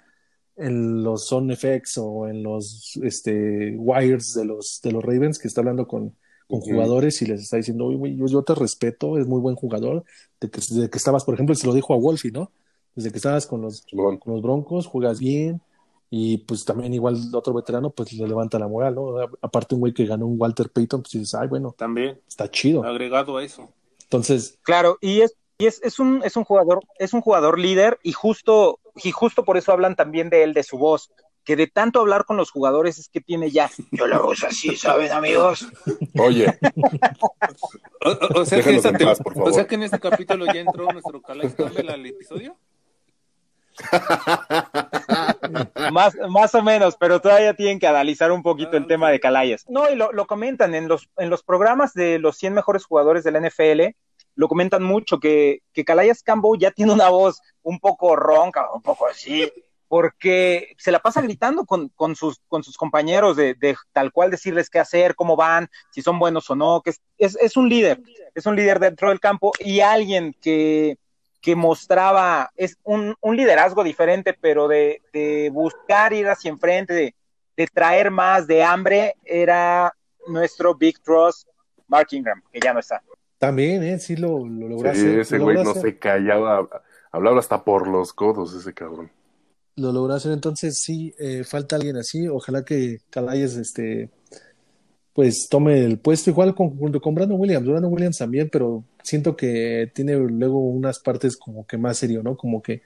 en 0.57 1.03
los 1.03 1.27
Zone 1.27 1.57
FX 1.57 1.99
o 1.99 2.29
en 2.29 2.43
los 2.43 2.99
este, 3.03 3.75
wires 3.77 4.35
de 4.35 4.45
los, 4.45 4.81
de 4.83 4.93
los 4.93 5.03
Ravens 5.03 5.39
que 5.39 5.49
está 5.49 5.61
hablando 5.61 5.87
con, 5.87 6.15
con 6.49 6.61
jugadores 6.61 7.21
y 7.23 7.27
les 7.27 7.43
está 7.43 7.57
diciendo, 7.57 7.87
oye, 7.87 8.17
yo, 8.17 8.27
yo, 8.27 8.43
te 8.43 8.55
respeto, 8.55 9.19
es 9.19 9.27
muy 9.27 9.41
buen 9.41 9.57
jugador, 9.57 10.05
de 10.41 10.51
que, 10.51 10.61
desde 10.61 10.91
que 10.91 10.99
estabas, 10.99 11.25
por 11.25 11.35
ejemplo, 11.35 11.55
se 11.55 11.67
lo 11.67 11.75
dijo 11.75 11.95
a 11.95 11.97
Wolfie, 11.97 12.33
¿no? 12.33 12.51
Desde 12.95 13.11
que 13.11 13.17
estabas 13.17 13.47
con 13.47 13.63
los, 13.63 13.85
con 13.93 14.21
los 14.27 14.43
Broncos, 14.43 14.87
juegas 14.87 15.19
bien, 15.19 15.61
y 16.11 16.39
pues 16.39 16.65
también 16.65 16.95
igual 16.95 17.17
otro 17.33 17.55
veterano, 17.55 17.91
pues 17.91 18.13
le 18.13 18.29
levanta 18.29 18.59
la 18.59 18.69
moral, 18.69 18.95
¿no? 18.95 19.17
Aparte 19.41 19.75
un 19.75 19.81
güey 19.81 19.93
que 19.93 20.07
ganó 20.07 20.27
un 20.27 20.41
Walter 20.41 20.71
Payton, 20.71 21.03
pues 21.03 21.13
dices, 21.13 21.35
ay, 21.35 21.49
bueno, 21.49 21.75
también 21.77 22.21
está 22.29 22.49
chido. 22.49 22.85
Agregado 22.85 23.37
a 23.37 23.43
eso. 23.43 23.69
Entonces. 24.03 24.59
Claro, 24.63 24.99
y 25.01 25.23
es, 25.23 25.35
y 25.59 25.67
es, 25.67 25.81
es 25.83 25.99
un, 25.99 26.23
es 26.25 26.37
un 26.37 26.45
jugador, 26.45 26.81
es 26.99 27.15
un 27.15 27.21
jugador 27.21 27.59
líder, 27.59 27.99
y 28.05 28.13
justo 28.13 28.79
y 28.97 29.11
justo 29.11 29.45
por 29.45 29.57
eso 29.57 29.73
hablan 29.73 29.97
también 29.97 30.31
de 30.31 30.43
él, 30.43 30.55
de 30.55 30.63
su 30.63 30.79
voz, 30.79 31.11
que 31.45 31.57
de 31.57 31.67
tanto 31.67 32.01
hablar 32.01 32.25
con 32.25 32.37
los 32.37 32.51
jugadores 32.51 32.99
es 32.99 33.09
que 33.09 33.21
tiene 33.21 33.51
ya, 33.51 33.71
yo 33.91 34.07
la 34.07 34.19
voz 34.19 34.45
así, 34.45 34.77
¿saben, 34.77 35.13
amigos? 35.13 35.69
Oye. 36.19 36.59
o, 38.35 38.45
sea 38.45 38.63
que 38.63 39.75
en 39.75 39.83
este 39.83 40.01
capítulo 40.01 40.47
ya 40.47 40.61
entró 40.61 40.91
nuestro 40.91 41.21
Calais 41.21 41.55
Campbell 41.55 41.91
al 41.91 42.07
episodio. 42.07 42.57
más, 45.93 46.15
más 46.31 46.55
o 46.55 46.63
menos, 46.63 46.97
pero 46.97 47.21
todavía 47.21 47.55
tienen 47.55 47.81
que 47.81 47.89
analizar 47.89 48.31
un 48.31 48.43
poquito 48.43 48.77
el 48.77 48.85
ah, 48.85 48.87
tema 48.87 49.11
de 49.11 49.19
Calayas. 49.21 49.65
No, 49.69 49.91
y 49.91 49.97
lo, 49.97 50.13
lo, 50.13 50.27
comentan 50.27 50.75
en 50.75 50.87
los, 50.87 51.11
en 51.19 51.29
los 51.29 51.43
programas 51.43 51.93
de 51.93 52.21
los 52.21 52.37
100 52.37 52.55
mejores 52.55 52.85
jugadores 52.85 53.25
de 53.25 53.33
la 53.33 53.41
NFL, 53.41 53.97
lo 54.35 54.49
comentan 54.49 54.83
mucho, 54.83 55.21
que, 55.21 55.61
que 55.73 55.85
Calayas 55.85 56.23
Campbell 56.23 56.59
ya 56.59 56.71
tiene 56.71 56.93
una 56.93 57.09
voz 57.09 57.41
un 57.63 57.79
poco 57.79 58.17
ronca, 58.17 58.71
un 58.73 58.83
poco 58.83 59.07
así, 59.07 59.51
porque 59.89 60.75
se 60.77 60.91
la 60.91 60.99
pasa 60.99 61.21
gritando 61.21 61.65
con, 61.65 61.89
con, 61.91 62.17
sus, 62.17 62.41
con 62.49 62.65
sus 62.65 62.77
compañeros 62.77 63.37
de, 63.37 63.55
de, 63.55 63.77
tal 63.93 64.13
cual 64.13 64.31
decirles 64.31 64.71
qué 64.71 64.81
hacer, 64.81 65.15
cómo 65.15 65.37
van, 65.37 65.69
si 65.91 66.03
son 66.03 66.19
buenos 66.19 66.51
o 66.51 66.57
no, 66.57 66.81
que 66.83 66.91
es, 66.91 67.01
es, 67.19 67.37
es 67.37 67.57
un 67.57 67.69
líder, 67.69 68.01
es 68.35 68.47
un 68.47 68.57
líder 68.57 68.81
dentro 68.81 69.11
del 69.11 69.21
campo 69.21 69.53
y 69.61 69.81
alguien 69.81 70.35
que, 70.41 70.99
que 71.41 71.55
mostraba, 71.55 72.51
es 72.57 72.77
un, 72.83 73.15
un 73.21 73.37
liderazgo 73.37 73.85
diferente, 73.85 74.33
pero 74.35 74.67
de, 74.67 75.03
de, 75.13 75.51
buscar 75.53 76.13
ir 76.13 76.27
hacia 76.29 76.49
enfrente, 76.49 76.95
de, 76.95 77.15
de 77.57 77.67
traer 77.67 78.11
más, 78.11 78.47
de 78.47 78.65
hambre, 78.65 79.15
era 79.25 79.95
nuestro 80.27 80.75
Big 80.75 81.01
Trust 81.03 81.47
Mark 81.87 82.09
Ingram, 82.11 82.43
que 82.51 82.61
ya 82.61 82.73
no 82.73 82.81
está. 82.81 83.03
También, 83.39 83.83
¿eh? 83.83 83.99
Sí 83.99 84.17
lo, 84.17 84.47
lo 84.47 84.69
lograste. 84.69 85.01
Sí, 85.01 85.21
ese 85.21 85.39
güey 85.39 85.63
no 85.63 85.75
se 85.75 85.99
callaba, 85.99 86.69
hablaba 87.11 87.41
hasta 87.41 87.65
por 87.65 87.89
los 87.89 88.13
codos 88.13 88.55
ese 88.55 88.73
cabrón. 88.73 89.11
Lo 89.77 89.93
logró 89.93 90.15
hacer, 90.15 90.33
entonces 90.33 90.81
sí, 90.81 91.15
eh, 91.19 91.43
falta 91.45 91.77
alguien 91.77 91.97
así. 91.97 92.29
Ojalá 92.29 92.65
que 92.65 92.99
Calayes, 93.11 93.57
este, 93.57 94.09
pues 95.13 95.49
tome 95.51 95.85
el 95.85 95.99
puesto 95.99 96.31
igual 96.31 96.55
con, 96.55 96.77
junto 96.77 97.01
con 97.01 97.15
Brandon 97.15 97.41
Williams. 97.41 97.67
Brandon 97.67 97.93
Williams 97.93 98.19
también, 98.19 98.49
pero 98.51 98.85
siento 99.03 99.37
que 99.37 99.91
tiene 99.93 100.15
luego 100.17 100.59
unas 100.59 101.01
partes 101.01 101.37
como 101.37 101.67
que 101.67 101.77
más 101.77 101.99
serio, 101.99 102.23
¿no? 102.23 102.37
Como 102.37 102.63
que 102.63 102.83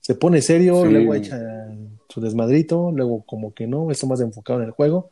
se 0.00 0.14
pone 0.14 0.40
serio, 0.40 0.84
luego 0.86 1.14
echa 1.14 1.38
su 2.08 2.20
desmadrito, 2.20 2.90
luego 2.90 3.22
como 3.26 3.52
que 3.52 3.66
no, 3.66 3.90
está 3.90 4.06
más 4.06 4.20
enfocado 4.20 4.60
en 4.60 4.66
el 4.66 4.72
juego. 4.72 5.10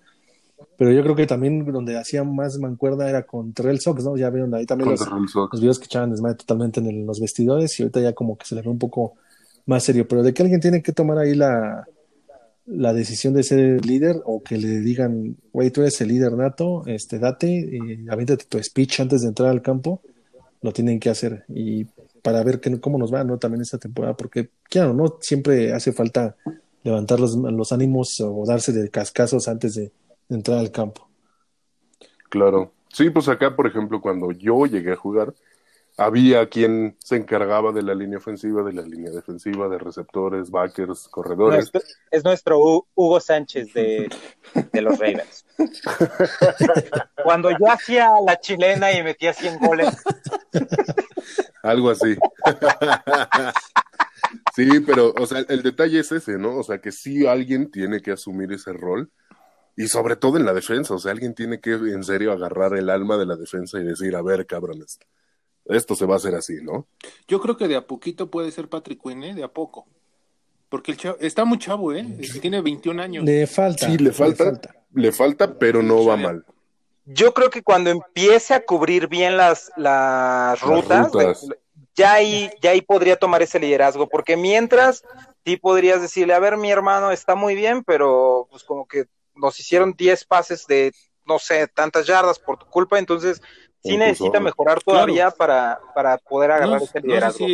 Pero 0.76 0.92
yo 0.92 1.02
creo 1.02 1.16
que 1.16 1.26
también 1.26 1.64
donde 1.72 1.98
hacía 1.98 2.22
más 2.22 2.58
mancuerda 2.58 3.08
era 3.08 3.24
con 3.24 3.52
Terrell 3.52 3.80
Sox, 3.80 4.04
¿no? 4.04 4.16
Ya 4.16 4.30
vieron 4.30 4.54
ahí 4.54 4.64
también 4.64 4.90
los, 4.90 5.00
los, 5.00 5.60
videos 5.60 5.78
que 5.78 5.86
echaban 5.86 6.10
desmadre 6.10 6.36
totalmente 6.36 6.80
en 6.80 7.04
los 7.04 7.20
vestidores 7.20 7.78
y 7.78 7.82
ahorita 7.82 8.00
ya 8.00 8.12
como 8.12 8.38
que 8.38 8.46
se 8.46 8.54
le 8.54 8.62
ve 8.62 8.68
un 8.68 8.78
poco 8.78 9.14
más 9.66 9.82
serio. 9.82 10.06
Pero 10.06 10.22
de 10.22 10.32
que 10.32 10.42
alguien 10.42 10.60
tiene 10.60 10.82
que 10.82 10.92
tomar 10.92 11.18
ahí 11.18 11.34
la, 11.34 11.84
la 12.66 12.92
decisión 12.92 13.34
de 13.34 13.42
ser 13.42 13.84
líder 13.84 14.22
o 14.24 14.42
que 14.42 14.56
le 14.56 14.80
digan, 14.80 15.36
güey, 15.52 15.70
tú 15.70 15.80
eres 15.80 16.00
el 16.00 16.08
líder 16.08 16.34
nato, 16.34 16.84
este, 16.86 17.18
date 17.18 17.48
y 17.48 18.08
aviéntate 18.08 18.44
tu 18.44 18.62
speech 18.62 19.00
antes 19.00 19.22
de 19.22 19.28
entrar 19.28 19.48
al 19.48 19.62
campo, 19.62 20.02
lo 20.62 20.72
tienen 20.72 21.00
que 21.00 21.10
hacer. 21.10 21.44
Y 21.48 21.86
para 22.22 22.44
ver 22.44 22.60
que, 22.60 22.78
cómo 22.78 22.98
nos 22.98 23.12
va, 23.12 23.24
¿no? 23.24 23.38
También 23.38 23.62
esta 23.62 23.78
temporada, 23.78 24.16
porque, 24.16 24.50
claro, 24.64 24.92
¿no? 24.92 25.16
Siempre 25.20 25.72
hace 25.72 25.92
falta 25.92 26.36
levantar 26.84 27.18
los, 27.18 27.34
los 27.36 27.72
ánimos 27.72 28.20
o 28.20 28.44
darse 28.46 28.72
de 28.72 28.90
cascazos 28.90 29.48
antes 29.48 29.74
de 29.74 29.90
entrar 30.28 30.58
al 30.58 30.70
campo. 30.70 31.08
Claro. 32.28 32.72
Sí, 32.92 33.10
pues 33.10 33.28
acá, 33.28 33.54
por 33.54 33.66
ejemplo, 33.66 34.00
cuando 34.00 34.32
yo 34.32 34.66
llegué 34.66 34.92
a 34.92 34.96
jugar, 34.96 35.34
había 35.98 36.48
quien 36.48 36.96
se 37.00 37.16
encargaba 37.16 37.72
de 37.72 37.82
la 37.82 37.92
línea 37.92 38.18
ofensiva, 38.18 38.62
de 38.62 38.72
la 38.72 38.82
línea 38.82 39.10
defensiva, 39.10 39.68
de 39.68 39.78
receptores, 39.78 40.50
backers, 40.50 41.08
corredores. 41.08 41.70
es 42.10 42.24
nuestro 42.24 42.86
Hugo 42.94 43.20
Sánchez 43.20 43.74
de, 43.74 44.08
de 44.72 44.80
los 44.80 44.98
Ravens. 44.98 45.44
Cuando 47.24 47.50
yo 47.50 47.68
hacía 47.68 48.12
la 48.24 48.38
chilena 48.38 48.92
y 48.92 49.02
metía 49.02 49.32
100 49.32 49.58
goles. 49.58 49.96
Algo 51.64 51.90
así. 51.90 52.16
sí, 54.54 54.80
pero, 54.86 55.12
o 55.18 55.26
sea, 55.26 55.44
el 55.48 55.62
detalle 55.62 55.98
es 55.98 56.12
ese, 56.12 56.38
¿no? 56.38 56.58
O 56.58 56.62
sea, 56.62 56.80
que 56.80 56.92
sí 56.92 57.26
alguien 57.26 57.72
tiene 57.72 58.00
que 58.00 58.12
asumir 58.12 58.52
ese 58.52 58.72
rol 58.72 59.10
y 59.78 59.86
sobre 59.86 60.16
todo 60.16 60.38
en 60.38 60.44
la 60.44 60.52
defensa, 60.52 60.92
o 60.92 60.98
sea, 60.98 61.12
alguien 61.12 61.34
tiene 61.34 61.60
que 61.60 61.70
en 61.70 62.02
serio 62.02 62.32
agarrar 62.32 62.76
el 62.76 62.90
alma 62.90 63.16
de 63.16 63.26
la 63.26 63.36
defensa 63.36 63.78
y 63.78 63.84
decir, 63.84 64.16
a 64.16 64.22
ver, 64.22 64.44
cabrones, 64.44 64.98
esto 65.66 65.94
se 65.94 66.04
va 66.04 66.14
a 66.14 66.16
hacer 66.16 66.34
así, 66.34 66.54
¿no? 66.60 66.88
Yo 67.28 67.40
creo 67.40 67.56
que 67.56 67.68
de 67.68 67.76
a 67.76 67.86
poquito 67.86 68.28
puede 68.28 68.50
ser 68.50 68.68
Patrick 68.68 69.00
Quinn, 69.00 69.22
¿eh? 69.22 69.34
De 69.36 69.44
a 69.44 69.48
poco. 69.48 69.86
Porque 70.68 70.90
el 70.90 70.96
chavo, 70.96 71.16
está 71.20 71.44
muy 71.44 71.58
chavo, 71.58 71.94
¿eh? 71.94 72.04
Tiene 72.40 72.60
21 72.60 73.00
años. 73.00 73.24
Le 73.24 73.46
falta. 73.46 73.86
Sí, 73.86 73.98
le 73.98 74.10
falta, 74.10 74.60
le 74.94 75.12
falta, 75.12 75.56
pero 75.56 75.80
no 75.80 76.04
va 76.04 76.16
mal. 76.16 76.44
Yo 77.04 77.32
creo 77.32 77.48
que 77.48 77.62
cuando 77.62 77.90
empiece 77.90 78.54
a 78.54 78.64
cubrir 78.64 79.06
bien 79.06 79.36
las, 79.36 79.70
las 79.76 80.60
rutas, 80.60 81.12
ya, 81.94 82.14
ahí, 82.14 82.50
ya 82.60 82.72
ahí 82.72 82.82
podría 82.82 83.14
tomar 83.14 83.42
ese 83.42 83.60
liderazgo, 83.60 84.08
porque 84.08 84.36
mientras 84.36 85.04
sí 85.44 85.56
podrías 85.56 86.02
decirle, 86.02 86.34
a 86.34 86.40
ver, 86.40 86.56
mi 86.56 86.72
hermano 86.72 87.12
está 87.12 87.36
muy 87.36 87.54
bien, 87.54 87.84
pero 87.84 88.48
pues 88.50 88.64
como 88.64 88.88
que 88.88 89.06
nos 89.38 89.58
hicieron 89.60 89.94
10 89.96 90.24
pases 90.24 90.66
de, 90.66 90.92
no 91.26 91.38
sé, 91.38 91.68
tantas 91.68 92.06
yardas 92.06 92.38
por 92.38 92.58
tu 92.58 92.66
culpa, 92.66 92.98
entonces 92.98 93.40
sí 93.82 93.96
necesita 93.96 94.40
mejorar 94.40 94.82
todavía 94.82 95.30
para, 95.30 95.80
para 95.94 96.18
poder 96.18 96.50
agarrar 96.50 96.82
ese 96.82 97.00
liderazgo, 97.00 97.46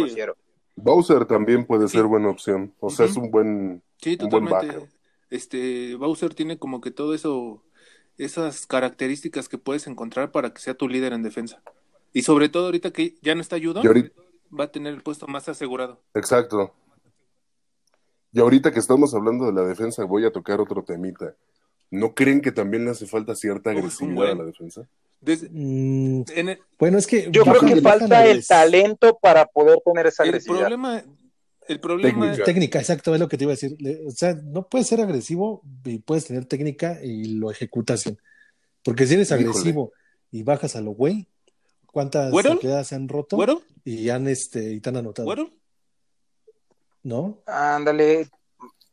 Bowser 0.77 1.25
también 1.25 1.65
puede 1.65 1.87
ser 1.87 2.03
buena 2.05 2.29
opción, 2.29 2.75
o 2.81 2.91
sea, 2.91 3.07
es 3.07 3.17
un 3.17 3.31
buen, 3.31 3.81
sí, 4.01 4.17
totalmente. 4.17 4.89
este, 5.31 5.95
Bowser 5.95 6.35
tiene 6.35 6.59
como 6.59 6.81
que 6.81 6.91
todo 6.91 7.15
eso, 7.15 7.63
esas 8.19 8.67
características 8.67 9.49
que 9.49 9.59
puedes 9.59 9.87
encontrar 9.87 10.33
para 10.33 10.53
que 10.53 10.61
sea 10.61 10.75
tu 10.75 10.89
líder 10.89 11.13
en 11.13 11.23
defensa. 11.23 11.63
Y 12.13 12.23
sobre 12.23 12.49
todo 12.49 12.67
ahorita 12.67 12.93
que 12.93 13.15
ya 13.23 13.35
no 13.35 13.41
está 13.41 13.57
ayuda, 13.57 13.83
va 14.57 14.65
a 14.65 14.73
tener 14.73 14.95
el 14.95 15.03
puesto 15.03 15.27
más 15.27 15.49
asegurado. 15.49 16.01
Exacto. 16.15 16.73
Y 18.33 18.41
ahorita 18.41 18.73
que 18.73 18.81
estamos 18.81 19.15
hablando 19.15 19.47
de 19.47 19.53
la 19.53 19.63
defensa, 19.63 20.05
voy 20.05 20.25
a 20.25 20.33
tocar 20.33 20.61
otro 20.61 20.83
temita. 20.83 21.35
¿No 21.95 22.13
creen 22.13 22.41
que 22.41 22.51
también 22.51 22.85
le 22.85 22.91
hace 22.91 23.07
falta 23.07 23.37
cierta 23.37 23.71
agresividad 23.71 24.33
a 24.33 24.35
la 24.35 24.45
defensa? 24.45 24.89
Mm, 25.53 26.23
bueno, 26.77 26.99
es 26.99 27.07
que 27.07 27.29
yo 27.31 27.45
creo 27.45 27.61
que 27.61 27.81
falta 27.81 28.27
el 28.27 28.45
talento 28.45 29.17
para 29.23 29.47
poder 29.47 29.79
tener 29.85 30.09
esa 30.09 30.25
agresividad. 30.25 30.63
El 30.63 30.67
problema, 30.67 31.05
el 31.69 31.81
problema 31.81 32.21
técnica. 32.27 32.45
técnica, 32.45 32.79
exacto, 32.81 33.15
es 33.15 33.21
lo 33.21 33.29
que 33.29 33.39
te 33.39 33.45
iba 33.45 33.53
a 33.53 33.57
decir. 33.57 33.77
O 34.09 34.11
sea, 34.11 34.35
no 34.35 34.69
puedes 34.69 34.89
ser 34.89 35.01
agresivo 35.01 35.63
y 35.85 36.01
puedes 36.01 36.27
tener 36.27 36.47
técnica 36.47 36.99
y 37.01 37.37
lo 37.37 37.53
ejecutas 37.53 38.05
bien. 38.05 38.19
Porque 38.83 39.07
si 39.07 39.15
eres 39.15 39.31
agresivo 39.31 39.93
y 40.33 40.43
bajas 40.43 40.75
a 40.75 40.81
lo 40.81 40.91
güey, 40.91 41.29
¿cuántas 41.87 42.33
quedas 42.61 42.89
se 42.89 42.97
han 42.97 43.09
roto? 43.09 43.63
Y 43.85 44.09
han 44.09 44.27
este 44.27 44.73
y 44.73 44.81
te 44.81 44.89
han 44.89 44.97
anotado. 44.97 45.33
¿No? 47.05 47.39
Ándale, 47.47 48.29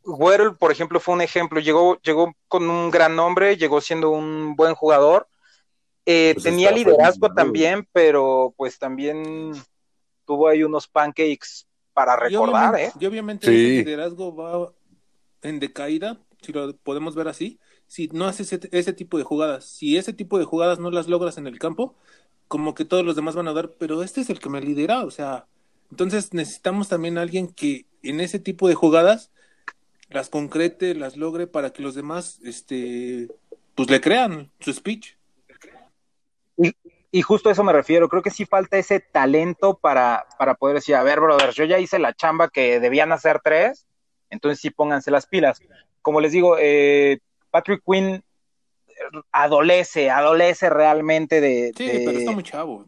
Güero, 0.04 0.58
por 0.58 0.72
ejemplo, 0.72 1.00
fue 1.00 1.16
un 1.16 1.22
ejemplo. 1.22 1.60
Llegó, 1.60 2.00
llegó 2.02 2.34
con 2.48 2.70
un 2.70 2.90
gran 2.92 3.16
nombre, 3.16 3.58
llegó 3.58 3.82
siendo 3.82 4.10
un 4.12 4.56
buen 4.56 4.74
jugador. 4.76 5.28
Eh, 6.06 6.32
pues 6.34 6.44
tenía 6.44 6.72
liderazgo 6.72 7.32
también, 7.34 7.88
pero 7.92 8.54
pues 8.58 8.80
también 8.80 9.54
tuvo 10.26 10.48
ahí 10.48 10.64
unos 10.64 10.88
pancakes 10.88 11.68
para 11.94 12.16
recordar, 12.16 12.80
¿eh? 12.80 12.92
Y 13.00 13.06
obviamente 13.06 13.48
el 13.48 13.86
liderazgo 13.86 14.36
va 14.36 14.72
en 15.44 15.60
decaída, 15.60 16.18
si 16.42 16.52
lo 16.52 16.76
podemos 16.78 17.16
ver 17.16 17.28
así, 17.28 17.60
si 17.86 18.08
no 18.08 18.26
haces 18.26 18.54
ese, 18.54 18.70
ese, 18.72 18.94
tipo 18.94 19.18
de 19.18 19.24
jugadas. 19.24 19.66
Si 19.66 19.98
ese 19.98 20.14
tipo 20.14 20.40
de 20.40 20.46
jugadas 20.46 20.80
no 20.80 20.90
las 20.90 21.08
logras 21.08 21.38
en 21.38 21.46
el 21.46 21.60
campo, 21.60 21.96
como 22.48 22.74
que 22.74 22.86
todos 22.86 23.06
los 23.06 23.16
demás 23.16 23.36
van 23.36 23.48
a 23.48 23.54
dar, 23.54 23.72
pero 23.78 24.02
este 24.02 24.22
es 24.22 24.30
el 24.30 24.40
que 24.40 24.50
me 24.50 24.62
lidera, 24.62 25.04
o 25.04 25.12
sea, 25.12 25.48
entonces 25.92 26.34
necesitamos 26.34 26.88
también 26.88 27.18
a 27.18 27.22
alguien 27.22 27.48
que 27.48 27.86
en 28.02 28.22
ese 28.22 28.40
tipo 28.40 28.68
de 28.68 28.76
jugadas 28.76 29.32
las 30.12 30.30
concrete, 30.30 30.94
las 30.94 31.18
logre 31.18 31.48
para 31.48 31.72
que 31.72 31.82
los 31.82 31.96
demás, 31.96 32.40
este, 32.44 33.30
pues 33.76 33.90
le 33.90 34.02
crean 34.02 34.52
su 34.60 34.74
speech. 34.74 35.16
Y, 36.58 36.74
y 37.12 37.22
justo 37.22 37.50
a 37.50 37.54
eso 37.54 37.64
me 37.64 37.74
refiero, 37.74 38.10
creo 38.10 38.22
que 38.22 38.30
sí 38.30 38.46
falta 38.46 38.78
ese 38.78 39.00
talento 39.00 39.78
para, 39.78 40.26
para 40.38 40.56
poder 40.56 40.76
decir, 40.76 40.96
a 40.96 41.04
ver, 41.04 41.20
brother, 41.20 41.52
yo 41.52 41.66
ya 41.66 41.80
hice 41.80 41.98
la 41.98 42.14
chamba 42.14 42.50
que 42.50 42.80
debían 42.80 43.12
hacer 43.12 43.42
tres, 43.44 43.88
entonces 44.30 44.60
sí 44.60 44.70
pónganse 44.70 45.12
las 45.12 45.26
pilas. 45.26 45.60
Como 46.02 46.22
les 46.22 46.32
digo, 46.32 46.58
eh, 46.60 47.20
Patrick 47.50 47.82
Quinn 47.86 48.24
adolece, 49.32 50.10
adolece 50.10 50.70
realmente 50.70 51.42
de... 51.42 51.72
Sí, 51.76 51.86
de, 51.86 52.04
pero 52.06 52.18
está 52.20 52.32
muy 52.32 52.44
chavo. 52.44 52.86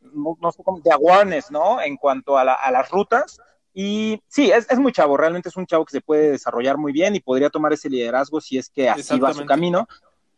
No, 0.00 0.36
no 0.40 0.52
sé 0.52 0.62
cómo, 0.62 0.80
de 0.80 0.92
awareness, 0.92 1.50
¿no? 1.50 1.80
En 1.80 1.96
cuanto 1.96 2.38
a, 2.38 2.44
la, 2.44 2.54
a 2.54 2.70
las 2.70 2.90
rutas. 2.90 3.40
Y 3.78 4.22
sí, 4.26 4.50
es, 4.50 4.66
es, 4.70 4.78
muy 4.78 4.90
chavo, 4.90 5.18
realmente 5.18 5.50
es 5.50 5.56
un 5.56 5.66
chavo 5.66 5.84
que 5.84 5.92
se 5.92 6.00
puede 6.00 6.30
desarrollar 6.30 6.78
muy 6.78 6.92
bien 6.92 7.14
y 7.14 7.20
podría 7.20 7.50
tomar 7.50 7.74
ese 7.74 7.90
liderazgo 7.90 8.40
si 8.40 8.56
es 8.56 8.70
que 8.70 8.88
así 8.88 9.18
va 9.18 9.34
su 9.34 9.44
camino, 9.44 9.86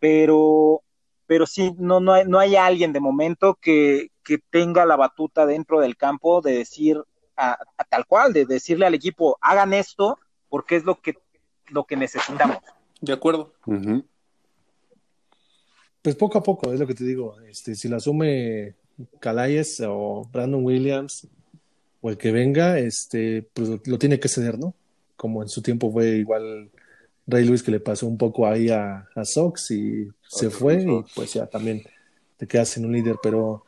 pero, 0.00 0.82
pero 1.24 1.46
sí, 1.46 1.72
no, 1.78 2.00
no, 2.00 2.14
hay, 2.14 2.24
no 2.26 2.40
hay 2.40 2.56
alguien 2.56 2.92
de 2.92 2.98
momento 2.98 3.56
que, 3.62 4.10
que 4.24 4.38
tenga 4.38 4.84
la 4.84 4.96
batuta 4.96 5.46
dentro 5.46 5.78
del 5.78 5.96
campo 5.96 6.40
de 6.40 6.54
decir 6.54 7.00
a, 7.36 7.56
a 7.76 7.84
tal 7.84 8.06
cual, 8.06 8.32
de 8.32 8.44
decirle 8.44 8.86
al 8.86 8.94
equipo, 8.94 9.38
hagan 9.40 9.72
esto 9.72 10.18
porque 10.48 10.74
es 10.74 10.82
lo 10.82 11.00
que, 11.00 11.14
lo 11.68 11.84
que 11.84 11.96
necesitamos. 11.96 12.58
De 13.00 13.12
acuerdo. 13.12 13.52
Uh 13.66 13.74
-huh. 13.74 14.04
Pues 16.02 16.16
poco 16.16 16.38
a 16.38 16.42
poco, 16.42 16.72
es 16.72 16.80
lo 16.80 16.88
que 16.88 16.94
te 16.94 17.04
digo. 17.04 17.40
Este, 17.42 17.76
si 17.76 17.86
la 17.86 17.98
asume 17.98 18.74
Calais 19.20 19.80
o 19.86 20.28
Brandon 20.32 20.64
Williams 20.64 21.28
o 22.00 22.10
el 22.10 22.16
que 22.16 22.32
venga, 22.32 22.78
este, 22.78 23.48
pues 23.54 23.68
lo 23.84 23.98
tiene 23.98 24.20
que 24.20 24.28
ceder, 24.28 24.58
¿no? 24.58 24.74
Como 25.16 25.42
en 25.42 25.48
su 25.48 25.62
tiempo 25.62 25.90
fue 25.90 26.10
igual 26.16 26.70
Ray 27.26 27.44
Luis 27.44 27.62
que 27.62 27.70
le 27.70 27.80
pasó 27.80 28.06
un 28.06 28.16
poco 28.16 28.46
ahí 28.46 28.70
a, 28.70 29.08
a 29.14 29.24
Sox 29.24 29.70
y 29.72 30.02
okay, 30.02 30.12
se 30.28 30.50
fue 30.50 30.82
y 30.82 31.04
pues 31.14 31.34
ya 31.34 31.46
también 31.46 31.82
te 32.36 32.46
quedas 32.46 32.76
en 32.76 32.86
un 32.86 32.92
líder, 32.92 33.16
pero 33.22 33.64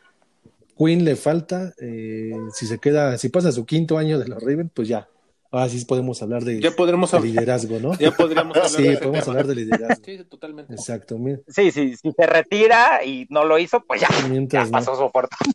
Quinn 0.78 1.04
le 1.04 1.16
falta, 1.16 1.74
eh, 1.78 2.32
si 2.54 2.66
se 2.66 2.78
queda, 2.78 3.18
si 3.18 3.28
pasa 3.28 3.52
su 3.52 3.66
quinto 3.66 3.98
año 3.98 4.18
de 4.18 4.28
los 4.28 4.42
Ravens, 4.42 4.70
pues 4.72 4.88
ya, 4.88 5.08
ahora 5.50 5.68
sí 5.68 5.84
podemos 5.84 6.22
hablar 6.22 6.42
de, 6.42 6.60
ya 6.60 6.70
podremos 6.70 7.10
de 7.10 7.20
liderazgo, 7.20 7.78
¿no? 7.80 7.98
Ya 7.98 8.12
podríamos 8.12 8.56
hablar 8.56 8.70
sí, 8.70 8.82
de 8.84 8.96
podemos 8.96 9.20
tema. 9.20 9.32
hablar 9.32 9.46
de 9.46 9.54
liderazgo. 9.56 10.04
Sí, 10.04 10.24
totalmente. 10.24 10.72
Exacto. 10.72 11.18
Mira. 11.18 11.40
Sí, 11.48 11.70
sí, 11.70 11.96
si 11.96 12.12
se 12.12 12.26
retira 12.26 13.04
y 13.04 13.26
no 13.28 13.44
lo 13.44 13.58
hizo, 13.58 13.84
pues 13.86 14.00
ya, 14.00 14.08
Mientras 14.30 14.68
ya 14.68 14.72
pasó 14.72 14.92
no. 14.92 14.96
su 14.96 15.02
oportunidad. 15.02 15.52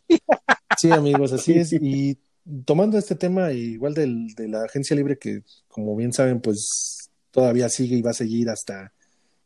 Sí, 0.76 0.92
amigos, 0.92 1.32
así 1.32 1.54
es. 1.54 1.72
Y 1.72 2.18
tomando 2.64 2.98
este 2.98 3.14
tema, 3.14 3.52
igual 3.52 3.94
del, 3.94 4.34
de 4.34 4.48
la 4.48 4.64
agencia 4.64 4.96
libre, 4.96 5.18
que 5.18 5.42
como 5.68 5.96
bien 5.96 6.12
saben, 6.12 6.40
pues 6.40 7.10
todavía 7.30 7.68
sigue 7.68 7.96
y 7.96 8.02
va 8.02 8.10
a 8.10 8.14
seguir 8.14 8.48
hasta, 8.48 8.92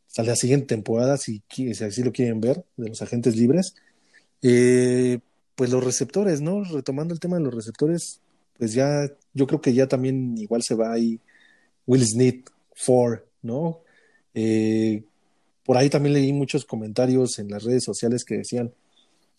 hasta 0.07 0.22
la 0.22 0.36
siguiente 0.36 0.66
temporada, 0.66 1.16
si, 1.16 1.42
si 1.48 1.84
así 1.84 2.03
lo 2.03 2.12
quieren 2.12 2.40
ver, 2.40 2.64
de 2.76 2.88
los 2.88 3.03
agentes 3.03 3.36
libres. 3.36 3.74
Eh, 4.42 5.18
pues 5.55 5.70
los 5.70 5.84
receptores, 5.84 6.40
¿no? 6.40 6.64
Retomando 6.64 7.12
el 7.12 7.20
tema 7.20 7.36
de 7.36 7.44
los 7.44 7.55
receptores, 7.55 8.20
pues 8.57 8.72
ya, 8.72 9.11
yo 9.34 9.46
creo 9.46 9.61
que 9.61 9.74
ya 9.74 9.86
también 9.86 10.36
igual 10.38 10.62
se 10.62 10.74
va 10.74 10.92
ahí 10.92 11.20
Will 11.86 12.07
Smith, 12.07 12.48
Ford, 12.74 13.20
¿no? 13.42 13.80
Eh, 14.34 15.03
por 15.64 15.76
ahí 15.76 15.90
también 15.90 16.14
leí 16.14 16.32
muchos 16.32 16.64
comentarios 16.64 17.38
en 17.38 17.51
las 17.51 17.64
redes 17.64 17.84
sociales 17.84 18.24
que 18.24 18.38
decían 18.38 18.72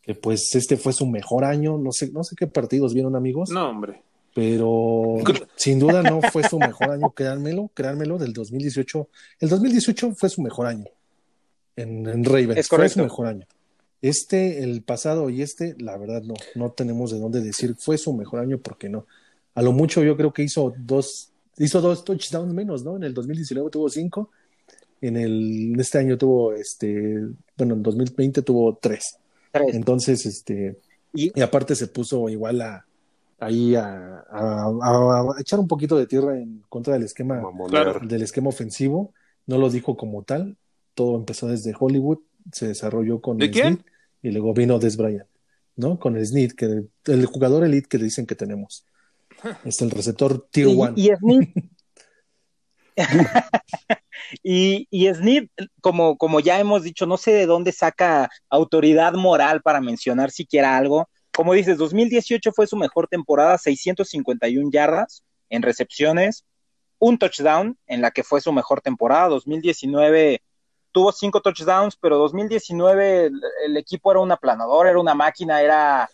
que 0.01 0.15
pues 0.15 0.55
este 0.55 0.77
fue 0.77 0.93
su 0.93 1.05
mejor 1.05 1.45
año, 1.45 1.77
no 1.77 1.91
sé, 1.91 2.11
no 2.11 2.23
sé 2.23 2.35
qué 2.35 2.47
partidos 2.47 2.93
vieron 2.93 3.15
amigos. 3.15 3.49
No, 3.49 3.69
hombre. 3.69 4.01
Pero 4.33 5.17
sin 5.55 5.79
duda 5.79 6.01
no 6.03 6.21
fue 6.21 6.47
su 6.47 6.57
mejor 6.57 6.91
año, 6.91 7.09
créanmelo, 7.11 7.69
créanmelo, 7.73 8.17
del 8.17 8.33
2018. 8.33 9.07
El 9.39 9.49
2018 9.49 10.13
fue 10.15 10.29
su 10.29 10.41
mejor 10.41 10.67
año 10.67 10.85
en, 11.75 12.07
en 12.07 12.23
Ravens, 12.23 12.57
es 12.57 12.67
fue 12.67 12.89
su 12.89 12.99
mejor 12.99 13.27
año. 13.27 13.45
Este, 14.01 14.63
el 14.63 14.81
pasado 14.81 15.29
y 15.29 15.41
este, 15.41 15.75
la 15.77 15.95
verdad 15.97 16.23
no, 16.23 16.33
no 16.55 16.71
tenemos 16.71 17.11
de 17.11 17.19
dónde 17.19 17.41
decir 17.41 17.75
fue 17.77 17.97
su 17.97 18.13
mejor 18.13 18.39
año 18.39 18.57
porque 18.57 18.89
no. 18.89 19.05
A 19.53 19.61
lo 19.61 19.73
mucho 19.73 20.01
yo 20.01 20.17
creo 20.17 20.33
que 20.33 20.43
hizo 20.43 20.73
dos, 20.77 21.31
hizo 21.57 21.81
dos 21.81 22.03
touchdowns 22.03 22.53
menos, 22.53 22.83
¿no? 22.83 22.95
En 22.95 23.03
el 23.03 23.13
2019 23.13 23.69
tuvo 23.69 23.89
cinco, 23.89 24.31
en 25.01 25.17
el, 25.17 25.79
este 25.79 25.99
año 25.99 26.17
tuvo, 26.17 26.53
este, 26.53 27.19
bueno, 27.57 27.75
en 27.75 27.83
2020 27.83 28.41
tuvo 28.41 28.77
tres. 28.81 29.17
Tres. 29.51 29.75
Entonces, 29.75 30.25
este, 30.25 30.77
y, 31.13 31.37
y, 31.37 31.41
aparte 31.41 31.75
se 31.75 31.87
puso 31.87 32.29
igual 32.29 32.61
a, 32.61 32.85
ahí 33.39 33.75
a, 33.75 34.23
a, 34.29 34.67
a, 34.67 35.35
echar 35.39 35.59
un 35.59 35.67
poquito 35.67 35.97
de 35.97 36.07
tierra 36.07 36.37
en 36.37 36.63
contra 36.69 36.93
del 36.93 37.03
esquema, 37.03 37.41
claro. 37.67 37.99
del 38.01 38.21
esquema 38.21 38.49
ofensivo. 38.49 39.13
No 39.47 39.57
lo 39.57 39.69
dijo 39.69 39.97
como 39.97 40.23
tal, 40.23 40.55
todo 40.93 41.17
empezó 41.17 41.47
desde 41.47 41.73
Hollywood, 41.77 42.19
se 42.51 42.67
desarrolló 42.67 43.19
con 43.19 43.37
¿De 43.37 43.45
el 43.45 43.51
quién? 43.51 43.83
Y 44.21 44.29
luego 44.29 44.53
vino 44.53 44.79
Des 44.79 44.95
Bryant, 44.95 45.27
¿no? 45.75 45.99
Con 45.99 46.15
el 46.15 46.25
Smith, 46.25 46.53
que 46.53 46.83
el 47.05 47.25
jugador 47.25 47.65
elite 47.65 47.87
que 47.89 47.97
dicen 47.97 48.25
que 48.25 48.35
tenemos. 48.35 48.85
Es 49.65 49.81
el 49.81 49.89
receptor 49.89 50.47
tier 50.51 50.67
y, 50.67 50.79
one. 50.79 50.93
Y 50.95 51.09
Smith. 51.17 51.49
y, 54.43 54.87
y 54.89 55.13
Smith, 55.13 55.51
como, 55.81 56.17
como 56.17 56.39
ya 56.39 56.59
hemos 56.59 56.83
dicho, 56.83 57.05
no 57.05 57.17
sé 57.17 57.31
de 57.33 57.45
dónde 57.45 57.71
saca 57.71 58.29
autoridad 58.49 59.13
moral 59.13 59.61
para 59.61 59.81
mencionar 59.81 60.31
siquiera 60.31 60.77
algo. 60.77 61.09
Como 61.33 61.53
dices, 61.53 61.77
2018 61.77 62.51
fue 62.51 62.67
su 62.67 62.75
mejor 62.75 63.07
temporada, 63.07 63.57
651 63.57 64.69
yardas 64.71 65.23
en 65.49 65.61
recepciones, 65.61 66.45
un 66.99 67.17
touchdown 67.17 67.77
en 67.87 68.01
la 68.01 68.11
que 68.11 68.23
fue 68.23 68.41
su 68.41 68.51
mejor 68.51 68.81
temporada. 68.81 69.29
2019 69.29 70.41
tuvo 70.91 71.11
cinco 71.11 71.41
touchdowns, 71.41 71.95
pero 71.95 72.17
2019 72.17 73.25
el, 73.25 73.41
el 73.65 73.77
equipo 73.77 74.11
era 74.11 74.19
un 74.19 74.31
aplanador, 74.31 74.87
era 74.87 74.99
una 74.99 75.15
máquina, 75.15 75.61
era, 75.61 76.09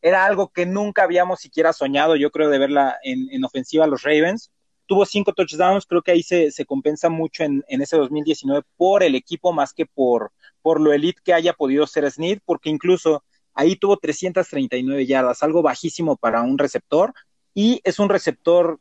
era 0.00 0.24
algo 0.24 0.48
que 0.48 0.66
nunca 0.66 1.02
habíamos 1.02 1.40
siquiera 1.40 1.72
soñado, 1.72 2.16
yo 2.16 2.30
creo, 2.30 2.48
de 2.48 2.58
verla 2.58 2.98
en, 3.02 3.28
en 3.30 3.44
ofensiva 3.44 3.86
los 3.86 4.02
Ravens. 4.02 4.50
Tuvo 4.92 5.06
cinco 5.06 5.32
touchdowns, 5.32 5.86
creo 5.86 6.02
que 6.02 6.10
ahí 6.10 6.22
se, 6.22 6.50
se 6.50 6.66
compensa 6.66 7.08
mucho 7.08 7.44
en, 7.44 7.64
en, 7.66 7.80
ese 7.80 7.96
2019 7.96 8.62
por 8.76 9.02
el 9.02 9.14
equipo 9.14 9.50
más 9.50 9.72
que 9.72 9.86
por, 9.86 10.32
por 10.60 10.82
lo 10.82 10.92
elite 10.92 11.22
que 11.24 11.32
haya 11.32 11.54
podido 11.54 11.86
ser 11.86 12.10
Snead, 12.10 12.40
porque 12.44 12.68
incluso 12.68 13.24
ahí 13.54 13.74
tuvo 13.74 13.96
339 13.96 15.06
yardas, 15.06 15.42
algo 15.42 15.62
bajísimo 15.62 16.16
para 16.16 16.42
un 16.42 16.58
receptor, 16.58 17.14
y 17.54 17.80
es 17.84 17.98
un 17.98 18.10
receptor, 18.10 18.80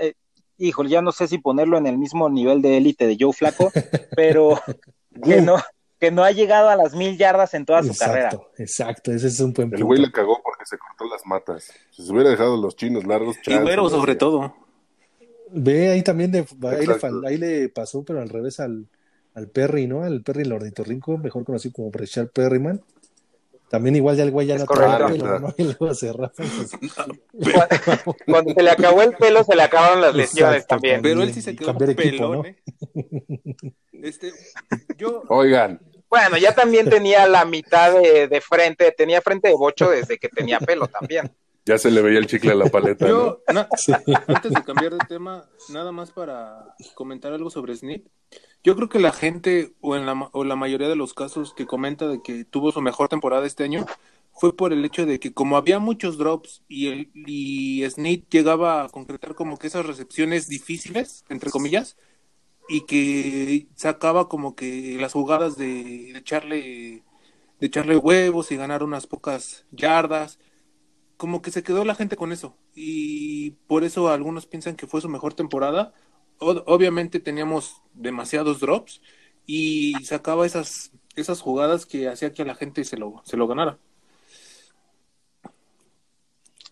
eh, 0.00 0.14
híjole, 0.58 0.90
ya 0.90 1.02
no 1.02 1.10
sé 1.10 1.26
si 1.26 1.38
ponerlo 1.38 1.76
en 1.76 1.88
el 1.88 1.98
mismo 1.98 2.30
nivel 2.30 2.62
de 2.62 2.76
élite 2.76 3.08
de 3.08 3.16
Joe 3.18 3.32
Flaco, 3.32 3.72
pero 4.14 4.60
que 5.24 5.40
no, 5.40 5.56
que 5.98 6.12
no 6.12 6.22
ha 6.22 6.30
llegado 6.30 6.68
a 6.68 6.76
las 6.76 6.94
mil 6.94 7.18
yardas 7.18 7.52
en 7.54 7.66
toda 7.66 7.82
su 7.82 7.88
exacto, 7.88 8.12
carrera. 8.12 8.30
Exacto, 8.58 9.10
ese 9.10 9.26
es 9.26 9.40
un 9.40 9.52
buen 9.52 9.74
El 9.74 9.82
güey 9.82 10.00
le 10.00 10.12
cagó 10.12 10.40
porque 10.40 10.64
se 10.66 10.78
cortó 10.78 11.04
las 11.12 11.26
matas. 11.26 11.72
Si 11.90 12.06
se 12.06 12.12
hubiera 12.12 12.30
dejado 12.30 12.56
los 12.56 12.76
chinos 12.76 13.04
largos, 13.04 13.36
y 13.44 13.56
güero 13.58 13.88
sobre 13.88 14.14
todo. 14.14 14.54
Ve 15.52 15.90
ahí 15.90 16.02
también, 16.02 16.30
de, 16.30 16.46
ahí, 16.62 16.86
le, 16.86 17.26
ahí, 17.26 17.36
le, 17.36 17.68
pasó, 17.68 18.04
pero 18.04 18.20
al 18.20 18.28
revés 18.28 18.60
al, 18.60 18.86
al 19.34 19.48
Perry, 19.48 19.86
¿no? 19.86 20.04
Al 20.04 20.22
Perry 20.22 20.42
el 20.42 20.52
ornitorrinco, 20.52 21.18
mejor 21.18 21.44
conocido 21.44 21.74
como 21.74 21.90
Richard 21.92 22.30
Perryman. 22.30 22.80
También 23.68 23.96
igual 23.96 24.16
ya 24.16 24.24
el 24.24 24.30
güey 24.30 24.46
ya 24.46 24.54
es 24.54 24.60
no 24.62 24.66
trae 24.66 25.12
pelo, 25.12 25.38
¿no? 25.38 25.54
Y 25.58 25.64
luego 25.64 25.94
se 25.94 26.12
rafa. 26.12 26.42
cuando, 26.94 27.18
cuando, 28.26 28.54
se 28.54 28.62
le 28.62 28.70
acabó 28.70 29.02
el 29.02 29.12
pelo, 29.12 29.44
se 29.44 29.54
le 29.54 29.62
acabaron 29.62 30.00
las 30.00 30.14
lesiones 30.14 30.62
Exacto, 30.62 30.74
también. 30.74 31.02
Pero 31.02 31.22
él 31.22 31.34
sí 31.34 31.42
se 31.42 31.54
quedó 31.54 31.76
pelón, 31.76 31.98
equipo, 31.98 32.34
¿no? 32.34 32.44
¿eh? 32.44 32.56
Este, 33.92 34.32
yo... 34.96 35.22
Oigan. 35.28 35.80
Bueno, 36.08 36.38
ya 36.38 36.54
también 36.54 36.88
tenía 36.88 37.26
la 37.26 37.44
mitad 37.44 37.92
de, 37.92 38.28
de, 38.28 38.40
frente, 38.40 38.92
tenía 38.92 39.20
frente 39.20 39.48
de 39.48 39.54
bocho 39.54 39.90
desde 39.90 40.18
que 40.18 40.30
tenía 40.30 40.58
pelo 40.58 40.88
también. 40.88 41.30
Ya 41.68 41.76
se 41.76 41.90
le 41.90 42.00
veía 42.00 42.18
el 42.18 42.26
chicle 42.26 42.52
a 42.52 42.54
la 42.54 42.70
paleta. 42.70 43.06
Yo, 43.06 43.42
¿no? 43.46 43.52
na 43.52 43.68
sí. 43.76 43.92
antes 44.26 44.52
de 44.54 44.64
cambiar 44.64 44.94
de 44.94 45.04
tema, 45.06 45.44
nada 45.68 45.92
más 45.92 46.10
para 46.12 46.74
comentar 46.94 47.34
algo 47.34 47.50
sobre 47.50 47.76
Snip. 47.76 48.06
Yo 48.64 48.74
creo 48.74 48.88
que 48.88 48.98
la 48.98 49.12
gente, 49.12 49.74
o 49.82 49.94
en 49.94 50.06
la, 50.06 50.30
o 50.32 50.44
la 50.44 50.56
mayoría 50.56 50.88
de 50.88 50.96
los 50.96 51.12
casos 51.12 51.52
que 51.52 51.66
comenta 51.66 52.08
de 52.08 52.22
que 52.22 52.46
tuvo 52.46 52.72
su 52.72 52.80
mejor 52.80 53.10
temporada 53.10 53.46
este 53.46 53.64
año, 53.64 53.84
fue 54.32 54.56
por 54.56 54.72
el 54.72 54.82
hecho 54.82 55.04
de 55.04 55.20
que 55.20 55.34
como 55.34 55.58
había 55.58 55.78
muchos 55.78 56.16
drops 56.16 56.62
y, 56.68 56.86
el, 56.86 57.10
y 57.14 57.84
Snip 57.90 58.30
llegaba 58.30 58.84
a 58.84 58.88
concretar 58.88 59.34
como 59.34 59.58
que 59.58 59.66
esas 59.66 59.84
recepciones 59.84 60.48
difíciles, 60.48 61.26
entre 61.28 61.50
comillas, 61.50 61.98
y 62.66 62.86
que 62.86 63.68
sacaba 63.74 64.30
como 64.30 64.56
que 64.56 64.96
las 64.98 65.12
jugadas 65.12 65.58
de, 65.58 66.12
de 66.14 66.18
echarle 66.18 67.02
de 67.60 67.66
echarle 67.66 67.96
huevos 67.98 68.52
y 68.52 68.56
ganar 68.56 68.82
unas 68.82 69.06
pocas 69.06 69.66
yardas 69.70 70.38
como 71.18 71.42
que 71.42 71.50
se 71.50 71.62
quedó 71.62 71.84
la 71.84 71.94
gente 71.94 72.16
con 72.16 72.32
eso 72.32 72.56
y 72.74 73.50
por 73.66 73.84
eso 73.84 74.08
algunos 74.08 74.46
piensan 74.46 74.76
que 74.76 74.86
fue 74.86 75.02
su 75.02 75.08
mejor 75.10 75.34
temporada. 75.34 75.92
O 76.38 76.50
obviamente 76.66 77.20
teníamos 77.20 77.82
demasiados 77.92 78.60
drops 78.60 79.02
y 79.46 79.94
sacaba 80.04 80.46
esas 80.46 80.92
esas 81.16 81.40
jugadas 81.40 81.84
que 81.84 82.08
hacía 82.08 82.32
que 82.32 82.42
a 82.42 82.46
la 82.46 82.54
gente 82.54 82.84
se 82.84 82.96
lo 82.96 83.20
se 83.24 83.36
lo 83.36 83.46
ganara. 83.48 83.76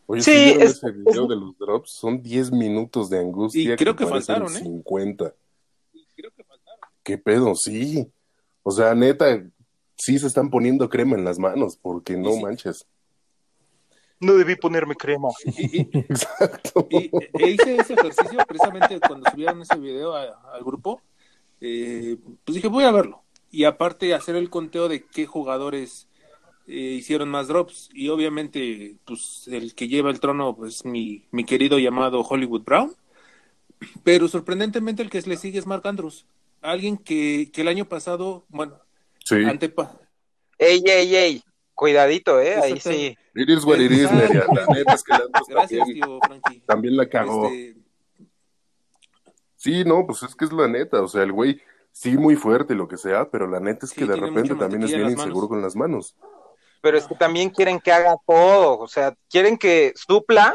Oye, 0.06 0.22
Sí, 0.22 0.30
¿sí 0.32 0.44
vieron 0.44 0.62
es- 0.62 0.70
ese 0.76 0.90
video 0.92 1.26
de 1.26 1.36
los 1.36 1.58
drops? 1.58 1.90
Son 1.90 2.22
10 2.22 2.52
minutos 2.52 3.10
de 3.10 3.18
angustia. 3.18 3.74
Y 3.74 3.76
creo 3.76 3.96
que 3.96 4.06
parecen 4.06 4.36
faltaron, 4.36 4.56
¿eh? 4.56 4.60
50. 4.60 5.34
¿Qué 7.02 7.18
pedo? 7.18 7.54
Sí. 7.56 8.08
O 8.62 8.70
sea, 8.70 8.94
neta, 8.94 9.44
sí 9.96 10.18
se 10.18 10.26
están 10.28 10.50
poniendo 10.50 10.88
crema 10.88 11.16
en 11.16 11.24
las 11.24 11.38
manos, 11.38 11.76
porque 11.76 12.16
no 12.16 12.32
sí. 12.32 12.42
manches. 12.42 12.86
No 14.20 14.34
debí 14.34 14.56
ponerme 14.56 14.94
crema. 14.94 15.28
Y, 15.44 15.80
y- 15.80 15.88
Exacto. 16.08 16.86
y- 16.90 17.10
e 17.38 17.50
hice 17.50 17.76
ese 17.76 17.94
ejercicio 17.94 18.38
precisamente 18.48 18.98
cuando 19.00 19.30
subieron 19.30 19.60
ese 19.62 19.76
video 19.78 20.14
a- 20.14 20.40
al 20.54 20.64
grupo. 20.64 21.02
eh, 21.60 22.16
pues 22.44 22.54
dije, 22.56 22.68
voy 22.68 22.84
a 22.84 22.90
verlo. 22.92 23.22
Y 23.50 23.64
aparte 23.64 24.12
hacer 24.14 24.36
el 24.36 24.50
conteo 24.50 24.88
de 24.88 25.04
qué 25.04 25.26
jugadores 25.26 26.08
eh, 26.66 26.72
hicieron 26.98 27.28
más 27.28 27.48
drops. 27.48 27.88
Y 27.94 28.08
obviamente, 28.08 28.96
pues 29.04 29.48
el 29.48 29.74
que 29.74 29.88
lleva 29.88 30.10
el 30.10 30.20
trono, 30.20 30.54
pues 30.56 30.84
mi, 30.84 31.26
mi 31.30 31.44
querido 31.44 31.78
llamado 31.78 32.20
Hollywood 32.22 32.62
Brown. 32.62 32.94
Pero 34.02 34.28
sorprendentemente 34.28 35.02
el 35.02 35.10
que 35.10 35.20
le 35.22 35.36
sigue 35.36 35.58
es 35.58 35.66
Mark 35.66 35.86
Andrews. 35.86 36.26
Alguien 36.62 36.96
que, 36.96 37.50
que 37.52 37.60
el 37.60 37.68
año 37.68 37.84
pasado, 37.86 38.44
bueno, 38.48 38.78
Sí. 39.24 39.36
antepa, 39.44 39.98
Ey, 40.58 40.82
ey, 40.86 41.14
ey. 41.16 41.42
Cuidadito, 41.76 42.40
¿eh? 42.40 42.56
Ahí 42.56 42.80
sí. 42.80 43.16
It 43.34 43.48
is 43.50 43.64
what 43.64 43.78
it 43.78 43.92
is, 43.92 44.02
Exacto. 44.10 44.32
Nerea. 44.34 44.46
La 44.66 44.74
neta 44.74 44.94
es 44.94 45.02
que 45.04 45.12
la 45.12 45.24
Gracias, 45.48 45.78
también, 45.80 46.00
tío 46.02 46.18
Frankie. 46.26 46.60
también 46.66 46.96
la 46.96 47.08
cagó. 47.08 47.46
Este, 47.46 47.76
Sí, 49.56 49.84
no, 49.84 50.06
pues 50.06 50.22
es 50.22 50.34
que 50.34 50.44
es 50.44 50.52
la 50.52 50.68
neta. 50.68 51.02
O 51.02 51.08
sea, 51.08 51.22
el 51.22 51.32
güey 51.32 51.60
sí 51.92 52.16
muy 52.16 52.36
fuerte, 52.36 52.74
lo 52.74 52.88
que 52.88 52.96
sea, 52.96 53.28
pero 53.30 53.46
la 53.46 53.60
neta 53.60 53.86
es 53.86 53.90
Sí, 53.92 54.00
que 54.00 54.06
de 54.06 54.16
repente 54.16 54.54
también 54.54 54.82
es 54.82 54.90
bien 54.92 55.10
inseguro 55.10 55.34
manos. 55.34 55.48
con 55.48 55.62
las 55.62 55.76
manos. 55.76 56.16
Pero 56.82 56.98
es 56.98 57.06
que 57.06 57.14
también 57.14 57.50
quieren 57.50 57.80
que 57.80 57.92
haga 57.92 58.16
todo. 58.26 58.78
O 58.78 58.88
sea, 58.88 59.14
quieren 59.30 59.56
que 59.58 59.92
supla 59.96 60.54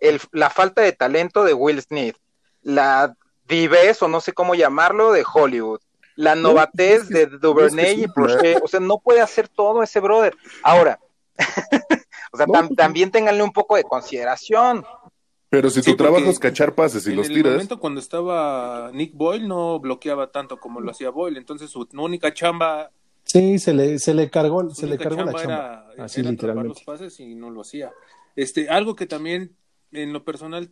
el, 0.00 0.20
la 0.32 0.50
falta 0.50 0.82
de 0.82 0.92
talento 0.92 1.44
de 1.44 1.54
Will 1.54 1.80
Smith. 1.82 2.16
La 2.62 3.14
divez, 3.46 4.02
o 4.02 4.08
no 4.08 4.20
sé 4.20 4.32
cómo 4.32 4.54
llamarlo, 4.54 5.12
de 5.12 5.24
Hollywood. 5.32 5.80
La 6.18 6.34
novatez 6.34 7.02
es 7.02 7.08
que- 7.08 7.14
de 7.14 7.38
Duvernay 7.38 7.84
es 7.86 7.94
que 7.94 8.00
y 8.00 8.04
supla. 8.06 8.24
Prochet. 8.26 8.60
O 8.64 8.68
sea, 8.68 8.80
no 8.80 8.98
puede 8.98 9.20
hacer 9.20 9.48
todo 9.48 9.82
ese 9.84 10.00
brother. 10.00 10.34
Ahora, 10.64 10.98
o 12.32 12.36
sea, 12.36 12.46
No, 12.46 12.52
tam- 12.52 12.66
pues, 12.68 12.76
también 12.76 13.10
ténganle 13.10 13.42
un 13.42 13.52
poco 13.52 13.76
de 13.76 13.84
consideración. 13.84 14.84
Pero 15.50 15.70
si 15.70 15.80
Sí, 15.82 15.92
tu 15.92 15.96
trabajo 15.96 16.26
es 16.28 16.38
cachar 16.38 16.74
pases 16.74 17.06
y 17.06 17.10
en 17.10 17.16
los 17.16 17.28
el 17.28 17.34
tiras, 17.34 17.52
momento 17.52 17.78
cuando 17.78 18.00
estaba 18.00 18.90
Nick 18.92 19.14
Boyle 19.14 19.46
no 19.48 19.78
bloqueaba 19.80 20.30
tanto 20.30 20.58
como 20.58 20.80
lo 20.80 20.90
hacía 20.90 21.08
Boyle, 21.10 21.38
entonces 21.38 21.70
su 21.70 21.88
única 21.94 22.34
chamba, 22.34 22.90
Sí, 23.24 23.58
se 23.58 23.72
le, 23.74 23.98
se 23.98 24.12
le 24.14 24.28
cargó, 24.30 24.68
se 24.74 24.86
le 24.86 24.96
cargó 24.98 25.22
la 25.24 25.32
chamba 25.34 25.86
era, 25.94 26.04
Así 26.04 26.20
era 26.20 26.30
literalmente. 26.30 26.68
los 26.70 26.82
pases 26.82 27.20
y 27.20 27.34
no 27.34 27.50
lo 27.50 27.60
hacía. 27.60 27.92
Este, 28.36 28.68
algo 28.70 28.94
que 28.96 29.06
también 29.06 29.54
en 29.92 30.12
lo 30.12 30.24
personal 30.24 30.70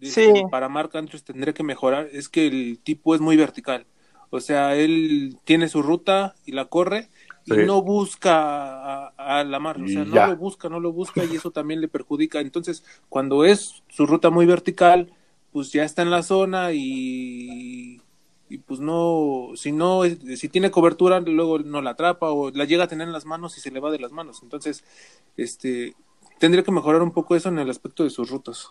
Sí. 0.00 0.22
este, 0.24 0.44
para 0.50 0.68
Mark 0.68 0.90
Andrews 0.96 1.24
tendría 1.24 1.54
que 1.54 1.62
mejorar 1.62 2.08
es 2.12 2.28
que 2.28 2.46
el 2.46 2.80
tipo 2.82 3.14
es 3.14 3.20
muy 3.20 3.36
vertical. 3.36 3.86
O 4.32 4.40
sea, 4.40 4.76
él 4.76 5.38
tiene 5.44 5.68
su 5.68 5.82
ruta 5.82 6.36
y 6.46 6.52
la 6.52 6.66
corre 6.66 7.10
y 7.44 7.56
Sí. 7.56 7.58
no 7.58 7.82
busca 7.82 9.06
a, 9.08 9.40
a 9.40 9.44
la 9.44 9.60
mar, 9.60 9.82
o 9.84 9.88
sea, 9.88 10.04
no 10.06 10.16
ya. 10.16 10.26
lo 10.26 10.36
busca, 10.36 10.68
no 10.70 10.80
lo 10.80 10.92
busca 10.92 11.24
y 11.24 11.36
eso 11.36 11.52
también 11.52 11.80
le 11.82 11.88
perjudica. 11.88 12.40
Entonces, 12.40 12.84
cuando 13.10 13.44
es 13.44 13.82
su 13.88 14.06
ruta 14.06 14.30
muy 14.30 14.46
vertical, 14.46 15.12
pues 15.52 15.72
ya 15.72 15.84
está 15.84 16.02
en 16.02 16.10
la 16.10 16.22
zona 16.24 16.72
y, 16.72 18.02
y 18.48 18.58
pues 18.58 18.80
no, 18.80 19.50
si 19.56 19.72
no, 19.72 20.02
si 20.36 20.48
tiene 20.50 20.70
cobertura, 20.70 21.20
luego 21.20 21.58
no 21.60 21.82
la 21.82 21.90
atrapa 21.92 22.30
o 22.30 22.50
la 22.52 22.64
llega 22.66 22.84
a 22.84 22.88
tener 22.88 23.08
en 23.08 23.12
las 23.14 23.26
manos 23.26 23.58
y 23.58 23.60
se 23.60 23.70
le 23.72 23.80
va 23.80 23.90
de 23.92 23.98
las 24.00 24.12
manos. 24.12 24.42
Entonces, 24.42 24.84
este, 25.36 25.96
tendría 26.38 26.64
que 26.64 26.72
mejorar 26.72 27.02
un 27.02 27.12
poco 27.12 27.36
eso 27.36 27.48
en 27.50 27.58
el 27.60 27.70
aspecto 27.70 28.04
de 28.04 28.10
sus 28.10 28.30
rutas. 28.30 28.70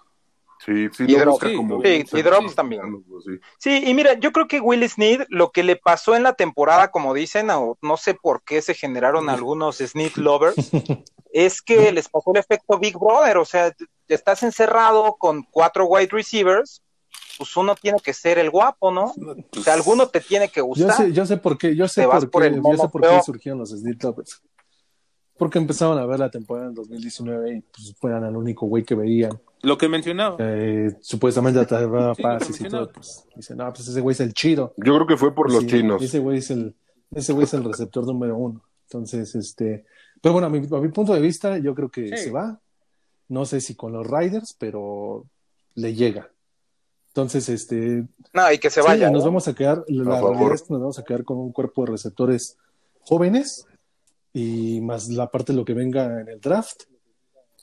Sí, 0.66 0.90
sí, 0.92 1.06
Y 1.08 1.16
drops. 1.16 1.46
Sí, 1.46 1.56
como... 1.56 1.82
sí, 1.82 2.06
y 2.12 2.22
drops 2.22 2.56
también. 2.56 2.82
Sí. 3.26 3.40
Sí, 3.58 3.84
y 3.86 3.94
mira, 3.94 4.14
yo 4.14 4.32
creo 4.32 4.48
que 4.48 4.60
Will 4.60 4.88
Smith, 4.90 5.22
lo 5.30 5.52
que 5.52 5.64
le 5.64 5.76
pasó 5.76 6.16
en 6.16 6.24
la 6.24 6.34
temporada, 6.34 6.92
como 6.92 7.14
dicen, 7.14 7.50
o 7.50 7.78
no 7.82 7.98
sé 7.98 8.14
por 8.14 8.44
qué 8.44 8.62
se 8.62 8.74
generaron 8.74 9.30
algunos 9.30 9.78
Smith 9.86 10.18
lovers, 10.18 10.56
es 11.34 11.62
que 11.62 11.92
les 11.92 12.10
pasó 12.10 12.32
el 12.32 12.40
efecto 12.40 12.80
Big 12.80 12.98
Brother, 12.98 13.38
o 13.38 13.46
sea, 13.46 13.74
estás 14.08 14.44
encerrado 14.44 15.16
con 15.18 15.44
cuatro 15.44 15.86
wide 15.86 16.10
receivers, 16.12 16.82
pues 17.38 17.56
uno 17.58 17.76
tiene 17.76 18.00
que 18.00 18.14
ser 18.14 18.38
el 18.38 18.50
guapo, 18.50 18.92
¿no? 18.92 19.14
O 19.58 19.62
sea, 19.62 19.74
alguno 19.74 20.08
te 20.08 20.20
tiene 20.22 20.50
que 20.50 20.60
Yo 20.60 20.66
gustar. 20.66 20.98
sé, 20.98 21.12
yo 21.12 21.26
sé 21.26 21.38
por 21.38 21.58
qué, 21.58 21.76
yo 21.76 21.88
sé 21.88 22.04
por 22.04 22.30
por 22.30 22.42
qué, 22.44 22.48
el 22.50 22.56
yo 22.56 22.78
sé 22.78 22.90
por 22.90 23.02
qué 23.02 23.22
surgieron 23.24 23.60
los 23.60 23.70
Snit 23.72 24.04
Lovers. 24.04 24.42
Porque 25.42 25.58
empezaron 25.58 25.98
a 25.98 26.06
ver 26.06 26.20
la 26.20 26.30
temporada 26.30 26.68
en 26.68 26.76
2019 26.76 27.56
y 27.56 27.62
pues 27.62 27.96
fueran 28.00 28.24
el 28.26 28.36
único 28.38 28.68
güey 28.68 28.84
que 28.84 28.94
veían. 28.94 29.40
Lo 29.64 29.76
que 29.76 29.90
mencionaba. 29.90 30.36
Eh, 30.38 30.96
supuestamente 31.02 31.60
atrapaba 31.60 32.14
Sí, 32.14 32.22
lo 32.22 32.30
que 32.30 32.38
pases 32.38 32.62
y 32.62 32.64
todo. 32.66 32.92
Pues 32.92 33.26
dicen, 33.36 33.58
no, 33.58 33.74
pues 33.74 33.88
ese 33.88 34.02
güey 34.02 34.14
es 34.14 34.20
el 34.20 34.36
chido. 34.36 34.76
Yo 34.78 34.94
creo 34.94 35.08
que 35.08 35.18
fue 35.18 35.34
por 35.34 35.52
los 35.52 35.62
Sí, 35.64 35.70
chinos. 35.70 36.00
Ese 36.04 36.20
güey 36.20 36.38
es 36.38 36.52
el, 36.52 36.76
ese 37.16 37.34
güey 37.34 37.46
es 37.46 37.54
el 37.56 37.64
receptor 37.64 38.06
número 38.06 38.38
uno. 38.38 38.62
Entonces, 38.84 39.34
este, 39.34 39.84
pero 40.22 40.34
bueno, 40.34 40.46
a 40.46 40.50
mi, 40.52 40.60
a 40.60 40.80
mi 40.80 40.90
punto 40.90 41.12
de 41.16 41.22
vista, 41.22 41.58
yo 41.58 41.74
creo 41.74 41.90
que 41.90 42.10
Sí. 42.16 42.26
se 42.26 42.30
va. 42.32 42.60
No 43.28 43.44
sé 43.46 43.62
si 43.62 43.74
con 43.74 43.94
los 43.94 44.06
Riders, 44.06 44.56
pero 44.60 45.26
le 45.74 45.96
llega. 45.96 46.30
Entonces, 47.08 47.50
este, 47.50 48.06
No, 48.32 48.52
y 48.54 48.60
que 48.60 48.70
se 48.70 48.84
sí, 48.84 48.88
vaya. 48.88 49.10
nos 49.10 49.24
¿no? 49.24 49.30
vamos 49.30 49.48
a 49.48 49.56
quedar, 49.56 49.84
la 49.88 50.22
realidad 50.22 50.54
es 50.54 50.62
que 50.62 50.74
nos 50.74 50.82
vamos 50.82 51.00
a 51.00 51.04
quedar 51.04 51.24
con 51.24 51.38
un 51.40 51.52
cuerpo 51.52 51.84
de 51.84 51.94
receptores 51.94 52.58
jóvenes 53.00 53.66
y 54.34 54.82
más 54.82 55.10
la 55.10 55.30
parte 55.30 55.52
de 55.52 55.58
lo 55.58 55.66
que 55.66 55.74
venga 55.74 56.22
en 56.22 56.28
el 56.28 56.40
draft 56.40 56.84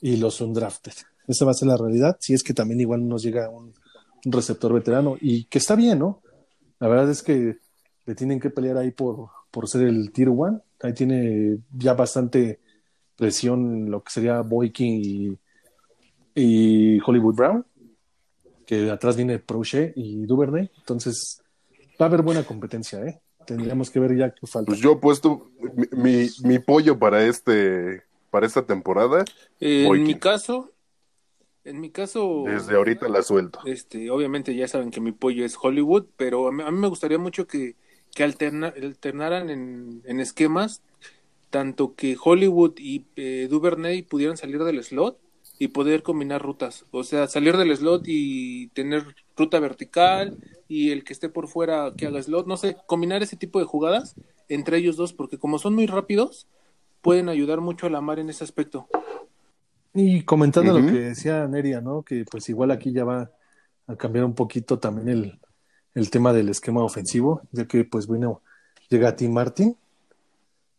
y 0.01 0.17
los 0.17 0.39
undrafted. 0.41 0.93
Esa 1.27 1.45
va 1.45 1.51
a 1.51 1.55
ser 1.55 1.67
la 1.67 1.77
realidad. 1.77 2.17
Si 2.19 2.33
es 2.33 2.43
que 2.43 2.53
también 2.53 2.81
igual 2.81 3.07
nos 3.07 3.23
llega 3.23 3.49
un, 3.49 3.73
receptor 4.25 4.73
veterano 4.73 5.15
y 5.21 5.45
que 5.45 5.59
está 5.59 5.75
bien, 5.75 5.99
¿no? 5.99 6.21
La 6.79 6.89
verdad 6.89 7.09
es 7.09 7.23
que 7.23 7.55
le 8.05 8.15
tienen 8.15 8.37
que 8.37 8.49
pelear 8.49 8.75
ahí 8.77 8.91
por, 8.91 9.29
por 9.49 9.69
ser 9.69 9.83
el 9.83 10.11
tier 10.11 10.27
one. 10.27 10.59
Ahí 10.81 10.93
tiene 10.93 11.59
ya 11.71 11.93
bastante 11.93 12.59
presión 13.15 13.89
lo 13.89 14.03
que 14.03 14.11
sería 14.11 14.41
Boykin 14.41 15.01
y, 15.01 15.39
y 16.35 16.99
Hollywood 16.99 17.35
Brown, 17.35 17.65
que 18.65 18.77
de 18.81 18.91
atrás 18.91 19.15
viene 19.15 19.39
Prochet 19.39 19.93
y 19.95 20.25
Duvernay. 20.25 20.69
Entonces 20.79 21.41
va 21.99 22.05
a 22.05 22.09
haber 22.09 22.21
buena 22.21 22.43
competencia, 22.43 23.01
¿eh? 23.01 23.21
Tendríamos 23.49 23.89
que 23.89 23.99
ver 23.99 24.15
ya 24.15 24.31
qué 24.31 24.47
falta. 24.47 24.69
Pues 24.69 24.79
yo 24.79 24.93
he 24.93 24.95
puesto 24.97 25.49
mi, 25.75 25.87
mi, 25.91 26.29
mi 26.43 26.59
pollo 26.59 26.97
para 26.97 27.23
este 27.25 28.03
para 28.29 28.45
esta 28.45 28.65
temporada. 28.65 29.25
En 29.59 30.03
mi 30.03 30.15
caso, 30.15 30.71
en 31.63 31.81
mi 31.81 31.89
caso, 31.89 32.45
Desde 32.45 32.75
ahorita 32.75 33.09
la 33.09 33.21
suelto. 33.23 33.59
este, 33.65 34.09
obviamente 34.11 34.55
ya 34.55 34.67
saben 34.67 34.91
que 34.91 35.01
mi 35.01 35.11
pollo 35.11 35.43
es 35.45 35.57
Hollywood, 35.61 36.05
pero 36.15 36.47
a 36.47 36.51
mí, 36.51 36.63
a 36.63 36.71
mí 36.71 36.77
me 36.77 36.87
gustaría 36.87 37.17
mucho 37.17 37.47
que, 37.47 37.75
que 38.13 38.23
alterna- 38.23 38.73
alternaran 38.81 39.49
en, 39.49 40.01
en 40.05 40.19
esquemas, 40.19 40.81
tanto 41.49 41.95
que 41.95 42.17
Hollywood 42.21 42.75
y 42.77 43.05
eh, 43.15 43.47
Duvernay 43.49 44.03
pudieran 44.03 44.37
salir 44.37 44.63
del 44.63 44.83
slot 44.83 45.19
y 45.57 45.69
poder 45.69 46.03
combinar 46.03 46.41
rutas, 46.41 46.85
o 46.91 47.03
sea, 47.03 47.27
salir 47.27 47.57
del 47.57 47.75
slot 47.75 48.03
y 48.05 48.67
tener 48.69 49.15
ruta 49.35 49.59
vertical 49.59 50.37
y 50.69 50.91
el 50.91 51.03
que 51.03 51.11
esté 51.11 51.27
por 51.27 51.47
fuera 51.47 51.93
que 51.97 52.05
haga 52.05 52.21
slot, 52.21 52.47
no 52.47 52.55
sé, 52.55 52.77
combinar 52.85 53.23
ese 53.23 53.35
tipo 53.35 53.59
de 53.59 53.65
jugadas 53.65 54.15
entre 54.47 54.77
ellos 54.77 54.95
dos, 54.95 55.13
porque 55.13 55.37
como 55.37 55.59
son 55.59 55.75
muy 55.75 55.87
rápidos, 55.87 56.47
pueden 57.01 57.27
ayudar 57.27 57.59
mucho 57.59 57.87
a 57.87 57.89
la 57.89 58.01
mar 58.01 58.19
en 58.19 58.29
ese 58.29 58.43
aspecto. 58.43 58.87
Y 59.93 60.23
comentando 60.23 60.79
lo 60.79 60.85
que 60.85 60.99
decía 60.99 61.47
Neria, 61.47 61.81
¿no? 61.81 62.03
Que 62.03 62.23
pues 62.29 62.47
igual 62.49 62.69
aquí 62.71 62.93
ya 62.93 63.03
va 63.03 63.31
a 63.87 63.95
cambiar 63.95 64.25
un 64.25 64.35
poquito 64.35 64.77
también 64.77 65.09
el, 65.09 65.39
el 65.95 66.09
tema 66.11 66.33
del 66.33 66.49
esquema 66.49 66.83
ofensivo, 66.83 67.41
ya 67.51 67.65
que 67.65 67.83
pues 67.83 68.05
bueno, 68.05 68.43
llega 68.89 69.15
Tim 69.15 69.33
Martin. 69.33 69.75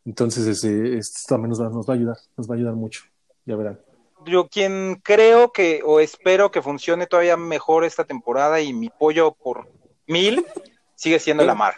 Entonces 0.05 0.47
ese, 0.47 0.97
esto 0.97 1.19
también 1.29 1.51
nos 1.51 1.61
va, 1.61 1.69
nos 1.69 1.89
va 1.89 1.95
a 1.95 1.97
ayudar, 1.97 2.17
nos 2.37 2.49
va 2.49 2.55
a 2.55 2.59
ayudar 2.59 2.75
mucho. 2.75 3.03
Ya 3.45 3.57
verán. 3.57 3.81
Yo 4.27 4.49
quien 4.49 5.01
creo 5.03 5.51
que, 5.51 5.83
o 5.85 5.99
espero 5.99 6.51
que 6.51 6.63
funcione 6.63 7.07
todavía 7.07 7.37
mejor 7.37 7.85
esta 7.85 8.05
temporada 8.05 8.61
y 8.61 8.73
mi 8.73 8.91
pollo 8.91 9.33
por 9.33 9.80
mil 10.11 10.45
sigue 10.95 11.19
siendo 11.19 11.45
la 11.45 11.55
mar. 11.55 11.77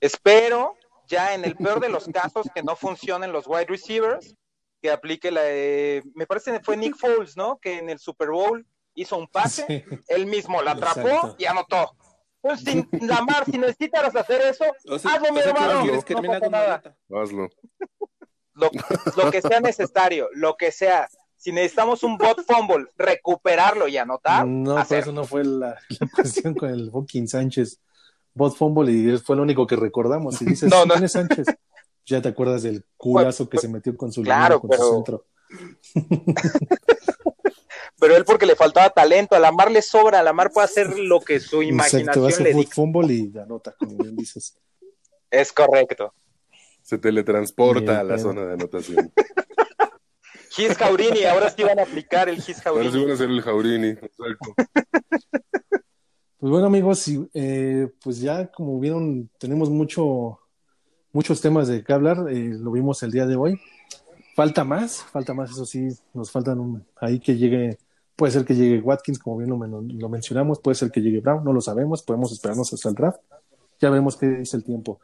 Espero 0.00 0.76
ya 1.06 1.34
en 1.34 1.44
el 1.44 1.56
peor 1.56 1.80
de 1.80 1.88
los 1.90 2.06
casos 2.08 2.46
que 2.54 2.62
no 2.62 2.76
funcionen 2.76 3.32
los 3.32 3.46
wide 3.46 3.66
receivers, 3.66 4.34
que 4.80 4.90
aplique 4.90 5.30
la 5.30 5.42
de, 5.42 6.02
me 6.14 6.26
parece 6.26 6.52
que 6.52 6.60
fue 6.60 6.76
Nick 6.76 6.96
Foles, 6.96 7.36
¿no? 7.36 7.58
Que 7.58 7.78
en 7.78 7.90
el 7.90 7.98
Super 7.98 8.30
Bowl 8.30 8.66
hizo 8.94 9.16
un 9.18 9.26
pase, 9.28 9.64
Sí. 9.66 9.84
él 10.08 10.26
mismo 10.26 10.62
la 10.62 10.72
atrapó 10.72 11.08
Exacto. 11.08 11.36
y 11.38 11.44
anotó. 11.46 11.96
Pues 12.40 12.60
sin 12.60 12.86
la 13.00 13.22
mar, 13.22 13.44
si 13.46 13.56
necesitas 13.58 14.14
hacer 14.14 14.42
eso, 14.42 14.64
O 14.88 14.98
sea, 14.98 15.14
hazlo 15.14 15.32
mi 15.32 15.40
hermano. 15.40 16.02
que 16.04 16.14
No 16.14 16.22
nada. 16.50 16.82
Hazlo. 17.10 17.48
lo, 18.52 18.70
lo 19.16 19.30
que 19.30 19.40
sea 19.40 19.60
necesario, 19.60 20.28
lo 20.34 20.56
que 20.56 20.70
sea. 20.70 21.08
Si 21.44 21.52
necesitamos 21.52 22.02
un 22.02 22.16
bot 22.16 22.42
fumble, 22.46 22.86
recuperarlo 22.96 23.86
y 23.86 23.98
anotar, 23.98 24.46
No, 24.46 24.78
hacer. 24.78 25.00
eso 25.00 25.12
no 25.12 25.24
fue 25.24 25.44
la, 25.44 25.76
la 26.00 26.08
cuestión 26.08 26.54
con 26.54 26.70
el 26.70 26.88
Joaquín 26.88 27.28
Sánchez. 27.28 27.80
Bot 28.32 28.56
fumble 28.56 28.90
y 28.90 29.18
fue 29.18 29.36
lo 29.36 29.42
único 29.42 29.66
que 29.66 29.76
recordamos. 29.76 30.36
Si 30.36 30.46
dices, 30.46 30.70
No, 30.70 30.86
no. 30.86 30.94
¿quién 30.94 31.04
es 31.04 31.12
Sánchez? 31.12 31.46
Ya 32.06 32.22
te 32.22 32.28
acuerdas 32.28 32.62
del 32.62 32.82
culazo 32.96 33.46
que 33.50 33.58
se 33.58 33.68
metió 33.68 33.94
con 33.94 34.10
su 34.10 34.22
Claro, 34.22 34.58
con 34.58 34.70
su 34.72 34.76
pero- 34.78 34.94
centro. 34.94 35.26
pero 38.00 38.16
él 38.16 38.24
porque 38.24 38.46
le 38.46 38.56
faltaba 38.56 38.88
talento, 38.90 39.34
a 39.36 39.38
la 39.38 39.52
Mar 39.52 39.70
le 39.70 39.82
sobra, 39.82 40.20
a 40.20 40.22
la 40.22 40.32
Mar 40.32 40.50
puede 40.50 40.64
hacer 40.64 40.98
lo 40.98 41.20
que 41.20 41.40
su 41.40 41.62
imaginación 41.62 42.24
Exacto, 42.24 42.42
le 42.42 42.54
dicta. 42.54 42.74
fútbol 42.74 43.10
y 43.10 43.32
anota, 43.38 43.74
como 43.78 43.96
bien 43.98 44.16
dices. 44.16 44.56
Es 45.30 45.52
correcto. 45.52 46.14
Se 46.82 46.96
teletransporta 46.98 47.80
Bien, 47.80 47.96
a 47.96 48.02
la 48.02 48.14
bien. 48.14 48.20
zona 48.20 48.44
de 48.46 48.52
anotación. 48.54 49.12
Gis 50.54 50.76
Jaurini, 50.76 51.24
ahora 51.24 51.50
sí 51.50 51.62
van 51.62 51.78
a 51.78 51.82
aplicar 51.82 52.28
el 52.28 52.40
Gis 52.40 52.64
Ahora 52.66 52.84
sí 52.84 52.88
Jaurini. 52.90 53.04
van 53.06 53.14
a 53.14 53.16
ser 53.16 53.30
el 53.30 53.42
Jaurini. 53.42 53.88
Exacto. 53.88 54.54
Pues 56.38 56.50
bueno, 56.52 56.66
amigos, 56.66 57.08
y, 57.08 57.26
eh, 57.32 57.88
pues 58.02 58.20
ya 58.20 58.48
como 58.52 58.78
vieron, 58.78 59.30
tenemos 59.38 59.70
mucho, 59.70 60.38
muchos 61.12 61.40
temas 61.40 61.68
de 61.68 61.82
qué 61.82 61.92
hablar, 61.92 62.26
eh, 62.30 62.50
lo 62.60 62.70
vimos 62.70 63.02
el 63.02 63.10
día 63.10 63.26
de 63.26 63.34
hoy. 63.36 63.58
Falta 64.36 64.62
más, 64.64 65.02
falta 65.04 65.32
más, 65.32 65.50
eso 65.52 65.64
sí, 65.64 65.88
nos 66.12 66.30
faltan 66.30 66.58
un- 66.60 66.84
ahí 67.00 67.18
que 67.18 67.36
llegue, 67.36 67.78
puede 68.14 68.32
ser 68.32 68.44
que 68.44 68.54
llegue 68.54 68.80
Watkins, 68.80 69.18
como 69.18 69.38
bien 69.38 69.48
lo, 69.50 69.56
lo 69.80 70.08
mencionamos, 70.10 70.60
puede 70.60 70.74
ser 70.74 70.90
que 70.90 71.00
llegue 71.00 71.20
Brown, 71.20 71.44
no 71.44 71.52
lo 71.52 71.60
sabemos, 71.62 72.02
podemos 72.02 72.30
esperarnos 72.32 72.70
hasta 72.72 72.88
el 72.90 72.94
draft, 72.94 73.20
ya 73.80 73.88
veremos 73.90 74.16
qué 74.16 74.26
dice 74.26 74.56
el 74.58 74.64
tiempo. 74.64 75.00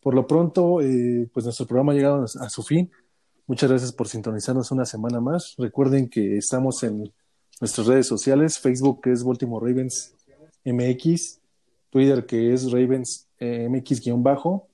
Por 0.00 0.14
lo 0.14 0.26
pronto, 0.26 0.80
eh, 0.80 1.28
pues 1.34 1.44
nuestro 1.44 1.66
programa 1.66 1.92
ha 1.92 1.94
llegado 1.96 2.24
a 2.24 2.48
su 2.48 2.62
fin. 2.62 2.90
Muchas 3.46 3.68
gracias 3.68 3.92
por 3.92 4.08
sintonizarnos 4.08 4.70
una 4.70 4.86
semana 4.86 5.20
más. 5.20 5.54
Recuerden 5.58 6.08
que 6.08 6.36
estamos 6.36 6.82
en 6.84 7.12
nuestras 7.60 7.86
redes 7.86 8.06
sociales, 8.06 8.58
Facebook 8.58 9.00
que 9.02 9.12
es 9.12 9.24
Baltimore 9.24 9.66
Ravens 9.66 10.14
MX, 10.64 11.40
Twitter 11.90 12.24
que 12.24 12.52
es 12.52 12.70
Ravens 12.70 13.26
eh, 13.38 13.68
MX-bajo, 13.68 14.68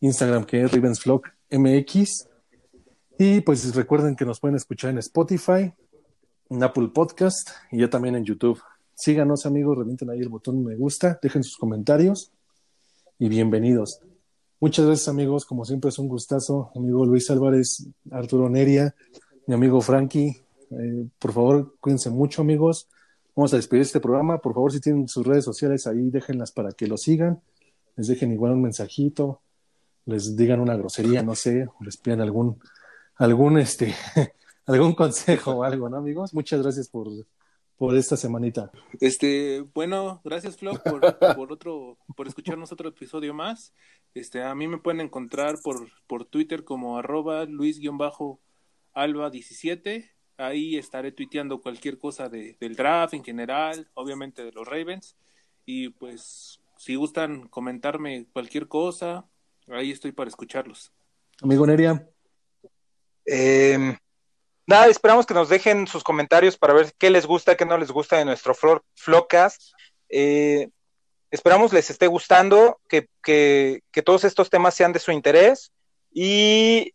Instagram 0.00 0.44
que 0.44 0.62
es 0.62 0.72
Ravens 0.72 1.02
Vlog 1.04 1.22
MX. 1.50 2.28
Y 3.18 3.40
pues 3.40 3.74
recuerden 3.74 4.16
que 4.16 4.24
nos 4.24 4.38
pueden 4.38 4.56
escuchar 4.56 4.90
en 4.90 4.98
Spotify, 4.98 5.72
en 6.50 6.62
Apple 6.62 6.88
Podcast 6.94 7.50
y 7.70 7.80
ya 7.80 7.88
también 7.88 8.16
en 8.16 8.24
YouTube. 8.24 8.60
Síganos 8.94 9.46
amigos, 9.46 9.78
revienten 9.78 10.10
ahí 10.10 10.20
el 10.20 10.28
botón 10.28 10.62
me 10.62 10.76
gusta, 10.76 11.18
dejen 11.22 11.42
sus 11.42 11.56
comentarios 11.56 12.32
y 13.18 13.28
bienvenidos. 13.30 14.00
Muchas 14.62 14.84
gracias 14.84 15.08
amigos, 15.08 15.46
como 15.46 15.64
siempre 15.64 15.88
es 15.88 15.98
un 15.98 16.06
gustazo, 16.06 16.70
amigo 16.76 17.06
Luis 17.06 17.30
Álvarez, 17.30 17.88
Arturo 18.10 18.50
Neria, 18.50 18.94
mi 19.46 19.54
amigo 19.54 19.80
Frankie, 19.80 20.36
eh, 20.70 21.06
por 21.18 21.32
favor 21.32 21.76
cuídense 21.80 22.10
mucho 22.10 22.42
amigos, 22.42 22.86
vamos 23.34 23.54
a 23.54 23.56
despedir 23.56 23.80
este 23.80 24.00
programa, 24.00 24.36
por 24.36 24.52
favor 24.52 24.70
si 24.70 24.78
tienen 24.78 25.08
sus 25.08 25.26
redes 25.26 25.46
sociales 25.46 25.86
ahí 25.86 26.10
déjenlas 26.10 26.52
para 26.52 26.72
que 26.72 26.86
lo 26.86 26.98
sigan, 26.98 27.40
les 27.96 28.08
dejen 28.08 28.32
igual 28.32 28.52
un 28.52 28.60
mensajito, 28.60 29.40
les 30.04 30.36
digan 30.36 30.60
una 30.60 30.76
grosería, 30.76 31.22
no 31.22 31.34
sé, 31.34 31.66
les 31.80 31.96
pidan 31.96 32.20
algún, 32.20 32.60
algún 33.16 33.58
este, 33.58 33.94
algún 34.66 34.92
consejo 34.94 35.52
o 35.52 35.64
algo, 35.64 35.88
¿no 35.88 35.96
amigos? 35.96 36.34
Muchas 36.34 36.60
gracias 36.60 36.86
por, 36.90 37.08
por 37.80 37.96
esta 37.96 38.14
semanita. 38.14 38.70
Este, 39.00 39.62
bueno, 39.72 40.20
gracias 40.22 40.58
Flo 40.58 40.72
por, 40.84 41.00
por 41.34 41.50
otro, 41.50 41.96
por 42.14 42.28
escucharnos 42.28 42.70
otro 42.72 42.90
episodio 42.90 43.32
más. 43.32 43.72
Este, 44.14 44.42
a 44.42 44.54
mí 44.54 44.66
me 44.68 44.78
pueden 44.78 45.00
encontrar 45.00 45.58
por, 45.62 45.88
por 46.06 46.24
Twitter 46.24 46.64
como 46.64 46.98
arroba 46.98 47.44
luis-alba17. 48.94 50.10
Ahí 50.36 50.76
estaré 50.76 51.12
tuiteando 51.12 51.60
cualquier 51.60 51.98
cosa 51.98 52.28
de, 52.28 52.56
del 52.60 52.74
draft 52.74 53.14
en 53.14 53.22
general, 53.24 53.88
obviamente 53.94 54.42
de 54.44 54.52
los 54.52 54.66
Ravens. 54.66 55.16
Y 55.66 55.90
pues, 55.90 56.60
si 56.78 56.94
gustan 56.96 57.46
comentarme 57.48 58.26
cualquier 58.32 58.66
cosa, 58.66 59.28
ahí 59.68 59.90
estoy 59.90 60.12
para 60.12 60.28
escucharlos. 60.28 60.92
Amigo 61.42 61.66
Neria, 61.66 62.08
Eh, 63.26 63.96
nada, 64.66 64.86
esperamos 64.88 65.26
que 65.26 65.34
nos 65.34 65.48
dejen 65.50 65.86
sus 65.86 66.02
comentarios 66.02 66.56
para 66.56 66.72
ver 66.72 66.92
qué 66.98 67.10
les 67.10 67.26
gusta, 67.26 67.56
qué 67.56 67.66
no 67.66 67.76
les 67.78 67.90
gusta 67.92 68.16
de 68.16 68.24
nuestro 68.24 68.54
Flo- 68.54 68.82
Flowcast. 68.94 69.72
Eh, 70.08 70.70
esperamos 71.30 71.72
les 71.72 71.90
esté 71.90 72.06
gustando, 72.06 72.78
que, 72.88 73.08
que, 73.22 73.82
que 73.90 74.02
todos 74.02 74.24
estos 74.24 74.50
temas 74.50 74.74
sean 74.74 74.92
de 74.92 74.98
su 74.98 75.12
interés. 75.12 75.72
Y 76.12 76.92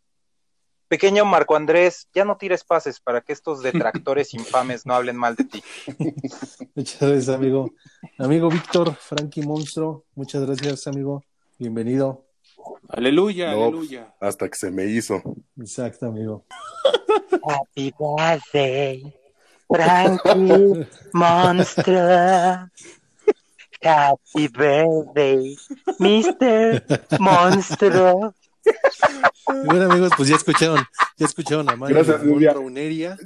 pequeño 0.87 1.25
Marco 1.25 1.55
Andrés, 1.55 2.07
ya 2.13 2.25
no 2.25 2.37
tires 2.37 2.63
pases 2.63 2.99
para 2.99 3.21
que 3.21 3.33
estos 3.33 3.61
detractores 3.61 4.33
infames 4.33 4.85
no 4.85 4.93
hablen 4.93 5.17
mal 5.17 5.35
de 5.35 5.45
ti. 5.45 5.63
muchas 6.75 6.99
gracias 7.01 7.29
amigo. 7.29 7.71
Amigo 8.17 8.49
Víctor, 8.49 8.95
Frankie 8.95 9.41
Monstruo, 9.41 10.05
muchas 10.15 10.45
gracias 10.45 10.87
amigo, 10.87 11.23
bienvenido. 11.57 12.25
Aleluya, 12.89 13.51
No, 13.51 13.65
aleluya. 13.65 14.13
Hasta 14.19 14.49
que 14.49 14.55
se 14.57 14.71
me 14.71 14.85
hizo. 14.85 15.21
Exacto 15.57 16.07
amigo. 16.07 16.45
Happy 17.43 17.93
birthday, 17.97 19.13
Frankie 19.67 20.87
Monster. 21.13 22.69
Happy 23.81 24.47
birthday, 24.47 25.55
Mr. 25.99 26.83
Monstruo. 27.19 28.33
Bueno 29.65 29.91
amigos, 29.91 30.11
pues 30.17 30.29
ya 30.29 30.35
escucharon, 30.37 30.83
ya 31.17 31.25
escucharon 31.25 31.69
a 31.69 31.75
Mario 31.75 31.97
Gracias. 32.03 32.21
Rauneria. 32.53 33.17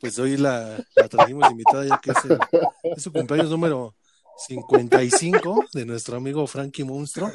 Pues 0.00 0.18
hoy 0.18 0.36
la, 0.36 0.76
la 0.96 1.08
trajimos 1.08 1.50
invitada 1.50 1.84
ya 1.86 1.98
que 1.98 2.10
es, 2.10 2.24
el- 2.26 2.38
es 2.96 3.02
su 3.02 3.10
cumpleaños 3.12 3.50
número 3.50 3.94
55 4.46 5.64
de 5.72 5.86
nuestro 5.86 6.16
amigo 6.18 6.46
Frankie 6.46 6.84
Monstruo. 6.84 7.30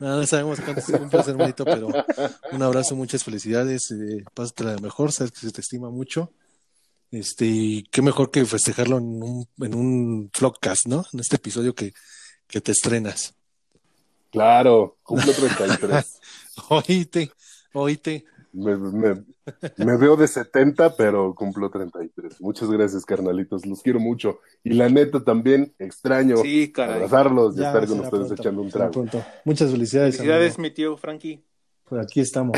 No 0.00 0.24
sabemos 0.26 0.58
cuánto 0.60 0.80
se 0.80 0.98
cumple 0.98 1.20
ese 1.20 1.32
hermanito, 1.32 1.64
pero 1.66 1.88
un 2.52 2.62
abrazo, 2.62 2.96
muchas 2.96 3.22
felicidades, 3.22 3.90
eh, 3.90 4.24
pásate 4.32 4.64
la 4.64 4.78
mejor, 4.78 5.12
sabes 5.12 5.32
que 5.32 5.40
se 5.40 5.50
te 5.52 5.60
estima 5.60 5.90
mucho. 5.90 6.32
Este, 7.14 7.46
y 7.46 7.82
qué 7.84 8.02
mejor 8.02 8.30
que 8.30 8.44
festejarlo 8.44 8.98
en 8.98 9.22
un, 9.22 9.48
en 9.60 9.74
un 9.74 10.30
vlogcast, 10.38 10.86
¿no? 10.86 11.04
En 11.12 11.20
este 11.20 11.36
episodio 11.36 11.74
que, 11.74 11.92
que 12.46 12.60
te 12.60 12.72
estrenas. 12.72 13.34
Claro, 14.30 14.98
cumple 15.02 15.32
33. 15.32 16.20
Oíte, 16.68 17.30
oíte. 17.72 18.24
Me, 18.52 18.76
me- 18.76 19.24
me 19.78 19.96
veo 19.96 20.16
de 20.16 20.28
70, 20.28 20.96
pero 20.96 21.34
cumplo 21.34 21.70
33. 21.70 22.40
Muchas 22.40 22.70
gracias, 22.70 23.04
carnalitos. 23.04 23.66
Los 23.66 23.82
quiero 23.82 23.98
mucho. 24.00 24.38
Y 24.62 24.70
la 24.74 24.88
neta 24.88 25.22
también 25.24 25.74
extraño 25.78 26.36
Sí, 26.36 26.72
abrazarlos 26.76 27.56
y 27.56 27.60
Ya, 27.60 27.68
estar 27.68 27.86
con 27.88 28.00
ustedes 28.00 28.10
pronto, 28.26 28.34
echando 28.42 28.62
un 28.62 28.70
trago. 28.70 28.92
pronto. 28.92 29.24
Muchas 29.44 29.70
felicidades. 29.72 30.16
Felicidades, 30.16 30.54
amigo. 30.54 30.62
mi 30.62 30.70
tío 30.74 30.96
Frankie. 30.96 31.44
Por 31.88 32.00
aquí 32.00 32.20
estamos. 32.20 32.56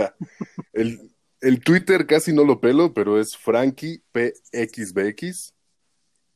El, 0.72 1.10
el 1.40 1.60
Twitter 1.60 2.06
casi 2.06 2.32
no 2.32 2.44
lo 2.44 2.60
pelo, 2.60 2.94
pero 2.94 3.20
es 3.20 3.36
FrankiePXBX. 3.36 5.54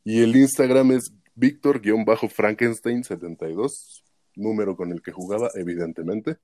Y 0.05 0.23
el 0.23 0.37
Instagram 0.37 0.93
es 0.93 1.13
Víctor-Frankenstein72, 1.35 4.03
número 4.37 4.77
con 4.77 4.93
el 4.93 5.03
que 5.03 5.11
jugaba, 5.13 5.51
evidentemente. 5.55 6.37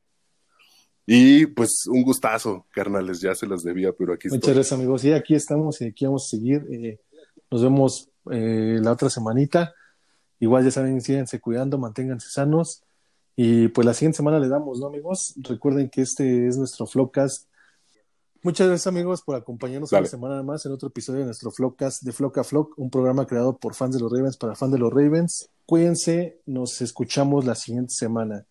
Y 1.07 1.47
pues 1.47 1.87
un 1.87 2.03
gustazo, 2.03 2.67
carnales, 2.71 3.21
ya 3.21 3.35
se 3.35 3.47
las 3.47 3.63
debía, 3.63 3.93
pero 3.93 4.13
aquí 4.13 4.29
Muchas 4.29 4.41
estoy. 4.41 4.55
gracias, 4.55 4.79
amigos. 4.79 5.05
Y 5.05 5.13
aquí 5.13 5.35
estamos 5.35 5.81
y 5.81 5.87
aquí 5.87 6.05
vamos 6.05 6.27
a 6.27 6.37
seguir. 6.37 6.67
Eh, 6.71 7.01
nos 7.51 7.63
vemos 7.63 8.11
eh, 8.31 8.79
la 8.83 8.93
otra 8.93 9.09
semanita. 9.09 9.75
Igual 10.39 10.65
ya 10.65 10.71
saben, 10.71 11.01
síganse 11.01 11.41
cuidando, 11.41 11.79
manténganse 11.79 12.29
sanos. 12.31 12.83
Y 13.35 13.69
pues 13.69 13.87
la 13.87 13.95
siguiente 13.95 14.19
semana 14.19 14.39
le 14.39 14.49
damos, 14.49 14.81
¿no, 14.81 14.89
amigos? 14.89 15.33
Recuerden 15.39 15.89
que 15.89 16.03
este 16.03 16.47
es 16.47 16.59
nuestro 16.59 16.87
Flowcast. 16.87 17.49
Muchas 18.43 18.69
gracias, 18.69 18.87
amigos, 18.87 19.23
por 19.23 19.35
acompañarnos 19.35 19.91
Dale. 19.91 20.03
una 20.03 20.11
semana 20.11 20.43
más 20.43 20.65
en 20.65 20.73
otro 20.73 20.89
episodio 20.89 21.21
de 21.21 21.27
nuestro 21.27 21.51
Flowcast 21.51 22.03
de 22.03 22.13
Flock 22.13 22.39
a 22.39 22.45
Flock, 22.45 22.75
un 22.79 22.89
programa 22.89 23.27
creado 23.27 23.57
por 23.57 23.75
fans 23.75 23.95
de 23.97 24.01
los 24.01 24.13
Ravens 24.13 24.37
para 24.37 24.55
fans 24.55 24.73
de 24.73 24.79
los 24.79 24.93
Ravens. 24.93 25.51
Cuídense, 25.67 26.41
nos 26.47 26.81
escuchamos 26.81 27.45
la 27.45 27.57
siguiente 27.57 27.93
semana. 27.95 28.47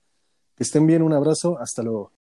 Que 0.56 0.64
estén 0.64 0.86
bien, 0.88 1.02
un 1.02 1.14
abrazo, 1.14 1.58
hasta 1.60 1.84
luego. 1.84 2.12